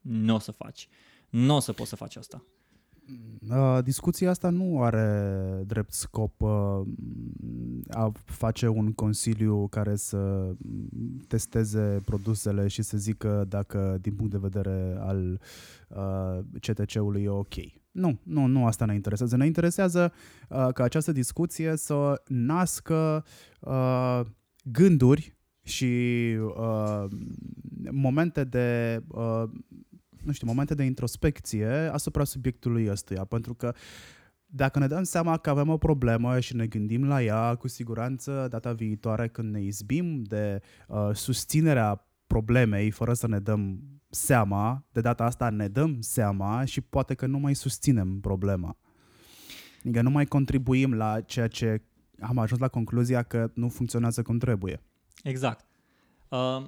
Nu 0.00 0.34
o 0.34 0.38
să 0.38 0.50
faci. 0.50 0.88
Nu 1.28 1.56
o 1.56 1.60
să 1.60 1.72
poți 1.72 1.88
să 1.88 1.96
faci 1.96 2.16
asta. 2.16 2.44
Uh, 3.50 3.78
discuția 3.84 4.30
asta 4.30 4.50
nu 4.50 4.82
are 4.82 5.62
drept 5.66 5.92
scop 5.92 6.42
uh, 6.42 6.80
a 7.90 8.12
face 8.24 8.68
un 8.68 8.92
consiliu 8.92 9.68
care 9.68 9.96
să 9.96 10.52
testeze 11.28 12.00
produsele 12.04 12.66
și 12.66 12.82
să 12.82 12.96
zică 12.96 13.44
dacă 13.48 13.98
din 14.00 14.14
punct 14.14 14.32
de 14.32 14.38
vedere 14.38 14.96
al 14.98 15.40
uh, 15.88 16.38
CTC-ului 16.60 17.22
e 17.22 17.28
ok. 17.28 17.54
Nu, 17.90 18.18
nu, 18.22 18.46
nu 18.46 18.66
asta 18.66 18.84
ne 18.84 18.94
interesează. 18.94 19.36
Ne 19.36 19.46
interesează 19.46 20.12
uh, 20.48 20.68
ca 20.72 20.84
această 20.84 21.12
discuție 21.12 21.76
să 21.76 22.22
nască 22.26 23.24
uh, 23.60 24.20
gânduri 24.64 25.38
și 25.62 26.34
uh, 26.56 27.04
momente 27.90 28.44
de 28.44 29.00
uh, 29.08 29.42
nu 30.22 30.32
știu, 30.32 30.46
momente 30.46 30.74
de 30.74 30.82
introspecție 30.82 31.68
asupra 31.92 32.24
subiectului 32.24 32.88
ăstuia, 32.90 33.24
pentru 33.24 33.54
că 33.54 33.74
dacă 34.46 34.78
ne 34.78 34.86
dăm 34.86 35.02
seama 35.02 35.36
că 35.36 35.50
avem 35.50 35.68
o 35.68 35.76
problemă 35.76 36.40
și 36.40 36.56
ne 36.56 36.66
gândim 36.66 37.08
la 37.08 37.22
ea, 37.22 37.54
cu 37.54 37.68
siguranță 37.68 38.46
data 38.50 38.72
viitoare 38.72 39.28
când 39.28 39.52
ne 39.52 39.62
izbim 39.62 40.22
de 40.22 40.60
uh, 40.88 41.10
susținerea 41.12 42.06
problemei 42.26 42.90
fără 42.90 43.12
să 43.12 43.26
ne 43.26 43.38
dăm 43.38 43.82
seama, 44.08 44.84
de 44.92 45.00
data 45.00 45.24
asta 45.24 45.50
ne 45.50 45.68
dăm 45.68 46.00
seama 46.00 46.64
și 46.64 46.80
poate 46.80 47.14
că 47.14 47.26
nu 47.26 47.38
mai 47.38 47.54
susținem 47.54 48.20
problema. 48.20 48.76
Adică 49.84 50.02
nu 50.02 50.10
mai 50.10 50.26
contribuim 50.26 50.94
la 50.94 51.20
ceea 51.20 51.48
ce 51.48 51.82
am 52.20 52.38
ajuns 52.38 52.60
la 52.60 52.68
concluzia 52.68 53.22
că 53.22 53.50
nu 53.54 53.68
funcționează 53.68 54.22
cum 54.22 54.38
trebuie. 54.38 54.82
Exact. 55.22 55.66
Uh, 56.28 56.64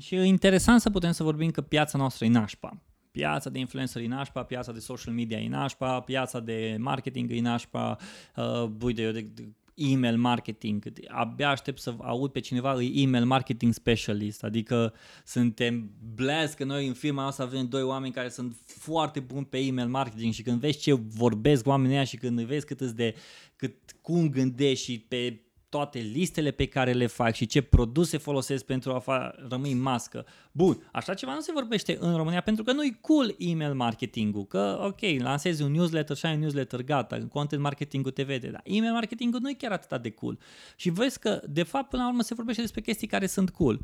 și 0.00 0.14
e 0.14 0.22
interesant 0.22 0.80
să 0.80 0.90
putem 0.90 1.12
să 1.12 1.22
vorbim 1.22 1.50
că 1.50 1.60
piața 1.60 1.98
noastră 1.98 2.24
e 2.24 2.28
nașpa. 2.28 2.82
Piața 3.10 3.50
de 3.50 3.58
influencer 3.58 4.02
e 4.02 4.06
nașpa, 4.06 4.42
piața 4.42 4.72
de 4.72 4.78
social 4.78 5.14
media 5.14 5.38
e 5.38 5.48
nașpa, 5.48 6.00
piața 6.00 6.40
de 6.40 6.76
marketing 6.78 7.30
e 7.30 7.40
nașpa, 7.40 7.96
uh, 8.36 8.70
uite, 8.80 9.02
eu 9.02 9.10
de, 9.10 9.20
de 9.20 9.48
email 9.74 10.16
marketing. 10.16 10.92
Abia 11.08 11.48
aștept 11.48 11.80
să 11.80 11.94
aud 11.98 12.32
pe 12.32 12.40
cineva, 12.40 12.82
e 12.82 13.00
email 13.00 13.24
marketing 13.24 13.72
specialist, 13.72 14.44
adică 14.44 14.94
suntem 15.24 15.90
blessed 16.14 16.56
că 16.56 16.64
noi 16.64 16.86
în 16.86 16.92
firma 16.92 17.26
asta 17.26 17.42
avem 17.42 17.68
doi 17.68 17.82
oameni 17.82 18.12
care 18.12 18.28
sunt 18.28 18.56
foarte 18.64 19.20
buni 19.20 19.46
pe 19.46 19.58
email 19.58 19.88
marketing 19.88 20.32
și 20.32 20.42
când 20.42 20.60
vezi 20.60 20.78
ce 20.78 20.92
vorbesc 20.92 21.66
oamenii 21.66 21.94
ăia 21.94 22.04
și 22.04 22.16
când 22.16 22.40
vezi 22.40 22.66
cât 22.66 22.82
de 22.82 23.14
cât 23.56 23.74
cum 24.00 24.28
gândești 24.28 24.84
și 24.84 24.98
pe 24.98 25.40
toate 25.70 25.98
listele 25.98 26.50
pe 26.50 26.66
care 26.66 26.92
le 26.92 27.06
fac 27.06 27.34
și 27.34 27.46
ce 27.46 27.60
produse 27.60 28.16
folosesc 28.16 28.64
pentru 28.64 28.92
a 28.92 29.02
fa- 29.02 29.48
rămâi 29.48 29.74
mască. 29.74 30.26
Bun, 30.52 30.88
așa 30.92 31.14
ceva 31.14 31.34
nu 31.34 31.40
se 31.40 31.52
vorbește 31.52 31.96
în 32.00 32.16
România 32.16 32.40
pentru 32.40 32.64
că 32.64 32.72
nu-i 32.72 32.98
cool 33.00 33.34
email 33.38 33.74
marketing-ul, 33.74 34.46
că 34.46 34.78
ok, 34.80 35.00
lansezi 35.18 35.62
un 35.62 35.72
newsletter 35.72 36.16
și 36.16 36.26
ai 36.26 36.34
un 36.34 36.40
newsletter, 36.40 36.82
gata, 36.82 37.26
content 37.32 37.62
marketing-ul 37.62 38.10
te 38.10 38.22
vede, 38.22 38.48
dar 38.48 38.60
email 38.64 38.92
marketing-ul 38.92 39.40
nu 39.40 39.50
e 39.50 39.54
chiar 39.54 39.72
atât 39.72 40.02
de 40.02 40.10
cool. 40.10 40.38
Și 40.76 40.90
vezi 40.90 41.18
că, 41.18 41.40
de 41.48 41.62
fapt, 41.62 41.88
până 41.88 42.02
la 42.02 42.08
urmă 42.08 42.22
se 42.22 42.34
vorbește 42.34 42.60
despre 42.60 42.80
chestii 42.80 43.06
care 43.06 43.26
sunt 43.26 43.50
cool. 43.50 43.80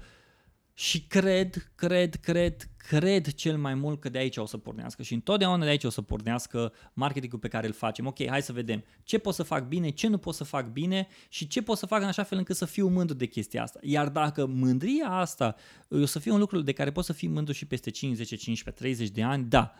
Și 0.78 1.02
cred, 1.02 1.72
cred, 1.74 2.14
cred, 2.14 2.68
cred 2.76 3.26
cel 3.28 3.58
mai 3.58 3.74
mult 3.74 4.00
că 4.00 4.08
de 4.08 4.18
aici 4.18 4.36
o 4.36 4.46
să 4.46 4.58
pornească 4.58 5.02
și 5.02 5.14
întotdeauna 5.14 5.64
de 5.64 5.70
aici 5.70 5.84
o 5.84 5.90
să 5.90 6.02
pornească 6.02 6.72
marketingul 6.92 7.38
pe 7.38 7.48
care 7.48 7.66
îl 7.66 7.72
facem. 7.72 8.06
Ok, 8.06 8.26
hai 8.26 8.42
să 8.42 8.52
vedem 8.52 8.84
ce 9.02 9.18
pot 9.18 9.34
să 9.34 9.42
fac 9.42 9.68
bine, 9.68 9.90
ce 9.90 10.08
nu 10.08 10.18
pot 10.18 10.34
să 10.34 10.44
fac 10.44 10.66
bine 10.66 11.08
și 11.28 11.46
ce 11.46 11.62
pot 11.62 11.78
să 11.78 11.86
fac 11.86 12.00
în 12.00 12.06
așa 12.06 12.22
fel 12.22 12.38
încât 12.38 12.56
să 12.56 12.64
fiu 12.64 12.88
mândru 12.88 13.16
de 13.16 13.26
chestia 13.26 13.62
asta. 13.62 13.78
Iar 13.82 14.08
dacă 14.08 14.46
mândria 14.46 15.06
asta 15.06 15.54
o 15.88 16.04
să 16.04 16.18
fie 16.18 16.32
un 16.32 16.38
lucru 16.38 16.60
de 16.60 16.72
care 16.72 16.92
pot 16.92 17.04
să 17.04 17.12
fiu 17.12 17.30
mândru 17.30 17.52
și 17.52 17.66
peste 17.66 17.90
5, 17.90 18.16
10, 18.16 18.36
15, 18.36 18.82
30 18.82 19.08
de 19.08 19.22
ani, 19.22 19.44
da. 19.44 19.74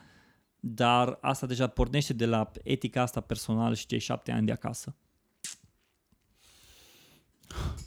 Dar 0.61 1.19
asta 1.21 1.47
deja 1.47 1.67
pornește 1.67 2.13
de 2.13 2.27
la 2.27 2.51
etica 2.63 3.03
asta 3.03 3.21
personală 3.21 3.75
și 3.75 3.87
cei 3.87 3.99
șapte 3.99 4.33
ani 4.33 4.47
de 4.47 4.53
acasă. 4.53 4.97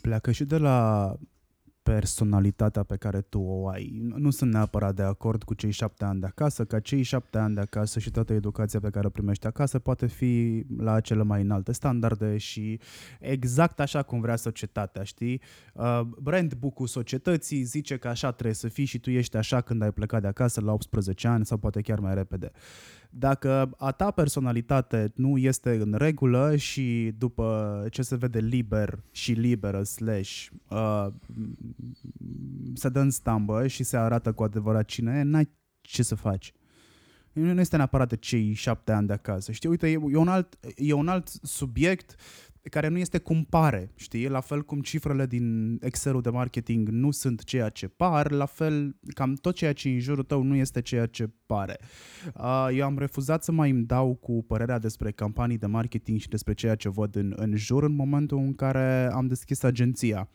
Pleacă 0.00 0.32
și 0.32 0.44
de 0.44 0.56
la 0.56 1.16
personalitatea 1.82 2.82
pe 2.82 2.96
care 2.96 3.20
tu 3.20 3.38
o 3.38 3.68
ai. 3.68 4.00
Nu 4.14 4.30
sunt 4.30 4.52
neapărat 4.52 4.94
de 4.94 5.02
acord 5.02 5.42
cu 5.42 5.54
cei 5.54 5.70
șapte 5.70 6.04
ani 6.04 6.20
de 6.20 6.26
acasă, 6.26 6.64
ca 6.64 6.80
cei 6.80 7.02
șapte 7.02 7.38
ani 7.38 7.54
de 7.54 7.60
acasă 7.60 7.98
și 7.98 8.10
toată 8.10 8.32
educația 8.32 8.80
pe 8.80 8.90
care 8.90 9.06
o 9.06 9.10
primești 9.10 9.46
acasă 9.46 9.78
poate 9.78 10.06
fi 10.06 10.64
la 10.76 11.00
cele 11.00 11.22
mai 11.22 11.40
înalte 11.40 11.72
standarde 11.72 12.36
și 12.36 12.80
exact 13.20 13.80
așa 13.80 14.02
cum 14.02 14.20
vrea 14.20 14.36
societatea, 14.36 15.02
știi? 15.02 15.40
Uh, 15.72 16.00
brand 16.00 16.54
book-ul 16.54 16.86
societății 16.86 17.62
zice 17.62 17.96
că 17.96 18.08
așa 18.08 18.30
trebuie 18.32 18.54
să 18.54 18.68
fii 18.68 18.84
și 18.84 18.98
tu 18.98 19.10
ești 19.10 19.36
așa 19.36 19.60
când 19.60 19.82
ai 19.82 19.92
plecat 19.92 20.20
de 20.20 20.26
acasă 20.26 20.60
la 20.60 20.72
18 20.72 21.28
ani 21.28 21.46
sau 21.46 21.58
poate 21.58 21.80
chiar 21.80 21.98
mai 21.98 22.14
repede. 22.14 22.50
Dacă 23.10 23.70
a 23.76 23.90
ta 23.90 24.10
personalitate 24.10 25.12
nu 25.14 25.38
este 25.38 25.70
în 25.70 25.94
regulă 25.96 26.56
și 26.56 27.14
după 27.18 27.86
ce 27.90 28.02
se 28.02 28.16
vede 28.16 28.38
liber 28.38 29.02
și 29.10 29.32
liberă 29.32 29.82
slash 29.82 30.46
uh, 30.68 31.06
se 32.74 32.88
dă 32.88 33.00
în 33.00 33.10
stambă 33.10 33.66
și 33.66 33.82
se 33.82 33.96
arată 33.96 34.32
cu 34.32 34.42
adevărat 34.42 34.84
cine 34.84 35.18
e, 35.18 35.22
n-ai 35.22 35.48
ce 35.80 36.02
să 36.02 36.14
faci. 36.14 36.52
Nu 37.32 37.60
este 37.60 37.76
neapărat 37.76 38.08
de 38.08 38.16
cei 38.16 38.52
șapte 38.52 38.92
ani 38.92 39.06
de 39.06 39.12
acasă. 39.12 39.52
Știi, 39.52 39.68
uite, 39.68 39.88
e, 39.88 39.98
e, 40.10 40.16
un 40.16 40.28
alt, 40.28 40.58
e 40.76 40.92
un 40.92 41.08
alt 41.08 41.28
subiect 41.42 42.14
care 42.68 42.88
nu 42.88 42.98
este 42.98 43.18
cum 43.18 43.44
pare, 43.44 43.90
știi? 43.94 44.28
La 44.28 44.40
fel 44.40 44.62
cum 44.62 44.80
cifrele 44.80 45.26
din 45.26 45.76
Excel-ul 45.80 46.22
de 46.22 46.30
marketing 46.30 46.88
nu 46.88 47.10
sunt 47.10 47.44
ceea 47.44 47.68
ce 47.68 47.88
par, 47.88 48.30
la 48.30 48.46
fel 48.46 48.96
cam 49.14 49.34
tot 49.34 49.54
ceea 49.54 49.72
ce 49.72 49.88
e 49.88 49.92
în 49.92 49.98
jurul 49.98 50.24
tău 50.24 50.42
nu 50.42 50.54
este 50.54 50.80
ceea 50.80 51.06
ce 51.06 51.30
pare. 51.46 51.78
Eu 52.74 52.84
am 52.84 52.98
refuzat 52.98 53.44
să 53.44 53.52
mai 53.52 53.70
îmi 53.70 53.84
dau 53.84 54.14
cu 54.14 54.44
părerea 54.48 54.78
despre 54.78 55.10
campanii 55.10 55.58
de 55.58 55.66
marketing 55.66 56.20
și 56.20 56.28
despre 56.28 56.54
ceea 56.54 56.74
ce 56.74 56.88
văd 56.88 57.16
în, 57.16 57.32
în 57.36 57.56
jur 57.56 57.82
în 57.82 57.94
momentul 57.94 58.38
în 58.38 58.54
care 58.54 59.10
am 59.12 59.26
deschis 59.26 59.62
agenția 59.62 60.28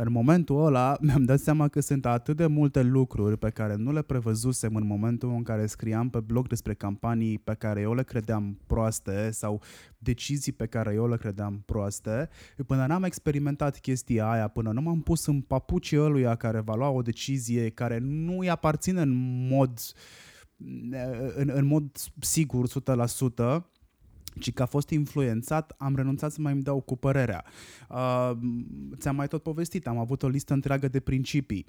în 0.00 0.12
momentul 0.12 0.64
ăla 0.64 0.96
mi-am 1.00 1.24
dat 1.24 1.40
seama 1.40 1.68
că 1.68 1.80
sunt 1.80 2.06
atât 2.06 2.36
de 2.36 2.46
multe 2.46 2.82
lucruri 2.82 3.38
pe 3.38 3.50
care 3.50 3.74
nu 3.74 3.92
le 3.92 4.02
prevăzusem 4.02 4.76
în 4.76 4.86
momentul 4.86 5.30
în 5.30 5.42
care 5.42 5.66
scriam 5.66 6.10
pe 6.10 6.20
blog 6.20 6.48
despre 6.48 6.74
campanii 6.74 7.38
pe 7.38 7.54
care 7.54 7.80
eu 7.80 7.94
le 7.94 8.02
credeam 8.02 8.58
proaste 8.66 9.30
sau 9.30 9.62
decizii 9.98 10.52
pe 10.52 10.66
care 10.66 10.94
eu 10.94 11.08
le 11.08 11.16
credeam 11.16 11.62
proaste, 11.66 12.28
până 12.66 12.86
n-am 12.86 13.04
experimentat 13.04 13.78
chestia 13.78 14.30
aia, 14.30 14.48
până 14.48 14.72
nu 14.72 14.80
m-am 14.80 15.00
pus 15.00 15.26
în 15.26 15.40
papucii 15.40 15.98
ăluia 15.98 16.34
care 16.34 16.60
va 16.60 16.74
lua 16.74 16.88
o 16.88 17.02
decizie 17.02 17.70
care 17.70 17.98
nu 17.98 18.38
îi 18.38 18.50
aparține 18.50 19.00
în 19.00 19.12
mod 19.48 19.80
în, 21.34 21.50
în 21.54 21.66
mod 21.66 21.96
sigur 22.20 22.68
100%, 22.68 22.72
ci 24.40 24.52
că 24.52 24.62
a 24.62 24.66
fost 24.66 24.90
influențat, 24.90 25.74
am 25.78 25.96
renunțat 25.96 26.32
să 26.32 26.40
mai 26.40 26.52
îmi 26.52 26.62
dau 26.62 26.80
cu 26.80 26.96
părerea. 26.96 27.44
Uh, 27.88 28.30
ți-am 28.96 29.16
mai 29.16 29.28
tot 29.28 29.42
povestit, 29.42 29.86
am 29.86 29.98
avut 29.98 30.22
o 30.22 30.28
listă 30.28 30.52
întreagă 30.52 30.88
de 30.88 31.00
principii 31.00 31.66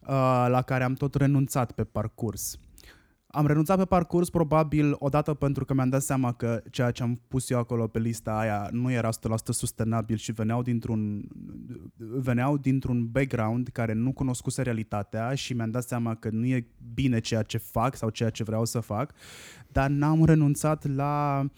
uh, 0.00 0.46
la 0.48 0.62
care 0.62 0.84
am 0.84 0.94
tot 0.94 1.14
renunțat 1.14 1.72
pe 1.72 1.84
parcurs. 1.84 2.58
Am 3.32 3.46
renunțat 3.46 3.78
pe 3.78 3.84
parcurs 3.84 4.30
probabil 4.30 4.96
odată 4.98 5.34
pentru 5.34 5.64
că 5.64 5.74
mi-am 5.74 5.88
dat 5.88 6.02
seama 6.02 6.32
că 6.32 6.62
ceea 6.70 6.90
ce 6.90 7.02
am 7.02 7.20
pus 7.28 7.50
eu 7.50 7.58
acolo 7.58 7.86
pe 7.86 7.98
lista 7.98 8.38
aia 8.38 8.68
nu 8.72 8.90
era 8.90 9.08
100% 9.08 9.12
sustenabil 9.44 10.16
și 10.16 10.32
veneau 10.32 10.62
dintr-un, 10.62 11.28
veneau 11.96 12.56
dintr-un 12.56 13.10
background 13.10 13.68
care 13.68 13.92
nu 13.92 14.12
cunoscuse 14.12 14.62
realitatea 14.62 15.34
și 15.34 15.52
mi-am 15.52 15.70
dat 15.70 15.82
seama 15.82 16.14
că 16.14 16.28
nu 16.30 16.46
e 16.46 16.66
bine 16.94 17.18
ceea 17.18 17.42
ce 17.42 17.58
fac 17.58 17.96
sau 17.96 18.08
ceea 18.08 18.30
ce 18.30 18.42
vreau 18.42 18.64
să 18.64 18.80
fac, 18.80 19.12
dar 19.68 19.90
n-am 19.90 20.24
renunțat 20.24 20.86
la 20.94 21.40
uh, 21.44 21.50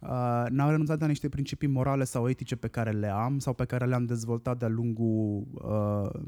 uh, 0.00 0.44
n-am 0.48 0.70
renunțat 0.70 1.00
la 1.00 1.06
niște 1.06 1.28
principii 1.28 1.68
morale 1.68 2.04
sau 2.04 2.28
etice 2.28 2.56
pe 2.56 2.68
care 2.68 2.90
le 2.90 3.08
am 3.08 3.38
sau 3.38 3.54
pe 3.54 3.64
care 3.64 3.86
le-am 3.86 4.04
dezvoltat 4.04 4.58
de-a 4.58 4.68
lungul, 4.68 5.46
uh, 5.52 6.20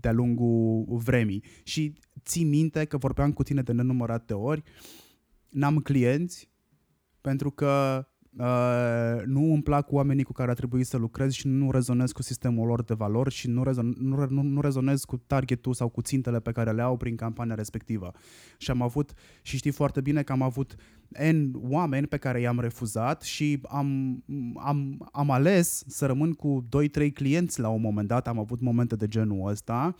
de-a 0.00 0.12
lungul 0.12 0.84
vremii. 0.86 1.44
Și 1.62 1.94
ții 2.24 2.44
minte 2.44 2.84
că 2.84 2.96
vorbeam 2.96 3.32
cu 3.32 3.42
tine 3.42 3.62
de 3.62 3.72
nenumărate 3.72 4.34
ori, 4.34 4.62
n-am 5.48 5.78
clienți 5.78 6.50
pentru 7.20 7.50
că 7.50 8.04
Uh, 8.38 9.22
nu 9.24 9.52
îmi 9.52 9.62
plac 9.62 9.92
oamenii 9.92 10.24
cu 10.24 10.32
care 10.32 10.50
a 10.50 10.54
trebuit 10.54 10.86
să 10.86 10.96
lucrez 10.96 11.32
și 11.32 11.46
nu 11.46 11.70
rezonez 11.70 12.12
cu 12.12 12.22
sistemul 12.22 12.66
lor 12.66 12.82
de 12.82 12.94
valori 12.94 13.30
și 13.30 13.48
nu, 13.48 13.62
rezon, 13.62 13.96
nu, 13.98 14.26
nu, 14.28 14.42
nu 14.42 14.60
rezonez 14.60 15.04
cu 15.04 15.16
targetul 15.16 15.74
sau 15.74 15.88
cu 15.88 16.02
țintele 16.02 16.40
pe 16.40 16.52
care 16.52 16.72
le 16.72 16.82
au 16.82 16.96
prin 16.96 17.16
campania 17.16 17.54
respectivă. 17.54 18.12
Și 18.58 18.70
am 18.70 18.82
avut, 18.82 19.12
și 19.42 19.56
știi 19.56 19.70
foarte 19.70 20.00
bine 20.00 20.22
că 20.22 20.32
am 20.32 20.42
avut 20.42 20.74
N 21.32 21.50
oameni 21.54 22.06
pe 22.06 22.16
care 22.16 22.40
i-am 22.40 22.60
refuzat 22.60 23.22
și 23.22 23.60
am, 23.68 24.22
am, 24.56 25.08
am 25.12 25.30
ales 25.30 25.82
să 25.86 26.06
rămân 26.06 26.32
cu 26.32 26.68
2-3 27.08 27.12
clienți 27.12 27.60
la 27.60 27.68
un 27.68 27.80
moment 27.80 28.08
dat, 28.08 28.28
am 28.28 28.38
avut 28.38 28.60
momente 28.60 28.96
de 28.96 29.08
genul 29.08 29.48
ăsta, 29.48 29.94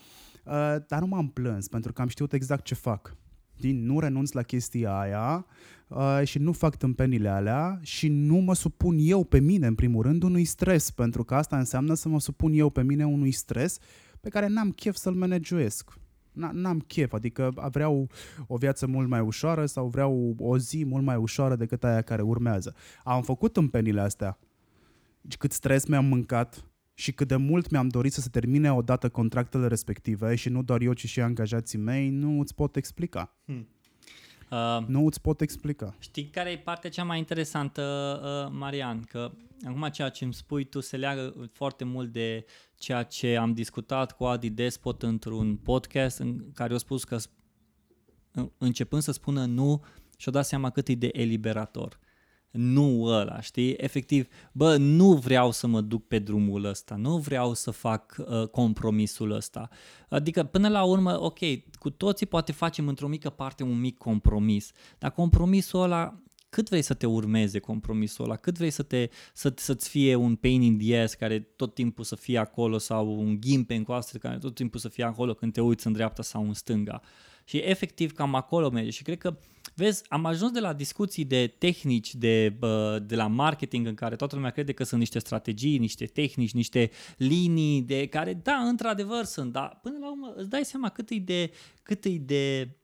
uh, 0.44 0.76
dar 0.86 1.00
nu 1.00 1.06
m-am 1.06 1.28
plâns 1.28 1.68
pentru 1.68 1.92
că 1.92 2.02
am 2.02 2.08
știut 2.08 2.32
exact 2.32 2.64
ce 2.64 2.74
fac. 2.74 3.16
Din, 3.56 3.86
nu 3.86 4.00
renunț 4.00 4.32
la 4.32 4.42
chestia 4.42 4.98
aia 4.98 5.46
uh, 5.88 6.20
și 6.24 6.38
nu 6.38 6.52
fac 6.52 6.76
tâmpenile 6.76 7.28
alea 7.28 7.78
și 7.82 8.08
nu 8.08 8.36
mă 8.36 8.54
supun 8.54 8.96
eu 9.00 9.24
pe 9.24 9.40
mine, 9.40 9.66
în 9.66 9.74
primul 9.74 10.02
rând, 10.02 10.22
unui 10.22 10.44
stres, 10.44 10.90
pentru 10.90 11.24
că 11.24 11.34
asta 11.34 11.58
înseamnă 11.58 11.94
să 11.94 12.08
mă 12.08 12.20
supun 12.20 12.52
eu 12.52 12.70
pe 12.70 12.82
mine 12.82 13.06
unui 13.06 13.30
stres 13.30 13.78
pe 14.20 14.28
care 14.28 14.46
n-am 14.46 14.70
chef 14.70 14.96
să-l 14.96 15.14
manageresc. 15.14 15.98
N-am 16.32 16.78
chef, 16.78 17.12
adică 17.12 17.68
vreau 17.70 18.08
o 18.46 18.56
viață 18.56 18.86
mult 18.86 19.08
mai 19.08 19.20
ușoară 19.20 19.66
sau 19.66 19.86
vreau 19.88 20.34
o 20.38 20.58
zi 20.58 20.84
mult 20.84 21.04
mai 21.04 21.16
ușoară 21.16 21.56
decât 21.56 21.84
aia 21.84 22.02
care 22.02 22.22
urmează. 22.22 22.74
Am 23.04 23.22
făcut 23.22 23.52
tâmpenile 23.52 24.00
astea. 24.00 24.38
Cât 25.38 25.52
stres 25.52 25.86
mi-am 25.86 26.04
mâncat, 26.04 26.70
și 27.00 27.12
cât 27.12 27.28
de 27.28 27.36
mult 27.36 27.70
mi-am 27.70 27.88
dorit 27.88 28.12
să 28.12 28.20
se 28.20 28.28
termine 28.28 28.72
odată 28.72 29.08
contractele 29.08 29.66
respective 29.66 30.34
și 30.34 30.48
nu 30.48 30.62
doar 30.62 30.80
eu, 30.80 30.92
ci 30.92 31.06
și 31.06 31.20
angajații 31.20 31.78
mei, 31.78 32.10
nu 32.10 32.40
îți 32.40 32.54
pot 32.54 32.76
explica. 32.76 33.36
Hmm. 33.44 33.68
Uh, 34.50 34.86
nu 34.86 35.06
îți 35.06 35.20
pot 35.20 35.40
explica. 35.40 35.94
Știi 35.98 36.24
care 36.24 36.50
e 36.50 36.58
partea 36.58 36.90
cea 36.90 37.04
mai 37.04 37.18
interesantă, 37.18 37.82
uh, 38.22 38.56
Marian? 38.58 39.02
Că 39.02 39.32
acum 39.66 39.88
ceea 39.88 40.08
ce 40.08 40.24
îmi 40.24 40.34
spui 40.34 40.64
tu 40.64 40.80
se 40.80 40.96
leagă 40.96 41.48
foarte 41.52 41.84
mult 41.84 42.12
de 42.12 42.44
ceea 42.74 43.02
ce 43.02 43.36
am 43.36 43.52
discutat 43.52 44.12
cu 44.16 44.24
Adi 44.24 44.50
Despot 44.50 45.02
într-un 45.02 45.56
podcast 45.56 46.18
în 46.18 46.52
care 46.54 46.72
eu 46.72 46.78
spus 46.78 47.04
că 47.04 47.18
începând 48.58 49.02
să 49.02 49.12
spună 49.12 49.44
nu 49.44 49.84
și-o 50.16 50.32
dat 50.32 50.46
seama 50.46 50.70
cât 50.70 50.88
e 50.88 50.94
de 50.94 51.08
eliberator 51.12 51.98
nu 52.50 53.02
ăla, 53.04 53.40
știi? 53.40 53.72
Efectiv, 53.72 54.26
bă, 54.52 54.76
nu 54.76 55.12
vreau 55.12 55.50
să 55.50 55.66
mă 55.66 55.80
duc 55.80 56.06
pe 56.06 56.18
drumul 56.18 56.64
ăsta, 56.64 56.94
nu 56.94 57.18
vreau 57.18 57.54
să 57.54 57.70
fac 57.70 58.16
uh, 58.18 58.48
compromisul 58.48 59.30
ăsta. 59.30 59.68
Adică, 60.08 60.44
până 60.44 60.68
la 60.68 60.84
urmă, 60.84 61.22
ok, 61.22 61.38
cu 61.78 61.90
toții 61.90 62.26
poate 62.26 62.52
facem 62.52 62.88
într-o 62.88 63.08
mică 63.08 63.30
parte 63.30 63.62
un 63.62 63.80
mic 63.80 63.98
compromis, 63.98 64.72
dar 64.98 65.10
compromisul 65.10 65.82
ăla 65.82 66.22
cât 66.50 66.68
vrei 66.68 66.82
să 66.82 66.94
te 66.94 67.06
urmeze 67.06 67.58
compromisul 67.58 68.24
ăla, 68.24 68.36
cât 68.36 68.56
vrei 68.56 68.70
să 68.70 68.82
te, 68.82 69.08
să, 69.32 69.52
să-ți 69.56 69.88
fie 69.88 70.14
un 70.14 70.34
pain 70.34 70.62
in 70.62 70.78
the 70.78 70.98
ass 70.98 71.14
care 71.14 71.38
tot 71.40 71.74
timpul 71.74 72.04
să 72.04 72.16
fie 72.16 72.38
acolo 72.38 72.78
sau 72.78 73.18
un 73.18 73.40
ghimpe 73.40 73.74
în 73.74 73.82
coastă 73.82 74.18
care 74.18 74.38
tot 74.38 74.54
timpul 74.54 74.80
să 74.80 74.88
fie 74.88 75.04
acolo 75.04 75.34
când 75.34 75.52
te 75.52 75.60
uiți 75.60 75.86
în 75.86 75.92
dreapta 75.92 76.22
sau 76.22 76.46
în 76.46 76.54
stânga. 76.54 77.00
Și 77.50 77.56
efectiv 77.56 78.12
cam 78.12 78.34
acolo 78.34 78.70
merge 78.70 78.90
și 78.90 79.02
cred 79.02 79.18
că 79.18 79.38
Vezi, 79.74 80.02
am 80.08 80.24
ajuns 80.24 80.50
de 80.50 80.60
la 80.60 80.72
discuții 80.72 81.24
de 81.24 81.46
tehnici, 81.46 82.14
de, 82.14 82.48
de 83.02 83.16
la 83.16 83.26
marketing, 83.26 83.86
în 83.86 83.94
care 83.94 84.16
toată 84.16 84.34
lumea 84.34 84.50
crede 84.50 84.72
că 84.72 84.84
sunt 84.84 85.00
niște 85.00 85.18
strategii, 85.18 85.78
niște 85.78 86.04
tehnici, 86.04 86.52
niște 86.52 86.90
linii, 87.16 87.82
de 87.82 88.06
care, 88.06 88.34
da, 88.34 88.54
într-adevăr 88.54 89.24
sunt, 89.24 89.52
dar 89.52 89.78
până 89.82 89.98
la 89.98 90.10
urmă 90.10 90.32
îți 90.36 90.48
dai 90.48 90.64
seama 90.64 90.88
cât 90.88 91.10
e 91.10 91.18
de, 91.18 91.50
cât 91.82 92.04
e 92.04 92.10
de 92.10 92.76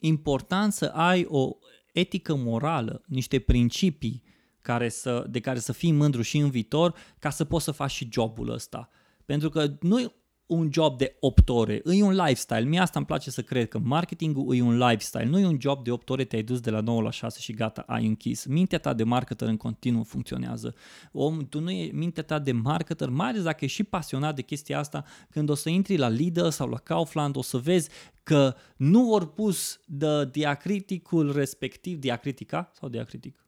important 0.00 0.72
să 0.72 0.84
ai 0.84 1.26
o 1.28 1.56
etică 1.92 2.34
morală, 2.34 3.02
niște 3.06 3.38
principii 3.38 4.22
care 4.60 4.88
să, 4.88 5.26
de 5.30 5.40
care 5.40 5.58
să 5.58 5.72
fii 5.72 5.92
mândru 5.92 6.22
și 6.22 6.38
în 6.38 6.50
viitor 6.50 6.94
ca 7.18 7.30
să 7.30 7.44
poți 7.44 7.64
să 7.64 7.70
faci 7.70 7.90
și 7.90 8.08
jobul 8.12 8.50
ăsta. 8.50 8.88
Pentru 9.24 9.48
că 9.48 9.76
nu 9.80 10.12
un 10.46 10.68
job 10.72 10.98
de 10.98 11.16
8 11.20 11.48
ore, 11.48 11.82
e 11.84 12.02
un 12.02 12.14
lifestyle. 12.14 12.64
Mie 12.64 12.78
asta 12.80 12.98
îmi 12.98 13.06
place 13.06 13.30
să 13.30 13.42
cred 13.42 13.68
că 13.68 13.78
marketingul 13.78 14.56
e 14.56 14.62
un 14.62 14.78
lifestyle, 14.78 15.24
nu 15.24 15.38
e 15.38 15.46
un 15.46 15.60
job 15.60 15.84
de 15.84 15.90
8 15.90 16.10
ore, 16.10 16.24
te-ai 16.24 16.42
dus 16.42 16.60
de 16.60 16.70
la 16.70 16.80
9 16.80 17.02
la 17.02 17.10
6 17.10 17.40
și 17.40 17.52
gata, 17.52 17.84
ai 17.86 18.06
închis. 18.06 18.44
Mintea 18.44 18.78
ta 18.78 18.94
de 18.94 19.04
marketer 19.04 19.48
în 19.48 19.56
continuu 19.56 20.02
funcționează. 20.02 20.74
Om, 21.12 21.48
tu 21.48 21.60
nu 21.60 21.70
e 21.70 21.90
mintea 21.92 22.22
ta 22.22 22.38
de 22.38 22.52
marketer, 22.52 23.08
mai 23.08 23.28
ales 23.28 23.42
dacă 23.42 23.64
ești 23.64 23.76
și 23.76 23.84
pasionat 23.84 24.34
de 24.34 24.42
chestia 24.42 24.78
asta, 24.78 25.04
când 25.30 25.48
o 25.48 25.54
să 25.54 25.68
intri 25.68 25.96
la 25.96 26.08
Lidl 26.08 26.48
sau 26.48 26.68
la 26.68 26.78
Kaufland, 26.78 27.36
o 27.36 27.42
să 27.42 27.58
vezi 27.58 27.88
că 28.22 28.54
nu 28.76 29.12
ori 29.12 29.28
pus 29.28 29.80
de 29.86 30.28
diacriticul 30.32 31.32
respectiv, 31.32 31.98
diacritica 31.98 32.70
sau 32.74 32.88
diacritic? 32.88 33.46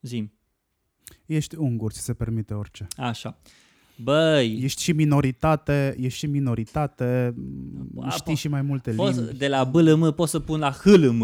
Zim. 0.00 0.32
Ești 1.26 1.56
ungur, 1.56 1.92
ți 1.92 2.00
se 2.00 2.14
permite 2.14 2.54
orice. 2.54 2.86
Așa. 2.96 3.38
Băi... 3.96 4.58
Ești 4.62 4.82
și 4.82 4.92
minoritate, 4.92 5.96
ești 6.00 6.18
și 6.18 6.26
minoritate, 6.26 7.34
A, 8.00 8.10
știi 8.10 8.34
po- 8.34 8.38
și 8.38 8.48
mai 8.48 8.62
multe 8.62 8.90
poți, 8.90 9.18
limbi. 9.18 9.36
De 9.36 9.48
la 9.48 9.64
BLM 9.64 10.12
poți 10.12 10.30
să 10.30 10.40
pun 10.40 10.60
la 10.60 10.70
HLM. 10.70 11.20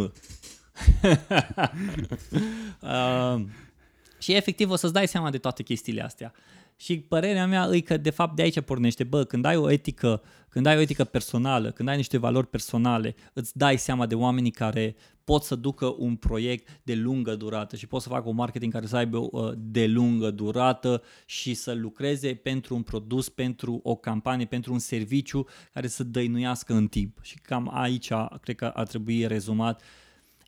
uh, 2.80 3.40
și 4.18 4.32
efectiv 4.34 4.70
o 4.70 4.76
să-ți 4.76 4.92
dai 4.92 5.08
seama 5.08 5.30
de 5.30 5.38
toate 5.38 5.62
chestiile 5.62 6.02
astea. 6.02 6.32
Și 6.80 7.00
părerea 7.00 7.46
mea 7.46 7.68
e 7.72 7.80
că 7.80 7.96
de 7.96 8.10
fapt 8.10 8.36
de 8.36 8.42
aici 8.42 8.60
pornește. 8.60 9.04
Bă, 9.04 9.24
când 9.24 9.44
ai 9.44 9.56
o 9.56 9.70
etică, 9.70 10.22
când 10.48 10.66
ai 10.66 10.76
o 10.76 10.80
etică 10.80 11.04
personală, 11.04 11.70
când 11.70 11.88
ai 11.88 11.96
niște 11.96 12.18
valori 12.18 12.46
personale, 12.46 13.14
îți 13.32 13.56
dai 13.56 13.78
seama 13.78 14.06
de 14.06 14.14
oamenii 14.14 14.50
care 14.50 14.96
pot 15.24 15.42
să 15.42 15.54
ducă 15.54 15.94
un 15.98 16.16
proiect 16.16 16.80
de 16.82 16.94
lungă 16.94 17.34
durată 17.34 17.76
și 17.76 17.86
pot 17.86 18.02
să 18.02 18.08
facă 18.08 18.28
un 18.28 18.34
marketing 18.34 18.72
care 18.72 18.86
să 18.86 18.96
aibă 18.96 19.18
uh, 19.18 19.52
de 19.56 19.86
lungă 19.86 20.30
durată 20.30 21.02
și 21.26 21.54
să 21.54 21.72
lucreze 21.72 22.34
pentru 22.34 22.74
un 22.74 22.82
produs, 22.82 23.28
pentru 23.28 23.80
o 23.82 23.96
campanie, 23.96 24.46
pentru 24.46 24.72
un 24.72 24.78
serviciu 24.78 25.46
care 25.72 25.86
să 25.86 26.04
dăinuiască 26.04 26.74
în 26.74 26.86
timp. 26.86 27.18
Și 27.22 27.38
cam 27.38 27.70
aici 27.74 28.10
cred 28.40 28.56
că 28.56 28.64
ar 28.64 28.86
trebui 28.86 29.26
rezumat 29.26 29.82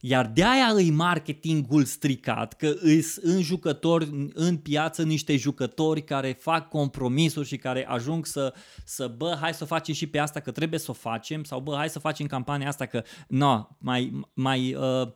Iar 0.01 0.27
de 0.27 0.45
aia 0.45 0.71
îi 0.75 0.91
marketingul 0.91 1.85
stricat, 1.85 2.53
că 2.53 2.75
îs 2.81 3.17
în 3.17 3.43
jucători, 3.43 4.31
în 4.35 4.57
piață, 4.57 5.03
niște 5.03 5.37
jucători 5.37 6.05
care 6.05 6.33
fac 6.41 6.69
compromisuri 6.69 7.47
și 7.47 7.57
care 7.57 7.87
ajung 7.87 8.27
să, 8.27 8.55
să 8.85 9.15
bă, 9.17 9.37
hai 9.41 9.55
să 9.55 9.65
facem 9.65 9.95
și 9.95 10.07
pe 10.07 10.19
asta 10.19 10.41
că 10.41 10.51
trebuie 10.51 10.81
să 10.81 10.91
o 10.91 10.95
facem, 10.95 11.45
sau 11.45 11.61
bă, 11.61 11.75
hai 11.77 11.89
să 11.89 11.99
facem 11.99 12.27
campania 12.27 12.69
asta 12.69 12.87
că, 12.87 13.03
no, 13.29 13.67
mai, 13.79 14.21
mai 14.33 14.75
uh, 14.75 15.09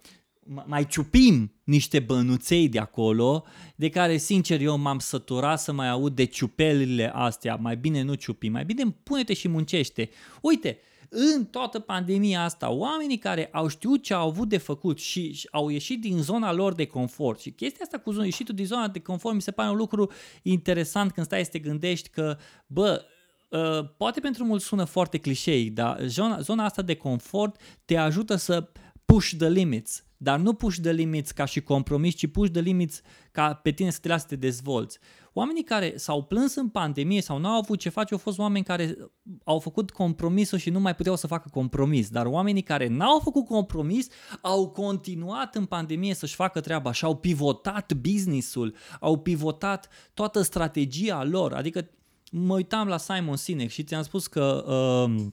mai 0.66 0.86
ciupim 0.86 1.52
niște 1.64 2.00
bănuței 2.00 2.68
de 2.68 2.78
acolo, 2.78 3.44
de 3.76 3.88
care, 3.88 4.16
sincer, 4.16 4.60
eu 4.60 4.78
m-am 4.78 4.98
săturat 4.98 5.60
să 5.60 5.72
mai 5.72 5.88
aud 5.88 6.14
de 6.14 6.24
ciupelile 6.24 7.12
astea. 7.14 7.56
Mai 7.56 7.76
bine 7.76 8.02
nu 8.02 8.14
ciupi, 8.14 8.48
mai 8.48 8.64
bine 8.64 8.96
pune-te 9.02 9.34
și 9.34 9.48
muncește. 9.48 10.10
Uite, 10.40 10.78
în 11.08 11.44
toată 11.44 11.78
pandemia 11.78 12.42
asta, 12.42 12.70
oamenii 12.70 13.18
care 13.18 13.48
au 13.52 13.68
știut 13.68 14.02
ce 14.02 14.14
au 14.14 14.28
avut 14.28 14.48
de 14.48 14.58
făcut 14.58 14.98
și 14.98 15.48
au 15.50 15.68
ieșit 15.68 16.00
din 16.00 16.22
zona 16.22 16.52
lor 16.52 16.74
de 16.74 16.86
confort 16.86 17.40
și 17.40 17.50
chestia 17.50 17.84
asta 17.84 17.98
cu 17.98 18.22
ieșitul 18.22 18.54
din 18.54 18.66
zona 18.66 18.88
de 18.88 19.00
confort 19.00 19.34
mi 19.34 19.42
se 19.42 19.50
pare 19.50 19.70
un 19.70 19.76
lucru 19.76 20.10
interesant 20.42 21.12
când 21.12 21.26
stai 21.26 21.44
să 21.44 21.50
te 21.50 21.58
gândești 21.58 22.08
că, 22.08 22.36
bă, 22.66 23.04
Uh, 23.54 23.88
poate 23.96 24.20
pentru 24.20 24.44
mulți 24.44 24.64
sună 24.64 24.84
foarte 24.84 25.18
clișei, 25.18 25.70
dar 25.70 26.00
zona, 26.06 26.40
zona 26.40 26.64
asta 26.64 26.82
de 26.82 26.94
confort 26.94 27.60
te 27.84 27.96
ajută 27.96 28.36
să 28.36 28.68
push 29.04 29.32
the 29.38 29.48
limits, 29.48 30.04
dar 30.16 30.38
nu 30.38 30.54
push 30.54 30.78
the 30.82 30.92
limits 30.92 31.30
ca 31.30 31.44
și 31.44 31.60
compromis, 31.60 32.14
ci 32.14 32.26
push 32.26 32.50
the 32.50 32.60
limits 32.60 33.00
ca 33.30 33.54
pe 33.54 33.70
tine 33.70 33.90
să 33.90 33.98
te 34.02 34.08
lasă 34.08 34.26
să 34.28 34.34
te 34.34 34.46
dezvolți. 34.46 34.98
Oamenii 35.36 35.64
care 35.64 35.92
s-au 35.96 36.22
plâns 36.22 36.54
în 36.54 36.68
pandemie 36.68 37.20
sau 37.20 37.38
nu 37.38 37.48
au 37.48 37.58
avut 37.58 37.78
ce 37.78 37.88
face 37.88 38.12
au 38.12 38.18
fost 38.18 38.38
oameni 38.38 38.64
care 38.64 38.96
au 39.44 39.58
făcut 39.58 39.90
compromisul 39.90 40.58
și 40.58 40.70
nu 40.70 40.80
mai 40.80 40.94
puteau 40.94 41.16
să 41.16 41.26
facă 41.26 41.48
compromis, 41.52 42.08
dar 42.08 42.26
oamenii 42.26 42.62
care 42.62 42.88
n-au 42.88 43.18
făcut 43.18 43.46
compromis 43.46 44.08
au 44.40 44.70
continuat 44.70 45.54
în 45.54 45.64
pandemie 45.64 46.14
să-și 46.14 46.34
facă 46.34 46.60
treaba 46.60 46.92
și 46.92 47.04
au 47.04 47.16
pivotat 47.16 47.92
businessul, 47.92 48.74
au 49.00 49.18
pivotat 49.18 49.88
toată 50.14 50.42
strategia 50.42 51.24
lor, 51.24 51.52
adică 51.52 51.90
mă 52.30 52.54
uitam 52.54 52.88
la 52.88 52.96
Simon 52.96 53.36
Sinek 53.36 53.70
și 53.70 53.82
ți-am 53.82 54.02
spus 54.02 54.26
că 54.26 54.64
uh, 54.66 55.24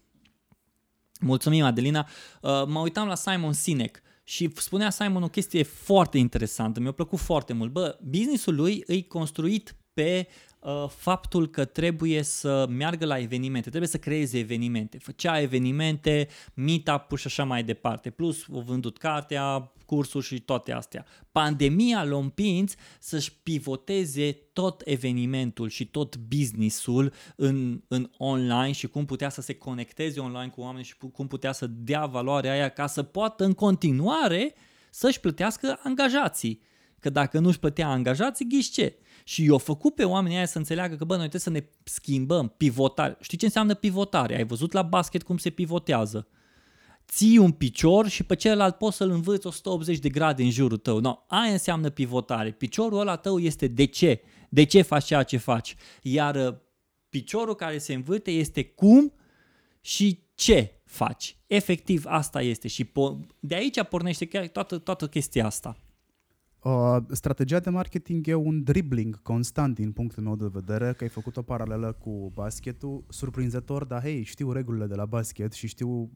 mulțumim 1.19 1.63
Adelina, 1.63 2.07
uh, 2.41 2.63
mă 2.67 2.79
uitam 2.79 3.07
la 3.07 3.15
Simon 3.15 3.53
Sinek 3.53 4.01
și 4.23 4.51
spunea 4.55 4.89
Simon 4.89 5.23
o 5.23 5.27
chestie 5.27 5.63
foarte 5.63 6.17
interesantă, 6.17 6.79
mi-a 6.79 6.91
plăcut 6.91 7.19
foarte 7.19 7.53
mult. 7.53 7.71
Bă, 7.71 7.97
businessul 8.01 8.55
lui 8.55 8.83
e 8.87 9.01
construit 9.01 9.75
pe 9.93 10.27
uh, 10.59 10.85
faptul 10.89 11.49
că 11.49 11.65
trebuie 11.65 12.21
să 12.21 12.65
meargă 12.69 13.05
la 13.05 13.19
evenimente, 13.19 13.69
trebuie 13.69 13.89
să 13.89 13.97
creeze 13.97 14.37
evenimente. 14.37 14.97
Făcea 14.97 15.39
evenimente, 15.39 16.27
meetup 16.53 17.17
și 17.17 17.27
așa 17.27 17.43
mai 17.43 17.63
departe. 17.63 18.09
Plus, 18.09 18.45
o 18.51 18.61
vândut 18.61 18.97
cartea, 18.97 19.71
cursuri 19.85 20.25
și 20.25 20.39
toate 20.39 20.71
astea. 20.71 21.05
Pandemia 21.31 22.03
l-a 22.03 22.17
împins 22.17 22.73
să-și 22.99 23.33
pivoteze 23.43 24.31
tot 24.53 24.81
evenimentul 24.85 25.69
și 25.69 25.85
tot 25.85 26.17
businessul 26.17 27.13
în, 27.35 27.81
în 27.87 28.11
online 28.17 28.71
și 28.71 28.87
cum 28.87 29.05
putea 29.05 29.29
să 29.29 29.41
se 29.41 29.53
conecteze 29.53 30.19
online 30.19 30.49
cu 30.49 30.61
oameni 30.61 30.85
și 30.85 30.95
cum 31.13 31.27
putea 31.27 31.51
să 31.51 31.67
dea 31.67 32.05
valoarea 32.05 32.51
aia 32.51 32.69
ca 32.69 32.87
să 32.87 33.03
poată 33.03 33.43
în 33.43 33.53
continuare 33.53 34.53
să-și 34.89 35.19
plătească 35.19 35.79
angajații. 35.83 36.61
Că 36.99 37.09
dacă 37.09 37.39
nu-și 37.39 37.59
plătea 37.59 37.87
angajații, 37.87 38.47
ghiși 38.47 38.71
ce? 38.71 38.97
Și 39.23 39.43
i-au 39.43 39.57
făcut 39.57 39.95
pe 39.95 40.03
oamenii 40.03 40.37
aia 40.37 40.45
să 40.45 40.57
înțeleagă 40.57 40.95
că, 40.95 41.03
bă, 41.03 41.15
noi 41.15 41.29
trebuie 41.29 41.41
să 41.41 41.49
ne 41.49 41.63
schimbăm, 41.83 42.53
pivotare. 42.57 43.17
Știi 43.21 43.37
ce 43.37 43.45
înseamnă 43.45 43.73
pivotare? 43.73 44.35
Ai 44.35 44.45
văzut 44.45 44.71
la 44.71 44.81
basket 44.81 45.23
cum 45.23 45.37
se 45.37 45.49
pivotează? 45.49 46.27
ții 47.11 47.37
un 47.37 47.51
picior 47.51 48.07
și 48.07 48.23
pe 48.23 48.35
celălalt 48.35 48.77
poți 48.77 48.97
să-l 48.97 49.09
învârți 49.09 49.47
180 49.47 49.99
de 49.99 50.09
grade 50.09 50.43
în 50.43 50.49
jurul 50.49 50.77
tău. 50.77 50.99
No, 50.99 51.23
aia 51.27 51.51
înseamnă 51.51 51.89
pivotare. 51.89 52.51
Piciorul 52.51 52.99
ăla 52.99 53.15
tău 53.15 53.39
este 53.39 53.67
de 53.67 53.85
ce? 53.85 54.21
De 54.49 54.63
ce 54.63 54.81
faci 54.81 55.05
ceea 55.05 55.23
ce 55.23 55.37
faci? 55.37 55.75
Iar 56.01 56.35
uh, 56.35 56.55
piciorul 57.09 57.55
care 57.55 57.77
se 57.77 57.93
învârte 57.93 58.31
este 58.31 58.63
cum 58.63 59.13
și 59.81 60.23
ce 60.35 60.81
faci. 60.85 61.37
Efectiv 61.47 62.03
asta 62.07 62.41
este 62.41 62.67
și 62.67 62.85
po- 62.85 63.27
de 63.39 63.55
aici 63.55 63.83
pornește 63.83 64.25
chiar 64.25 64.47
toată, 64.47 64.77
toată 64.77 65.07
chestia 65.07 65.45
asta. 65.45 65.77
Uh, 66.63 66.97
strategia 67.11 67.59
de 67.59 67.69
marketing 67.69 68.27
e 68.27 68.33
un 68.33 68.63
dribbling 68.63 69.21
constant 69.21 69.75
din 69.75 69.91
punctul 69.91 70.23
meu 70.23 70.35
de 70.35 70.49
vedere, 70.51 70.93
că 70.97 71.03
ai 71.03 71.09
făcut 71.09 71.37
o 71.37 71.41
paralelă 71.41 71.95
cu 71.99 72.31
basketul, 72.33 73.03
surprinzător, 73.09 73.83
dar 73.83 74.01
hei, 74.01 74.23
știu 74.23 74.51
regulile 74.51 74.85
de 74.85 74.95
la 74.95 75.05
basket 75.05 75.53
și 75.53 75.67
știu... 75.67 76.09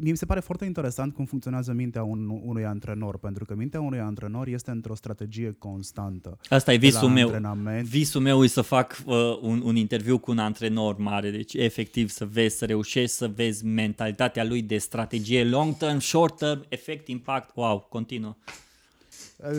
Mie 0.00 0.10
mi 0.10 0.16
se 0.16 0.26
pare 0.26 0.40
foarte 0.40 0.64
interesant 0.64 1.14
cum 1.14 1.24
funcționează 1.24 1.72
mintea 1.72 2.02
un, 2.02 2.40
unui 2.42 2.64
antrenor, 2.64 3.18
pentru 3.18 3.44
că 3.44 3.54
mintea 3.54 3.80
unui 3.80 3.98
antrenor 3.98 4.46
este 4.46 4.70
într-o 4.70 4.94
strategie 4.94 5.56
constantă. 5.58 6.38
Asta 6.48 6.72
e 6.72 6.76
visul 6.76 7.08
meu. 7.08 7.24
Antrenament. 7.24 7.86
Visul 7.86 8.20
meu 8.20 8.44
e 8.44 8.46
să 8.46 8.62
fac 8.62 9.02
uh, 9.04 9.14
un, 9.40 9.62
un 9.64 9.76
interviu 9.76 10.18
cu 10.18 10.30
un 10.30 10.38
antrenor 10.38 10.96
mare, 10.96 11.30
deci 11.30 11.54
efectiv 11.54 12.08
să 12.08 12.24
vezi, 12.24 12.56
să 12.56 12.64
reușești 12.64 13.16
să 13.16 13.28
vezi 13.34 13.64
mentalitatea 13.64 14.44
lui 14.44 14.62
de 14.62 14.78
strategie 14.78 15.44
long 15.44 15.76
term, 15.76 15.98
short 15.98 16.36
term, 16.36 16.64
efect, 16.68 17.08
impact, 17.08 17.50
wow, 17.54 17.78
continuă. 17.78 18.36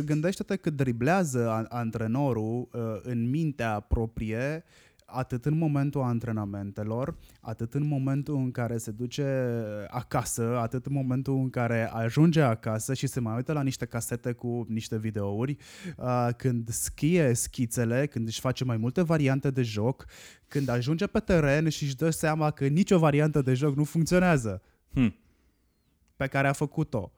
Gândește-te 0.06 0.56
cât 0.56 0.76
driblează 0.76 1.68
antrenorul 1.70 2.70
uh, 2.72 2.82
în 3.02 3.30
mintea 3.30 3.80
proprie 3.80 4.64
atât 5.10 5.46
în 5.46 5.58
momentul 5.58 6.02
antrenamentelor, 6.02 7.16
atât 7.42 7.74
în 7.74 7.88
momentul 7.88 8.36
în 8.36 8.52
care 8.52 8.78
se 8.78 8.92
duce 8.92 9.26
acasă, 9.90 10.58
atât 10.58 10.86
în 10.86 10.94
momentul 10.94 11.34
în 11.34 11.50
care 11.50 11.90
ajunge 11.94 12.42
acasă 12.42 12.94
și 12.94 13.08
se 13.08 13.20
mai 13.20 13.36
uită 13.36 13.54
la 13.54 13.64
niște 13.64 13.86
casete 13.86 14.32
cu 14.32 14.66
niște 14.70 14.98
videouri, 14.98 15.58
uh, 15.98 16.30
când 16.38 16.70
schie 16.70 17.34
schițele, 17.34 18.06
când 18.06 18.28
își 18.28 18.40
face 18.40 18.64
mai 18.64 18.78
multe 18.78 19.02
variante 19.02 19.52
de 19.52 19.62
joc, 19.62 20.06
când 20.48 20.70
ajunge 20.70 21.08
pe 21.08 21.20
teren 21.20 21.70
și 21.70 21.84
își 21.84 21.96
dă 21.96 22.10
seama 22.10 22.52
că 22.52 22.68
nicio 22.68 22.98
variantă 22.98 23.42
de 23.42 23.54
joc 23.54 23.76
nu 23.76 23.84
funcționează 23.84 24.62
hmm. 24.94 25.16
pe 26.16 26.28
care 26.28 26.48
a 26.48 26.54
făcut-o. 26.54 27.12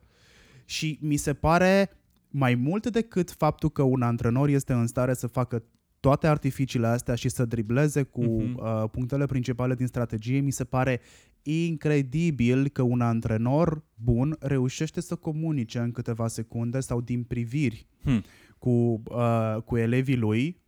Și 0.66 1.00
mi 1.02 1.16
se 1.16 1.34
pare 1.34 1.99
mai 2.30 2.56
mult 2.56 2.92
decât 2.92 3.32
faptul 3.32 3.70
că 3.70 3.82
un 3.82 4.02
antrenor 4.02 4.50
este 4.50 4.74
în 4.74 4.88
stare 4.88 5.14
să 5.14 5.28
facă 5.28 5.64
toate 6.00 6.28
artificiile 6.28 6.88
astea 6.88 7.16
și 7.16 7.30
să 7.30 7.46
dribleze 7.46 8.04
cu 8.04 8.24
uh-huh. 8.24 8.54
uh, 8.56 8.90
punctele 8.92 9.26
principale 9.26 9.76
din 9.76 9.88
strategie, 9.88 10.40
mi 10.40 10.52
se 10.52 10.64
pare 10.64 11.02
incredibil 11.42 12.68
că 12.68 12.82
un 12.82 13.02
antrenor 13.02 13.84
bun 13.96 14.36
reușește 14.40 15.02
să 15.02 15.16
comunice 15.16 15.80
în 15.80 15.92
câteva 15.92 16.28
secunde 16.28 16.80
sau 16.80 17.02
din 17.02 17.24
priviri 17.24 17.88
hmm. 18.04 18.24
cu, 18.58 18.70
uh, 18.70 19.56
cu 19.66 19.78
elevii 19.78 20.18
lui 20.18 20.62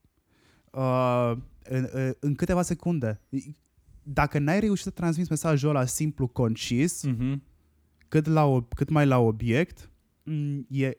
uh, 0.71 1.31
în, 1.63 1.87
uh, 1.95 2.09
în 2.19 2.35
câteva 2.35 2.61
secunde. 2.61 3.21
Dacă 4.03 4.39
n-ai 4.39 4.59
reușit 4.59 4.83
să 4.83 4.89
transmiți 4.89 5.29
mesajul 5.29 5.69
ăla 5.69 5.85
simplu, 5.85 6.27
concis, 6.27 7.07
uh-huh. 7.07 7.35
cât, 8.07 8.25
la, 8.25 8.65
cât 8.75 8.89
mai 8.89 9.05
la 9.05 9.19
obiect, 9.19 9.91
mm, 10.23 10.65
e 10.69 10.97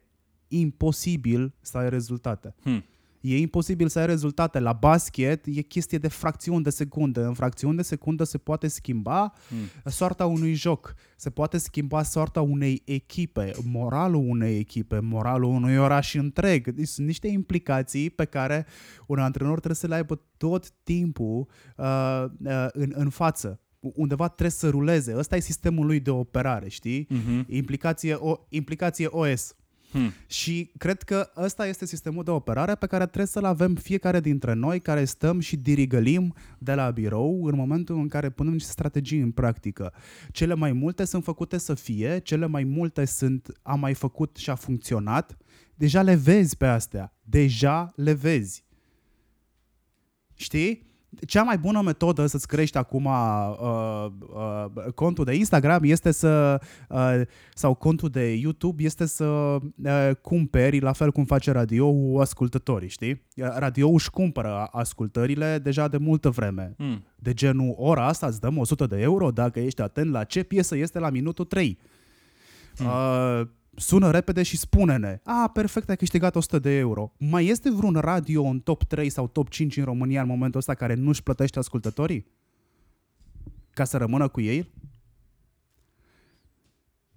imposibil 0.58 1.54
să 1.60 1.78
ai 1.78 1.88
rezultate. 1.88 2.54
Hmm. 2.62 2.84
E 3.20 3.38
imposibil 3.38 3.88
să 3.88 3.98
ai 3.98 4.06
rezultate. 4.06 4.58
La 4.58 4.72
basket 4.72 5.46
e 5.46 5.60
chestie 5.60 5.98
de 5.98 6.08
fracțiuni 6.08 6.62
de 6.62 6.70
secundă. 6.70 7.26
În 7.26 7.34
fracțiuni 7.34 7.76
de 7.76 7.82
secundă 7.82 8.24
se 8.24 8.38
poate 8.38 8.68
schimba 8.68 9.32
hmm. 9.48 9.90
soarta 9.90 10.26
unui 10.26 10.54
joc, 10.54 10.94
se 11.16 11.30
poate 11.30 11.58
schimba 11.58 12.02
soarta 12.02 12.40
unei 12.40 12.82
echipe, 12.84 13.52
moralul 13.64 14.24
unei 14.28 14.58
echipe, 14.58 14.98
moralul 14.98 15.50
unui 15.50 15.76
oraș 15.76 16.14
întreg. 16.14 16.70
Deci 16.70 16.88
sunt 16.88 17.06
niște 17.06 17.28
implicații 17.28 18.10
pe 18.10 18.24
care 18.24 18.66
un 19.06 19.18
antrenor 19.18 19.56
trebuie 19.56 19.76
să 19.76 19.86
le 19.86 19.94
aibă 19.94 20.20
tot 20.36 20.70
timpul 20.82 21.48
uh, 21.76 22.24
uh, 22.44 22.66
în, 22.72 22.92
în 22.94 23.10
față 23.10 23.60
undeva 23.82 24.26
trebuie 24.26 24.50
să 24.50 24.68
ruleze. 24.68 25.16
Ăsta 25.16 25.36
e 25.36 25.40
sistemul 25.40 25.86
lui 25.86 26.00
de 26.00 26.10
operare, 26.10 26.68
știi? 26.68 27.06
Uh-huh. 27.06 27.46
Implicație, 27.46 28.14
o, 28.14 28.36
implicație 28.48 29.06
OS. 29.06 29.54
Hmm. 29.92 30.12
Și 30.26 30.70
cred 30.78 31.02
că 31.02 31.30
ăsta 31.36 31.66
este 31.66 31.86
sistemul 31.86 32.24
de 32.24 32.30
operare 32.30 32.74
pe 32.74 32.86
care 32.86 33.04
trebuie 33.04 33.26
să-l 33.26 33.44
avem 33.44 33.74
fiecare 33.74 34.20
dintre 34.20 34.52
noi 34.52 34.80
care 34.80 35.04
stăm 35.04 35.40
și 35.40 35.56
dirigălim 35.56 36.34
de 36.58 36.74
la 36.74 36.90
birou 36.90 37.44
în 37.44 37.54
momentul 37.54 37.96
în 37.96 38.08
care 38.08 38.30
punem 38.30 38.52
niște 38.52 38.70
strategii 38.70 39.20
în 39.20 39.30
practică. 39.30 39.92
Cele 40.30 40.54
mai 40.54 40.72
multe 40.72 41.04
sunt 41.04 41.24
făcute 41.24 41.58
să 41.58 41.74
fie, 41.74 42.18
cele 42.18 42.46
mai 42.46 42.64
multe 42.64 43.04
sunt 43.04 43.52
am 43.62 43.80
mai 43.80 43.94
făcut 43.94 44.36
și 44.36 44.50
a 44.50 44.54
funcționat. 44.54 45.36
Deja 45.74 46.02
le 46.02 46.14
vezi 46.14 46.56
pe 46.56 46.66
astea. 46.66 47.14
Deja 47.22 47.92
le 47.96 48.12
vezi. 48.12 48.64
Știi? 50.34 50.91
Cea 51.26 51.42
mai 51.42 51.58
bună 51.58 51.80
metodă 51.80 52.26
să-ți 52.26 52.46
crești 52.46 52.76
acum 52.76 53.04
uh, 53.04 54.06
uh, 54.34 54.92
contul 54.94 55.24
de 55.24 55.34
Instagram 55.34 55.82
este 55.84 56.10
să, 56.10 56.60
uh, 56.88 57.20
sau 57.54 57.74
contul 57.74 58.08
de 58.08 58.32
YouTube 58.34 58.82
este 58.82 59.06
să 59.06 59.24
uh, 59.24 60.10
cumperi, 60.20 60.80
la 60.80 60.92
fel 60.92 61.10
cum 61.10 61.24
face 61.24 61.50
radio 61.50 62.20
ascultătorii, 62.20 62.88
știi? 62.88 63.22
Radio 63.36 63.90
își 63.90 64.10
cumpără 64.10 64.68
ascultările 64.72 65.58
deja 65.58 65.88
de 65.88 65.96
multă 65.96 66.30
vreme. 66.30 66.74
Mm. 66.78 67.04
De 67.16 67.32
genul, 67.32 67.74
ora 67.76 68.06
asta 68.06 68.26
îți 68.26 68.40
dăm 68.40 68.58
100 68.58 68.86
de 68.86 69.00
euro 69.00 69.30
dacă 69.30 69.60
ești 69.60 69.80
atent 69.80 70.10
la 70.10 70.24
ce 70.24 70.42
piesă 70.42 70.76
este 70.76 70.98
la 70.98 71.10
minutul 71.10 71.44
3. 71.44 71.78
Mm. 72.78 72.86
Uh, 72.86 73.46
sună 73.76 74.10
repede 74.10 74.42
și 74.42 74.56
spune-ne, 74.56 75.20
a, 75.24 75.50
perfect, 75.52 75.88
ai 75.88 75.96
câștigat 75.96 76.36
100 76.36 76.58
de 76.58 76.70
euro. 76.70 77.12
Mai 77.18 77.46
este 77.46 77.70
vreun 77.70 77.94
radio 77.94 78.44
în 78.44 78.60
top 78.60 78.84
3 78.84 79.08
sau 79.08 79.28
top 79.28 79.48
5 79.48 79.76
în 79.76 79.84
România 79.84 80.20
în 80.20 80.28
momentul 80.28 80.58
ăsta 80.58 80.74
care 80.74 80.94
nu-și 80.94 81.22
plătește 81.22 81.58
ascultătorii? 81.58 82.26
Ca 83.70 83.84
să 83.84 83.96
rămână 83.96 84.28
cu 84.28 84.40
ei? 84.40 84.70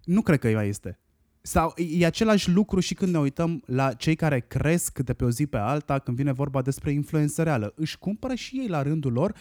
Nu 0.04 0.22
cred 0.22 0.40
că 0.40 0.52
mai 0.52 0.68
este. 0.68 1.00
Sau 1.42 1.74
e 1.78 2.06
același 2.06 2.52
lucru 2.52 2.80
și 2.80 2.94
când 2.94 3.12
ne 3.12 3.20
uităm 3.20 3.64
la 3.66 3.94
cei 3.94 4.16
care 4.16 4.40
cresc 4.40 5.00
de 5.00 5.14
pe 5.14 5.24
o 5.24 5.30
zi 5.30 5.46
pe 5.46 5.58
alta 5.58 6.00
când 6.00 6.18
vine 6.18 6.32
vorba 6.32 6.62
despre 6.62 6.92
influență 6.92 7.44
reală. 7.44 7.74
Își 7.76 7.98
cumpără 7.98 8.36
și 8.36 8.60
ei 8.60 8.68
la 8.68 8.82
rândul 8.82 9.12
lor 9.12 9.36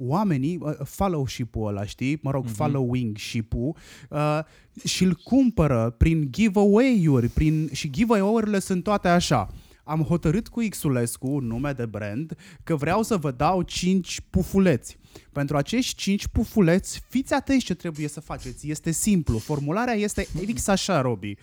oamenii, 0.00 0.58
uh, 0.60 0.72
follow-ship-ul 0.84 1.66
ăla, 1.66 1.84
știi? 1.84 2.18
Mă 2.22 2.30
rog, 2.30 2.44
mm-hmm. 2.44 2.54
following-ship-ul 2.54 3.76
uh, 4.08 4.38
și 4.84 5.04
îl 5.04 5.14
cumpără 5.14 5.94
prin 5.98 6.28
giveaway-uri 6.30 7.28
prin, 7.28 7.68
și 7.72 7.90
giveaway-urile 7.90 8.58
sunt 8.58 8.82
toate 8.82 9.08
așa. 9.08 9.48
Am 9.84 10.02
hotărât 10.02 10.48
cu 10.48 10.60
Xulescu, 10.68 11.38
nume 11.38 11.72
de 11.72 11.86
brand, 11.86 12.36
că 12.62 12.76
vreau 12.76 13.02
să 13.02 13.16
vă 13.16 13.30
dau 13.30 13.62
5 13.62 14.20
pufuleți. 14.30 14.98
Pentru 15.32 15.56
acești 15.56 15.94
5 15.94 16.26
pufuleți, 16.26 17.02
fiți 17.08 17.34
atenți 17.34 17.64
ce 17.64 17.74
trebuie 17.74 18.08
să 18.08 18.20
faceți. 18.20 18.70
Este 18.70 18.90
simplu. 18.90 19.38
Formularea 19.38 19.94
este 19.94 20.22
fix 20.22 20.66
așa, 20.66 21.00
Robi. 21.00 21.36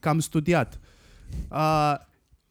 Că 0.00 0.08
am 0.08 0.18
studiat. 0.18 0.80
Uh, 1.50 1.94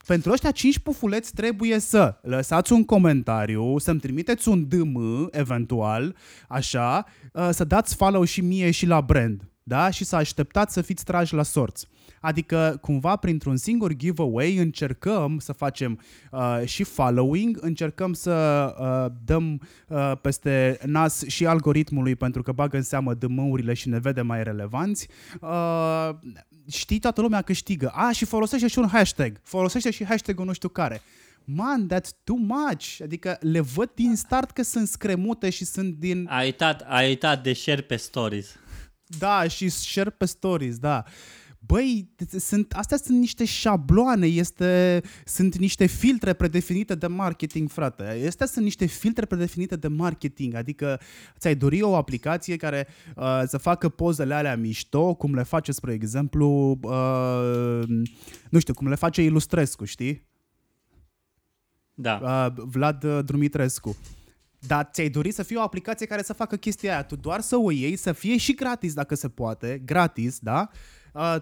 pentru 0.06 0.32
ăștia 0.32 0.51
5 0.51 0.80
pufuleți 0.80 1.34
trebuie 1.34 1.80
să 1.80 2.18
lăsați 2.22 2.74
un 2.74 2.86
comentariu, 2.86 3.78
să-mi 3.78 3.99
trimiteți 3.99 4.47
un 4.47 4.68
DM, 4.68 5.28
eventual, 5.32 6.16
așa, 6.47 7.06
uh, 7.34 7.49
să 7.51 7.64
dați 7.64 7.95
follow 7.95 8.24
și 8.24 8.41
mie 8.41 8.72
și 8.72 8.86
la 8.86 9.01
brand, 9.01 9.49
da? 9.64 9.89
Și 9.89 10.03
să 10.03 10.16
așteptați 10.16 10.74
să 10.74 10.82
fiți 10.82 11.03
trași 11.03 11.34
la 11.34 11.43
sorți. 11.43 11.88
Adică, 12.22 12.78
cumva, 12.82 13.16
printr-un 13.16 13.58
singur 13.58 13.93
giveaway 13.93 14.56
încercăm 14.56 15.39
să 15.39 15.53
facem 15.53 15.99
uh, 16.32 16.62
și 16.66 16.84
following, 16.84 17.58
încercăm 17.62 18.14
să 18.14 18.66
uh, 18.80 19.16
dăm 19.26 19.62
uh, 19.88 20.12
peste 20.22 20.78
nas 20.86 21.24
și 21.28 21.45
algoritmului 21.45 22.16
pentru 22.16 22.41
că 22.41 22.51
bagă 22.51 22.78
în 22.78 22.84
seamă 22.84 23.14
dm 23.14 23.74
și 23.74 23.89
ne 23.89 23.99
vede 23.99 24.22
mai 24.22 24.43
relevanți. 24.43 25.08
Uh, 25.41 26.10
știi, 26.70 26.99
toată 26.99 27.22
lumea 27.22 27.41
câștigă. 27.41 27.91
A, 27.95 28.11
și 28.11 28.26
folosește 28.26 28.68
și 28.68 28.80
un 28.80 28.88
hashtag. 28.88 29.39
Folosește 29.43 29.91
și 29.91 30.05
hashtag-ul 30.05 30.45
nu 30.45 30.53
știu 30.53 30.70
care. 30.70 31.01
Man, 31.43 31.89
that's 31.93 32.24
too 32.24 32.38
much. 32.38 32.99
Adică 33.03 33.38
le 33.41 33.59
văd 33.59 33.91
din 33.95 34.16
start 34.16 34.51
că 34.51 34.61
sunt 34.61 34.88
scremute 34.88 35.49
și 35.49 35.66
sunt 35.66 35.95
din... 35.95 36.28
Ai 36.30 36.45
uitat, 36.45 36.84
ai 36.88 37.07
uitat 37.07 37.43
de 37.43 37.53
share 37.53 37.82
pe 37.82 37.95
stories. 37.95 38.55
Da, 39.18 39.47
și 39.47 39.70
share 39.70 40.09
pe 40.09 40.26
stories, 40.26 40.78
da. 40.78 41.03
Uh, 41.05 41.13
Băi, 41.66 42.09
sunt, 42.38 42.74
astea 42.74 42.97
sunt 42.97 43.20
niște 43.20 43.45
șabloane, 43.45 44.26
este, 44.26 45.01
sunt 45.26 45.57
niște 45.57 45.86
filtre 45.86 46.34
predefinite 46.34 46.95
de 46.95 47.07
marketing, 47.07 47.70
frate. 47.70 48.24
Astea 48.28 48.45
sunt 48.45 48.63
niște 48.63 48.86
filtre 48.86 49.26
predefinite 49.26 49.76
de 49.76 49.88
marketing, 49.88 50.53
adică 50.53 50.99
ți-ai 51.38 51.55
dori 51.55 51.82
o 51.82 51.95
aplicație 51.95 52.55
care 52.55 52.88
uh, 53.16 53.41
să 53.45 53.57
facă 53.57 53.89
pozele 53.89 54.34
alea 54.34 54.55
mișto, 54.55 55.13
cum 55.13 55.36
le 55.36 55.43
face, 55.43 55.72
spre 55.72 55.93
exemplu, 55.93 56.80
uh, 56.82 57.84
nu 58.49 58.59
știu, 58.59 58.74
cum 58.74 58.88
le 58.88 58.95
face 58.95 59.22
Ilustrescu, 59.22 59.86
știi? 59.86 60.28
Da. 61.93 62.20
Uh, 62.24 62.63
Vlad 62.66 63.05
Drumitrescu. 63.26 63.97
Dar 64.59 64.89
ți-ai 64.91 65.09
dorit 65.09 65.34
să 65.34 65.43
fie 65.43 65.57
o 65.57 65.61
aplicație 65.61 66.05
care 66.05 66.22
să 66.24 66.34
facă 66.34 66.55
chestia 66.55 66.91
aia. 66.91 67.03
Tu 67.03 67.16
doar 67.16 67.41
să 67.41 67.55
o 67.57 67.72
iei, 67.72 67.95
să 67.95 68.11
fie 68.11 68.38
și 68.38 68.53
gratis 68.53 68.93
dacă 68.93 69.16
se 69.16 69.30
poate, 69.30 69.82
gratis, 69.86 70.39
da? 70.39 70.70
uh, 70.72 70.78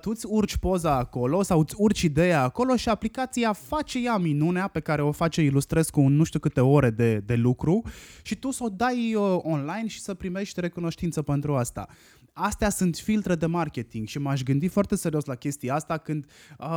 tu 0.02 0.10
îți 0.10 0.26
urci 0.30 0.58
poza 0.58 0.96
acolo 0.98 1.42
sau 1.42 1.60
îți 1.60 1.76
urci 1.78 2.02
ideea 2.02 2.44
acolo 2.44 2.76
și 2.76 2.90
aplicația 2.90 3.54
face 3.54 4.00
ea 4.00 4.18
minunea 4.18 4.68
pe 4.68 4.80
care 4.80 5.02
o 5.02 5.12
face 5.12 5.42
Ilustrescu 5.42 6.00
în 6.00 6.16
nu 6.16 6.24
știu 6.24 6.40
câte 6.40 6.62
ore 6.62 6.90
de, 6.90 7.18
de 7.18 7.36
lucru 7.36 7.82
și 8.22 8.36
tu 8.36 8.52
să 8.52 8.64
o 8.64 8.70
dai 8.70 9.16
uh, 9.16 9.38
online 9.42 9.88
și 9.88 10.02
să 10.02 10.14
primești 10.14 10.60
recunoștință 10.60 11.22
pentru 11.22 11.56
asta. 11.56 11.88
Astea 12.34 12.70
sunt 12.70 12.96
filtre 12.96 13.36
de 13.36 13.46
marketing 13.46 14.08
și 14.08 14.20
m-aș 14.20 14.44
gândi 14.44 14.68
foarte 14.68 14.96
serios 14.96 15.26
la 15.26 15.36
chestia 15.36 15.76
asta 15.76 15.98
când 15.98 16.26
uh, 16.60 16.68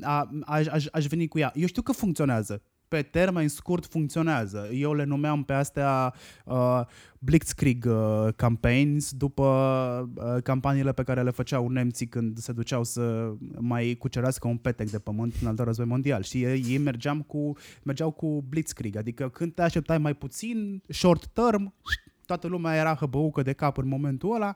a, 0.00 0.30
aș, 0.44 0.66
aș, 0.66 0.86
aș 0.92 1.06
veni 1.06 1.28
cu 1.28 1.38
ea. 1.38 1.52
Eu 1.54 1.66
știu 1.66 1.82
că 1.82 1.92
funcționează 1.92 2.62
pe 2.88 3.02
termen 3.02 3.48
scurt 3.48 3.86
funcționează. 3.86 4.68
Eu 4.72 4.92
le 4.92 5.04
numeam 5.04 5.44
pe 5.44 5.52
astea 5.52 6.14
uh, 6.44 6.80
Blitzkrieg 7.18 7.84
uh, 7.84 8.28
campaigns 8.36 9.12
după 9.12 9.44
uh, 10.14 10.42
campaniile 10.42 10.92
pe 10.92 11.02
care 11.02 11.22
le 11.22 11.30
făceau 11.30 11.68
nemții 11.68 12.06
când 12.06 12.38
se 12.38 12.52
duceau 12.52 12.84
să 12.84 13.32
mai 13.58 13.96
cucerească 13.98 14.48
un 14.48 14.56
petec 14.56 14.90
de 14.90 14.98
pământ 14.98 15.34
în 15.40 15.46
al 15.46 15.54
doilea 15.54 15.64
război 15.64 15.86
mondial. 15.86 16.22
Și 16.22 16.42
ei, 16.42 16.64
ei 16.68 16.78
mergeam 16.78 17.22
cu, 17.22 17.52
mergeau 17.82 18.10
cu 18.10 18.44
Blitzkrieg, 18.48 18.96
adică 18.96 19.28
când 19.28 19.54
te 19.54 19.62
așteptai 19.62 19.98
mai 19.98 20.14
puțin, 20.14 20.82
short 20.88 21.26
term, 21.26 21.74
toată 22.26 22.46
lumea 22.46 22.76
era 22.76 22.94
hăbăucă 22.94 23.42
de 23.42 23.52
cap 23.52 23.78
în 23.78 23.88
momentul 23.88 24.34
ăla, 24.34 24.54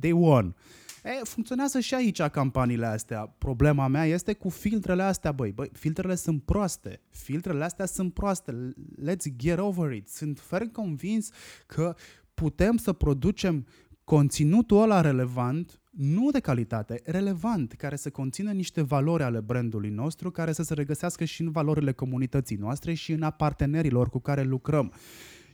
they 0.00 0.12
won. 0.12 0.46
Uh, 0.46 0.81
E, 1.02 1.10
funcționează 1.24 1.80
și 1.80 1.94
aici 1.94 2.22
campaniile 2.22 2.86
astea. 2.86 3.34
Problema 3.38 3.86
mea 3.86 4.04
este 4.04 4.32
cu 4.32 4.48
filtrele 4.48 5.02
astea, 5.02 5.32
băi. 5.32 5.52
băi 5.52 5.70
filtrele 5.72 6.14
sunt 6.14 6.42
proaste. 6.42 7.00
Filtrele 7.10 7.64
astea 7.64 7.86
sunt 7.86 8.14
proaste. 8.14 8.74
Let's 9.04 9.36
get 9.36 9.58
over 9.58 9.92
it. 9.92 10.08
Sunt 10.08 10.38
ferm 10.38 10.72
convins 10.72 11.30
că 11.66 11.94
putem 12.34 12.76
să 12.76 12.92
producem 12.92 13.66
conținutul 14.04 14.82
ăla 14.82 15.00
relevant, 15.00 15.80
nu 15.90 16.30
de 16.30 16.40
calitate, 16.40 17.00
relevant, 17.04 17.72
care 17.72 17.96
să 17.96 18.10
conțină 18.10 18.52
niște 18.52 18.82
valori 18.82 19.22
ale 19.22 19.40
brandului 19.40 19.90
nostru, 19.90 20.30
care 20.30 20.52
să 20.52 20.62
se 20.62 20.74
regăsească 20.74 21.24
și 21.24 21.42
în 21.42 21.50
valorile 21.50 21.92
comunității 21.92 22.56
noastre 22.56 22.94
și 22.94 23.12
în 23.12 23.22
a 23.22 23.30
partenerilor 23.30 24.08
cu 24.08 24.18
care 24.18 24.42
lucrăm 24.42 24.92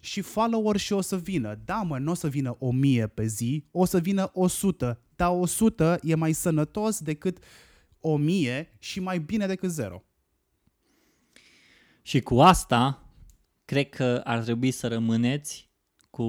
și 0.01 0.21
follower 0.21 0.77
și 0.77 0.93
o 0.93 1.01
să 1.01 1.17
vină. 1.17 1.61
Da, 1.65 1.83
mă, 1.83 1.99
nu 1.99 2.11
o 2.11 2.15
să 2.15 2.29
vină 2.29 2.57
o 2.59 2.71
mie 2.71 3.07
pe 3.07 3.27
zi, 3.27 3.65
o 3.71 3.85
să 3.85 3.99
vină 3.99 4.31
o 4.33 4.47
sută, 4.47 5.01
dar 5.17 5.31
o 5.31 5.47
sută 5.47 5.99
e 6.03 6.15
mai 6.15 6.33
sănătos 6.33 7.01
decât 7.01 7.39
o 8.01 8.17
mie 8.17 8.77
și 8.79 9.01
mai 9.01 9.19
bine 9.19 9.47
decât 9.47 9.71
zero. 9.71 10.03
Și 12.03 12.21
cu 12.21 12.41
asta, 12.41 13.09
cred 13.65 13.89
că 13.89 14.21
ar 14.25 14.43
trebui 14.43 14.71
să 14.71 14.89
rămâneți 14.89 15.71
cu... 16.11 16.25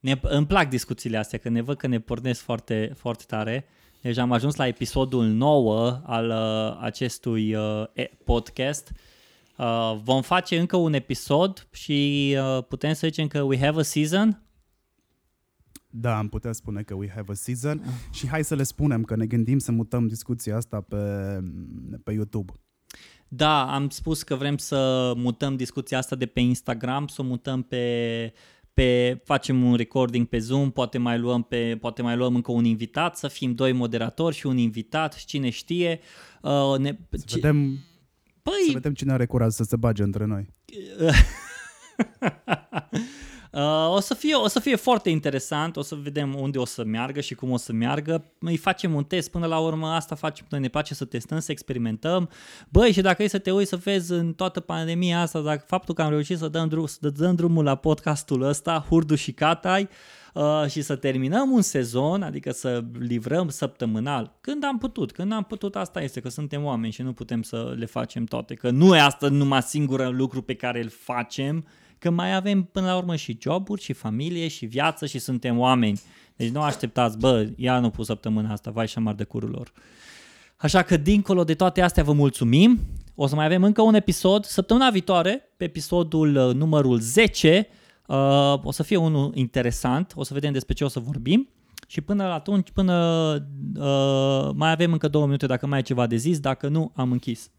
Ne, 0.00 0.18
îmi 0.22 0.46
plac 0.46 0.68
discuțiile 0.68 1.16
astea, 1.16 1.38
că 1.38 1.48
ne 1.48 1.60
văd 1.60 1.76
că 1.76 1.86
ne 1.86 2.00
pornesc 2.00 2.40
foarte, 2.40 2.92
foarte 2.96 3.24
tare. 3.26 3.64
Deci 4.00 4.16
am 4.16 4.32
ajuns 4.32 4.56
la 4.56 4.66
episodul 4.66 5.26
9 5.26 6.00
al 6.04 6.28
uh, 6.28 6.78
acestui 6.80 7.54
uh, 7.54 7.84
podcast. 8.24 8.88
Uh, 8.88 8.98
vom 10.02 10.22
face 10.22 10.58
încă 10.58 10.76
un 10.76 10.92
episod 10.92 11.68
și 11.72 12.30
uh, 12.38 12.64
putem 12.68 12.92
să 12.92 13.06
zicem 13.06 13.26
că 13.26 13.42
we 13.42 13.58
have 13.58 13.78
a 13.78 13.82
season. 13.82 14.42
Da, 15.90 16.18
am 16.18 16.28
putea 16.28 16.52
spune 16.52 16.82
că 16.82 16.94
we 16.94 17.10
have 17.14 17.32
a 17.32 17.34
season 17.34 17.78
uh. 17.78 18.14
și 18.14 18.28
hai 18.28 18.44
să 18.44 18.54
le 18.54 18.62
spunem 18.62 19.02
că 19.02 19.16
ne 19.16 19.26
gândim 19.26 19.58
să 19.58 19.72
mutăm 19.72 20.06
discuția 20.06 20.56
asta 20.56 20.80
pe, 20.80 20.96
pe 22.04 22.12
YouTube. 22.12 22.52
Da, 23.28 23.74
am 23.74 23.88
spus 23.88 24.22
că 24.22 24.34
vrem 24.34 24.56
să 24.56 25.12
mutăm 25.16 25.56
discuția 25.56 25.98
asta 25.98 26.16
de 26.16 26.26
pe 26.26 26.40
Instagram, 26.40 27.06
să 27.06 27.22
o 27.22 27.24
mutăm 27.24 27.62
pe, 27.62 28.32
pe 28.74 29.20
facem 29.24 29.64
un 29.64 29.74
recording 29.74 30.26
pe 30.26 30.38
Zoom, 30.38 30.70
poate 30.70 30.98
mai 30.98 31.18
luăm 31.18 31.42
pe 31.42 31.76
poate 31.80 32.02
mai 32.02 32.16
luăm 32.16 32.34
încă 32.34 32.52
un 32.52 32.64
invitat, 32.64 33.16
să 33.16 33.28
fim 33.28 33.54
doi 33.54 33.72
moderatori 33.72 34.36
și 34.36 34.46
un 34.46 34.56
invitat, 34.56 35.24
cine 35.24 35.50
știe. 35.50 36.00
Uh, 36.42 36.78
ne, 36.78 36.98
să 37.10 37.24
vedem 37.34 37.78
Păi... 38.42 38.66
Să 38.66 38.72
vedem 38.72 38.94
cine 38.94 39.12
are 39.12 39.26
curaj 39.26 39.52
să 39.52 39.64
se 39.64 39.76
bage 39.76 40.02
între 40.02 40.24
noi. 40.24 40.48
Uh, 43.52 43.94
o, 43.94 44.00
să 44.00 44.14
fie, 44.14 44.34
o 44.34 44.48
să 44.48 44.60
fie 44.60 44.76
foarte 44.76 45.10
interesant, 45.10 45.76
o 45.76 45.82
să 45.82 45.94
vedem 45.94 46.34
unde 46.34 46.58
o 46.58 46.64
să 46.64 46.84
meargă 46.84 47.20
și 47.20 47.34
cum 47.34 47.50
o 47.50 47.56
să 47.56 47.72
meargă. 47.72 48.24
Îi 48.40 48.56
facem 48.56 48.94
un 48.94 49.04
test, 49.04 49.30
până 49.30 49.46
la 49.46 49.58
urmă 49.58 49.88
asta 49.88 50.14
facem, 50.14 50.46
noi 50.48 50.60
ne 50.60 50.68
place 50.68 50.94
să 50.94 51.04
testăm, 51.04 51.38
să 51.38 51.52
experimentăm. 51.52 52.30
Băi, 52.68 52.92
și 52.92 53.00
dacă 53.00 53.22
e 53.22 53.28
să 53.28 53.38
te 53.38 53.50
uiți 53.50 53.68
să 53.68 53.76
vezi 53.76 54.12
în 54.12 54.32
toată 54.32 54.60
pandemia 54.60 55.20
asta, 55.20 55.40
dacă 55.40 55.64
faptul 55.66 55.94
că 55.94 56.02
am 56.02 56.10
reușit 56.10 56.38
să 56.38 56.48
dăm, 56.48 56.68
drum, 56.68 56.86
să 56.86 57.10
dăm 57.10 57.34
drumul 57.34 57.64
la 57.64 57.74
podcastul 57.74 58.42
ăsta, 58.42 58.84
Hurdu 58.88 59.14
și 59.14 59.32
Catai, 59.32 59.82
uh, 59.82 59.88
uh, 60.34 60.64
și 60.68 60.82
să 60.82 60.96
terminăm 60.96 61.50
un 61.50 61.62
sezon, 61.62 62.22
adică 62.22 62.52
să 62.52 62.84
livrăm 62.98 63.48
săptămânal, 63.48 64.36
când 64.40 64.64
am 64.64 64.78
putut. 64.78 65.12
Când 65.12 65.32
am 65.32 65.44
putut, 65.44 65.76
asta 65.76 66.02
este, 66.02 66.20
că 66.20 66.28
suntem 66.28 66.64
oameni 66.64 66.92
și 66.92 67.02
nu 67.02 67.12
putem 67.12 67.42
să 67.42 67.74
le 67.76 67.86
facem 67.86 68.24
toate. 68.24 68.54
Că 68.54 68.70
nu 68.70 68.96
e 68.96 69.00
asta 69.00 69.28
numai 69.28 69.62
singurul 69.62 70.16
lucru 70.16 70.42
pe 70.42 70.54
care 70.54 70.82
îl 70.82 70.88
facem, 70.88 71.64
că 71.98 72.10
mai 72.10 72.34
avem 72.34 72.62
până 72.62 72.86
la 72.86 72.96
urmă 72.96 73.16
și 73.16 73.38
joburi, 73.40 73.82
și 73.82 73.92
familie, 73.92 74.48
și 74.48 74.66
viață, 74.66 75.06
și 75.06 75.18
suntem 75.18 75.58
oameni. 75.58 76.00
Deci 76.36 76.50
nu 76.50 76.60
așteptați, 76.60 77.18
bă, 77.18 77.48
ia 77.56 77.78
nu 77.78 77.90
pus 77.90 78.06
săptămâna 78.06 78.52
asta, 78.52 78.70
vai 78.70 78.86
și 78.86 78.92
șamar 78.92 79.14
de 79.14 79.24
curul 79.24 79.50
lor. 79.50 79.72
Așa 80.56 80.82
că 80.82 80.96
dincolo 80.96 81.44
de 81.44 81.54
toate 81.54 81.80
astea 81.80 82.02
vă 82.02 82.12
mulțumim. 82.12 82.80
O 83.14 83.26
să 83.26 83.34
mai 83.34 83.44
avem 83.44 83.64
încă 83.64 83.82
un 83.82 83.94
episod 83.94 84.44
săptămâna 84.44 84.90
viitoare, 84.90 85.50
pe 85.56 85.64
episodul 85.64 86.36
uh, 86.36 86.54
numărul 86.54 86.98
10, 86.98 87.68
Uh, 88.10 88.60
o 88.62 88.70
să 88.70 88.82
fie 88.82 88.96
unul 88.96 89.30
interesant, 89.34 90.12
o 90.16 90.22
să 90.22 90.34
vedem 90.34 90.52
despre 90.52 90.74
ce 90.74 90.84
o 90.84 90.88
să 90.88 91.00
vorbim. 91.00 91.48
și 91.86 92.00
până 92.00 92.26
la 92.26 92.34
atunci, 92.34 92.70
până 92.70 92.94
uh, 93.74 94.50
mai 94.54 94.70
avem 94.70 94.92
încă 94.92 95.08
două 95.08 95.24
minute 95.24 95.46
dacă 95.46 95.66
mai 95.66 95.76
ai 95.76 95.82
ceva 95.82 96.06
de 96.06 96.16
zis, 96.16 96.40
dacă 96.40 96.68
nu, 96.68 96.92
am 96.94 97.12
închis. 97.12 97.50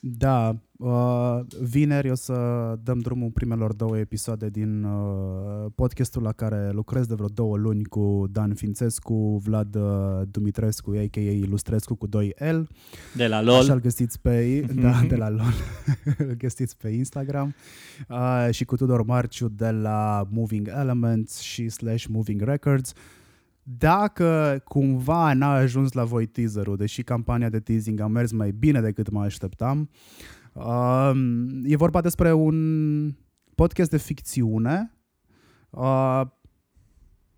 Da, 0.00 0.56
uh, 0.78 1.40
vineri 1.60 2.10
o 2.10 2.14
să 2.14 2.34
dăm 2.82 2.98
drumul 2.98 3.30
primelor 3.30 3.72
două 3.72 3.98
episoade 3.98 4.48
din 4.48 4.84
uh, 4.84 5.70
podcastul 5.74 6.22
la 6.22 6.32
care 6.32 6.70
lucrez 6.72 7.06
de 7.06 7.14
vreo 7.14 7.28
două 7.28 7.56
luni 7.56 7.84
cu 7.84 8.26
Dan 8.30 8.54
Fințescu, 8.54 9.40
Vlad 9.44 9.74
uh, 9.74 10.22
Dumitrescu, 10.30 10.90
a.k.a. 10.90 11.20
Ilustrescu 11.20 11.94
cu 11.94 12.08
2L. 12.08 12.62
De 13.14 13.26
la 13.26 13.42
LOL. 13.42 13.60
Așa 13.60 13.72
îl 13.72 13.80
găsiți 13.80 14.20
pe, 14.20 14.60
da, 14.82 15.00
de 15.08 15.16
la 15.16 15.28
LOL. 15.28 15.52
îl 16.28 16.34
găsiți 16.38 16.76
pe 16.76 16.88
Instagram. 16.88 17.54
Uh, 18.08 18.48
și 18.50 18.64
cu 18.64 18.76
Tudor 18.76 19.02
Marciu 19.02 19.48
de 19.48 19.70
la 19.70 20.26
Moving 20.30 20.68
Elements 20.68 21.38
și 21.38 21.68
slash 21.68 22.06
Moving 22.06 22.42
Records. 22.42 22.92
Dacă 23.78 24.60
cumva 24.64 25.32
n-a 25.32 25.52
ajuns 25.52 25.92
la 25.92 26.04
voi 26.04 26.26
teaserul, 26.26 26.76
deși 26.76 27.02
campania 27.02 27.48
de 27.48 27.60
teasing 27.60 28.00
a 28.00 28.06
mers 28.06 28.32
mai 28.32 28.50
bine 28.50 28.80
decât 28.80 29.10
mă 29.10 29.20
așteptam, 29.20 29.80
uh, 29.80 30.37
e 31.62 31.76
vorba 31.76 32.00
despre 32.00 32.32
un 32.32 33.12
podcast 33.54 33.90
de 33.90 33.96
ficțiune 33.96 34.92
uh, 35.70 36.22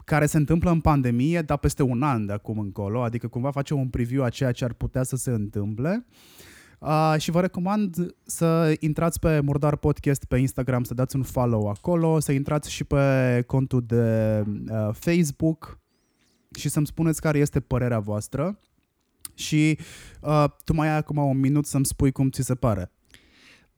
care 0.04 0.26
se 0.26 0.36
întâmplă 0.36 0.70
în 0.70 0.80
pandemie, 0.80 1.42
dar 1.42 1.58
peste 1.58 1.82
un 1.82 2.02
an 2.02 2.26
de 2.26 2.32
acum 2.32 2.58
încolo, 2.58 3.02
adică 3.02 3.28
cumva 3.28 3.50
face 3.50 3.74
un 3.74 3.88
preview 3.88 4.24
a 4.24 4.28
ceea 4.28 4.52
ce 4.52 4.64
ar 4.64 4.72
putea 4.72 5.02
să 5.02 5.16
se 5.16 5.30
întâmple. 5.30 6.06
Uh, 6.78 7.14
și 7.18 7.30
vă 7.30 7.40
recomand 7.40 8.14
să 8.24 8.74
intrați 8.78 9.18
pe 9.18 9.40
Murdar 9.40 9.76
Podcast 9.76 10.24
pe 10.24 10.36
Instagram, 10.36 10.82
să 10.82 10.94
dați 10.94 11.16
un 11.16 11.22
follow 11.22 11.68
acolo, 11.68 12.20
să 12.20 12.32
intrați 12.32 12.70
și 12.70 12.84
pe 12.84 13.44
contul 13.46 13.84
de 13.86 14.44
uh, 14.46 14.88
Facebook, 14.92 15.80
și 16.54 16.68
să-mi 16.68 16.86
spuneți 16.86 17.20
care 17.20 17.38
este 17.38 17.60
părerea 17.60 17.98
voastră 17.98 18.58
și 19.34 19.78
uh, 20.20 20.44
tu 20.64 20.74
mai 20.74 20.88
ai 20.88 20.96
acum 20.96 21.16
un 21.16 21.38
minut 21.38 21.66
să-mi 21.66 21.86
spui 21.86 22.12
cum 22.12 22.30
ți 22.30 22.42
se 22.42 22.54
pare. 22.54 22.92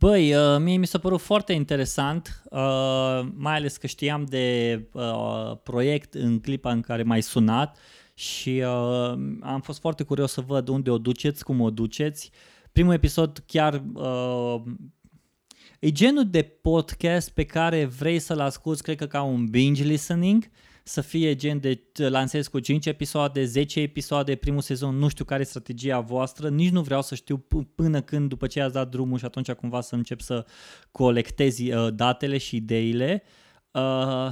Băi, 0.02 0.34
uh, 0.34 0.58
mie 0.58 0.76
mi 0.76 0.86
s-a 0.86 0.98
părut 0.98 1.20
foarte 1.20 1.52
interesant, 1.52 2.42
uh, 2.50 3.20
mai 3.34 3.54
ales 3.54 3.76
că 3.76 3.86
știam 3.86 4.24
de 4.24 4.88
uh, 4.92 5.56
proiect 5.62 6.14
în 6.14 6.40
clipa 6.40 6.72
în 6.72 6.80
care 6.80 7.02
m-ai 7.02 7.22
sunat 7.22 7.78
și 8.14 8.62
uh, 8.64 9.12
am 9.40 9.60
fost 9.62 9.80
foarte 9.80 10.02
curios 10.02 10.32
să 10.32 10.40
văd 10.40 10.68
unde 10.68 10.90
o 10.90 10.98
duceți, 10.98 11.44
cum 11.44 11.60
o 11.60 11.70
duceți. 11.70 12.30
Primul 12.72 12.92
episod 12.92 13.42
chiar 13.46 13.82
uh, 13.94 14.62
e 15.78 15.90
genul 15.90 16.30
de 16.30 16.42
podcast 16.42 17.30
pe 17.30 17.44
care 17.44 17.84
vrei 17.84 18.18
să-l 18.18 18.40
asculti, 18.40 18.82
cred 18.82 18.96
că 18.96 19.06
ca 19.06 19.22
un 19.22 19.46
binge 19.46 19.82
listening, 19.82 20.42
uh, 20.42 20.71
să 20.82 21.00
fie 21.00 21.34
gen 21.34 21.60
de 21.60 21.82
lansez 21.96 22.46
cu 22.46 22.58
5 22.58 22.86
episoade, 22.86 23.44
10 23.44 23.80
episoade, 23.80 24.34
primul 24.34 24.60
sezon, 24.60 24.96
nu 24.96 25.08
știu 25.08 25.24
care 25.24 25.40
e 25.40 25.44
strategia 25.44 26.00
voastră, 26.00 26.48
nici 26.48 26.70
nu 26.70 26.82
vreau 26.82 27.02
să 27.02 27.14
știu 27.14 27.46
până 27.74 28.00
când, 28.00 28.28
după 28.28 28.46
ce 28.46 28.60
ați 28.60 28.72
dat 28.72 28.88
drumul 28.88 29.18
și 29.18 29.24
atunci 29.24 29.52
cumva 29.52 29.80
să 29.80 29.94
încep 29.94 30.20
să 30.20 30.46
colectezi 30.90 31.72
uh, 31.72 31.94
datele 31.94 32.38
și 32.38 32.56
ideile. 32.56 33.22
Uh, 33.70 34.28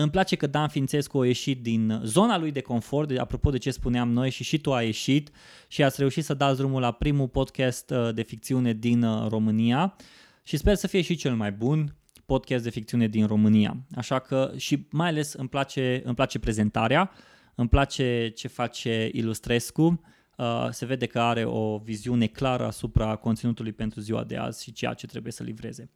îmi 0.00 0.10
place 0.10 0.36
că 0.36 0.46
Dan 0.46 0.68
Fințescu 0.68 1.20
a 1.20 1.26
ieșit 1.26 1.62
din 1.62 2.00
zona 2.04 2.38
lui 2.38 2.52
de 2.52 2.60
confort, 2.60 3.08
de, 3.08 3.18
apropo 3.18 3.50
de 3.50 3.58
ce 3.58 3.70
spuneam 3.70 4.12
noi 4.12 4.30
și 4.30 4.44
și 4.44 4.58
tu 4.58 4.72
ai 4.72 4.84
ieșit 4.84 5.30
și 5.68 5.82
ați 5.82 5.96
reușit 5.98 6.24
să 6.24 6.34
dați 6.34 6.56
drumul 6.58 6.80
la 6.80 6.92
primul 6.92 7.28
podcast 7.28 7.90
uh, 7.90 8.14
de 8.14 8.22
ficțiune 8.22 8.72
din 8.72 9.02
uh, 9.02 9.28
România 9.28 9.96
și 10.42 10.56
sper 10.56 10.74
să 10.74 10.86
fie 10.86 11.00
și 11.00 11.16
cel 11.16 11.34
mai 11.34 11.52
bun 11.52 11.97
podcast 12.28 12.64
de 12.64 12.70
ficțiune 12.70 13.06
din 13.06 13.26
România. 13.26 13.76
Așa 13.94 14.18
că 14.18 14.52
și 14.56 14.86
mai 14.90 15.08
ales 15.08 15.32
îmi 15.32 15.48
place, 15.48 16.02
îmi 16.04 16.14
place 16.14 16.38
prezentarea, 16.38 17.10
îmi 17.54 17.68
place 17.68 18.32
ce 18.34 18.48
face 18.48 19.10
Ilustrescu, 19.12 20.00
uh, 20.36 20.68
se 20.70 20.86
vede 20.86 21.06
că 21.06 21.20
are 21.20 21.44
o 21.44 21.78
viziune 21.78 22.26
clară 22.26 22.66
asupra 22.66 23.16
conținutului 23.16 23.72
pentru 23.72 24.00
ziua 24.00 24.24
de 24.24 24.36
azi 24.36 24.62
și 24.62 24.72
ceea 24.72 24.92
ce 24.92 25.06
trebuie 25.06 25.32
să 25.32 25.42
livreze. 25.42 25.90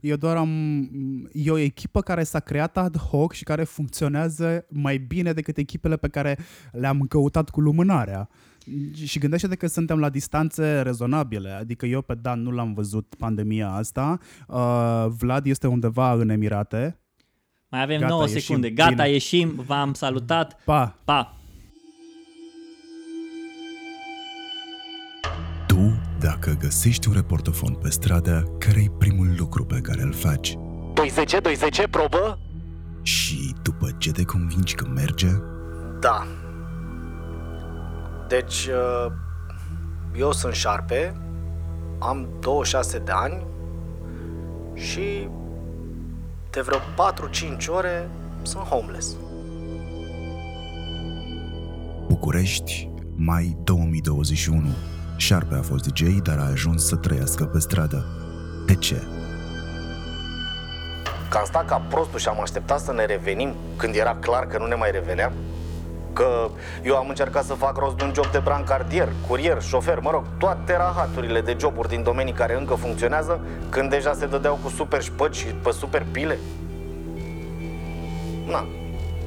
Eu 0.00 0.16
doar 0.16 0.36
am... 0.36 0.50
E 1.32 1.50
o 1.50 1.58
echipă 1.58 2.00
care 2.00 2.22
s-a 2.22 2.40
creat 2.40 2.76
ad 2.76 2.96
hoc 2.96 3.32
și 3.32 3.44
care 3.44 3.64
funcționează 3.64 4.66
mai 4.68 4.98
bine 4.98 5.32
decât 5.32 5.56
echipele 5.56 5.96
pe 5.96 6.08
care 6.08 6.38
le-am 6.72 7.00
căutat 7.00 7.50
cu 7.50 7.60
lumânarea. 7.60 8.28
Și 9.04 9.18
gândește-te 9.18 9.54
că 9.54 9.66
suntem 9.66 9.98
la 9.98 10.08
distanțe 10.08 10.80
rezonabile, 10.80 11.50
adică 11.50 11.86
eu 11.86 12.02
pe 12.02 12.14
Dan 12.14 12.42
nu 12.42 12.50
l-am 12.50 12.74
văzut 12.74 13.14
pandemia 13.18 13.70
asta, 13.70 14.18
uh, 14.48 15.06
Vlad 15.18 15.46
este 15.46 15.66
undeva 15.66 16.12
în 16.12 16.28
Emirate. 16.28 17.00
Mai 17.68 17.82
avem 17.82 18.00
Gata, 18.00 18.12
9 18.12 18.26
secunde, 18.26 18.70
gata, 18.70 18.90
bine. 18.90 19.08
ieșim, 19.08 19.62
v-am 19.66 19.94
salutat, 19.94 20.60
pa! 20.64 20.98
pa. 21.04 21.36
Dacă 26.26 26.56
găsești 26.58 27.08
un 27.08 27.14
reportofon 27.14 27.74
pe 27.74 27.90
stradă, 27.90 28.56
care 28.58 28.80
e 28.80 28.90
primul 28.98 29.34
lucru 29.38 29.64
pe 29.64 29.80
care 29.80 30.02
îl 30.02 30.12
faci? 30.12 30.58
20, 30.94 31.36
20, 31.42 31.86
probă? 31.90 32.38
Și 33.02 33.54
după 33.62 33.90
ce 33.98 34.12
te 34.12 34.24
convingi 34.24 34.74
că 34.74 34.86
merge? 34.94 35.28
Da, 36.00 36.26
deci, 38.28 38.66
uh, 38.66 39.12
eu 40.16 40.32
sunt 40.32 40.54
șarpe, 40.54 41.16
am 41.98 42.28
26 42.40 42.98
de 42.98 43.12
ani 43.12 43.46
și 44.74 45.28
de 46.50 46.60
vreo 46.60 46.78
4-5 46.78 47.66
ore 47.68 48.10
sunt 48.42 48.62
homeless. 48.62 49.16
București, 52.08 52.90
mai 53.14 53.56
2021. 53.64 54.68
Șarpe 55.16 55.54
a 55.54 55.62
fost 55.62 55.86
DJ, 55.86 56.02
dar 56.22 56.38
a 56.38 56.50
ajuns 56.50 56.86
să 56.86 56.96
trăiască 56.96 57.44
pe 57.44 57.58
stradă. 57.58 58.06
De 58.66 58.74
ce? 58.74 59.02
Că 61.30 61.36
am 61.36 61.44
stat 61.44 61.66
ca 61.66 61.82
prostul 61.88 62.18
și 62.18 62.28
am 62.28 62.40
așteptat 62.40 62.80
să 62.80 62.92
ne 62.92 63.04
revenim 63.04 63.54
când 63.76 63.94
era 63.94 64.16
clar 64.20 64.46
că 64.46 64.58
nu 64.58 64.66
ne 64.66 64.74
mai 64.74 64.90
reveneam 64.90 65.32
că 66.12 66.50
eu 66.82 66.96
am 66.96 67.08
încercat 67.08 67.44
să 67.44 67.54
fac 67.54 67.76
rost 67.76 67.96
de 67.96 68.04
un 68.04 68.12
job 68.14 68.26
de 68.30 68.38
brancardier, 68.38 69.08
curier, 69.28 69.62
șofer, 69.62 69.98
mă 70.00 70.10
rog, 70.10 70.24
toate 70.38 70.76
rahaturile 70.76 71.40
de 71.40 71.56
joburi 71.60 71.88
din 71.88 72.02
domenii 72.02 72.32
care 72.32 72.56
încă 72.58 72.74
funcționează, 72.74 73.40
când 73.68 73.90
deja 73.90 74.12
se 74.12 74.26
dădeau 74.26 74.58
cu 74.62 74.68
super 74.68 75.02
șpăci 75.02 75.36
și 75.36 75.46
pe 75.46 75.70
super 75.70 76.06
pile. 76.12 76.38
Na, 78.46 78.66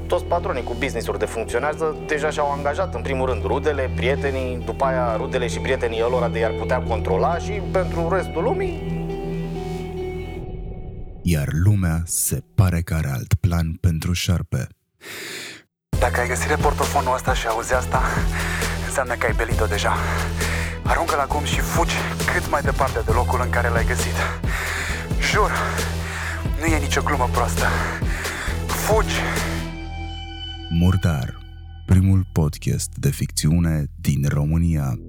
toți 0.10 0.26
patronii 0.26 0.64
cu 0.64 0.76
business-uri 0.80 1.20
de 1.20 1.26
funcționează 1.26 1.95
deja 2.07 2.30
și-au 2.30 2.51
angajat, 2.51 2.95
în 2.95 3.01
primul 3.01 3.30
rând, 3.30 3.43
rudele, 3.43 3.91
prietenii, 3.95 4.62
după 4.66 4.86
aia 4.86 5.16
rudele 5.16 5.47
și 5.47 5.60
prietenii 5.60 5.99
lor 5.99 6.30
de 6.30 6.39
i-ar 6.39 6.51
putea 6.51 6.80
controla 6.82 7.38
și 7.38 7.51
pentru 7.51 8.10
restul 8.16 8.43
lumii 8.43 8.97
iar 11.22 11.47
lumea 11.51 12.01
se 12.05 12.43
pare 12.55 12.82
că 12.82 12.93
are 12.93 13.10
alt 13.10 13.34
plan 13.34 13.74
pentru 13.82 14.14
șarpe. 14.14 14.68
Dacă 15.99 16.20
ai 16.20 16.28
găsit 16.28 16.55
portofonul 16.55 17.14
ăsta 17.14 17.34
și 17.34 17.47
auzi 17.47 17.74
asta, 17.74 18.01
înseamnă 18.88 19.14
că 19.14 19.26
ai 19.26 19.34
belit-o 19.34 19.66
deja. 19.66 19.93
Aruncă-l 20.84 21.20
acum 21.20 21.43
și 21.43 21.60
fugi 21.60 21.95
cât 22.34 22.49
mai 22.49 22.62
departe 22.62 22.99
de 23.05 23.12
locul 23.12 23.41
în 23.43 23.49
care 23.49 23.70
l-ai 23.70 23.86
găsit. 23.86 24.16
Jur, 25.32 25.51
nu 26.60 26.66
e 26.66 26.78
nicio 26.78 27.01
glumă 27.01 27.30
proastă. 27.32 27.66
Fugi! 28.68 29.22
Murdar, 30.72 31.38
primul 31.86 32.26
podcast 32.34 32.97
de 32.97 33.09
ficțiune 33.09 33.86
din 34.01 34.26
România. 34.28 35.09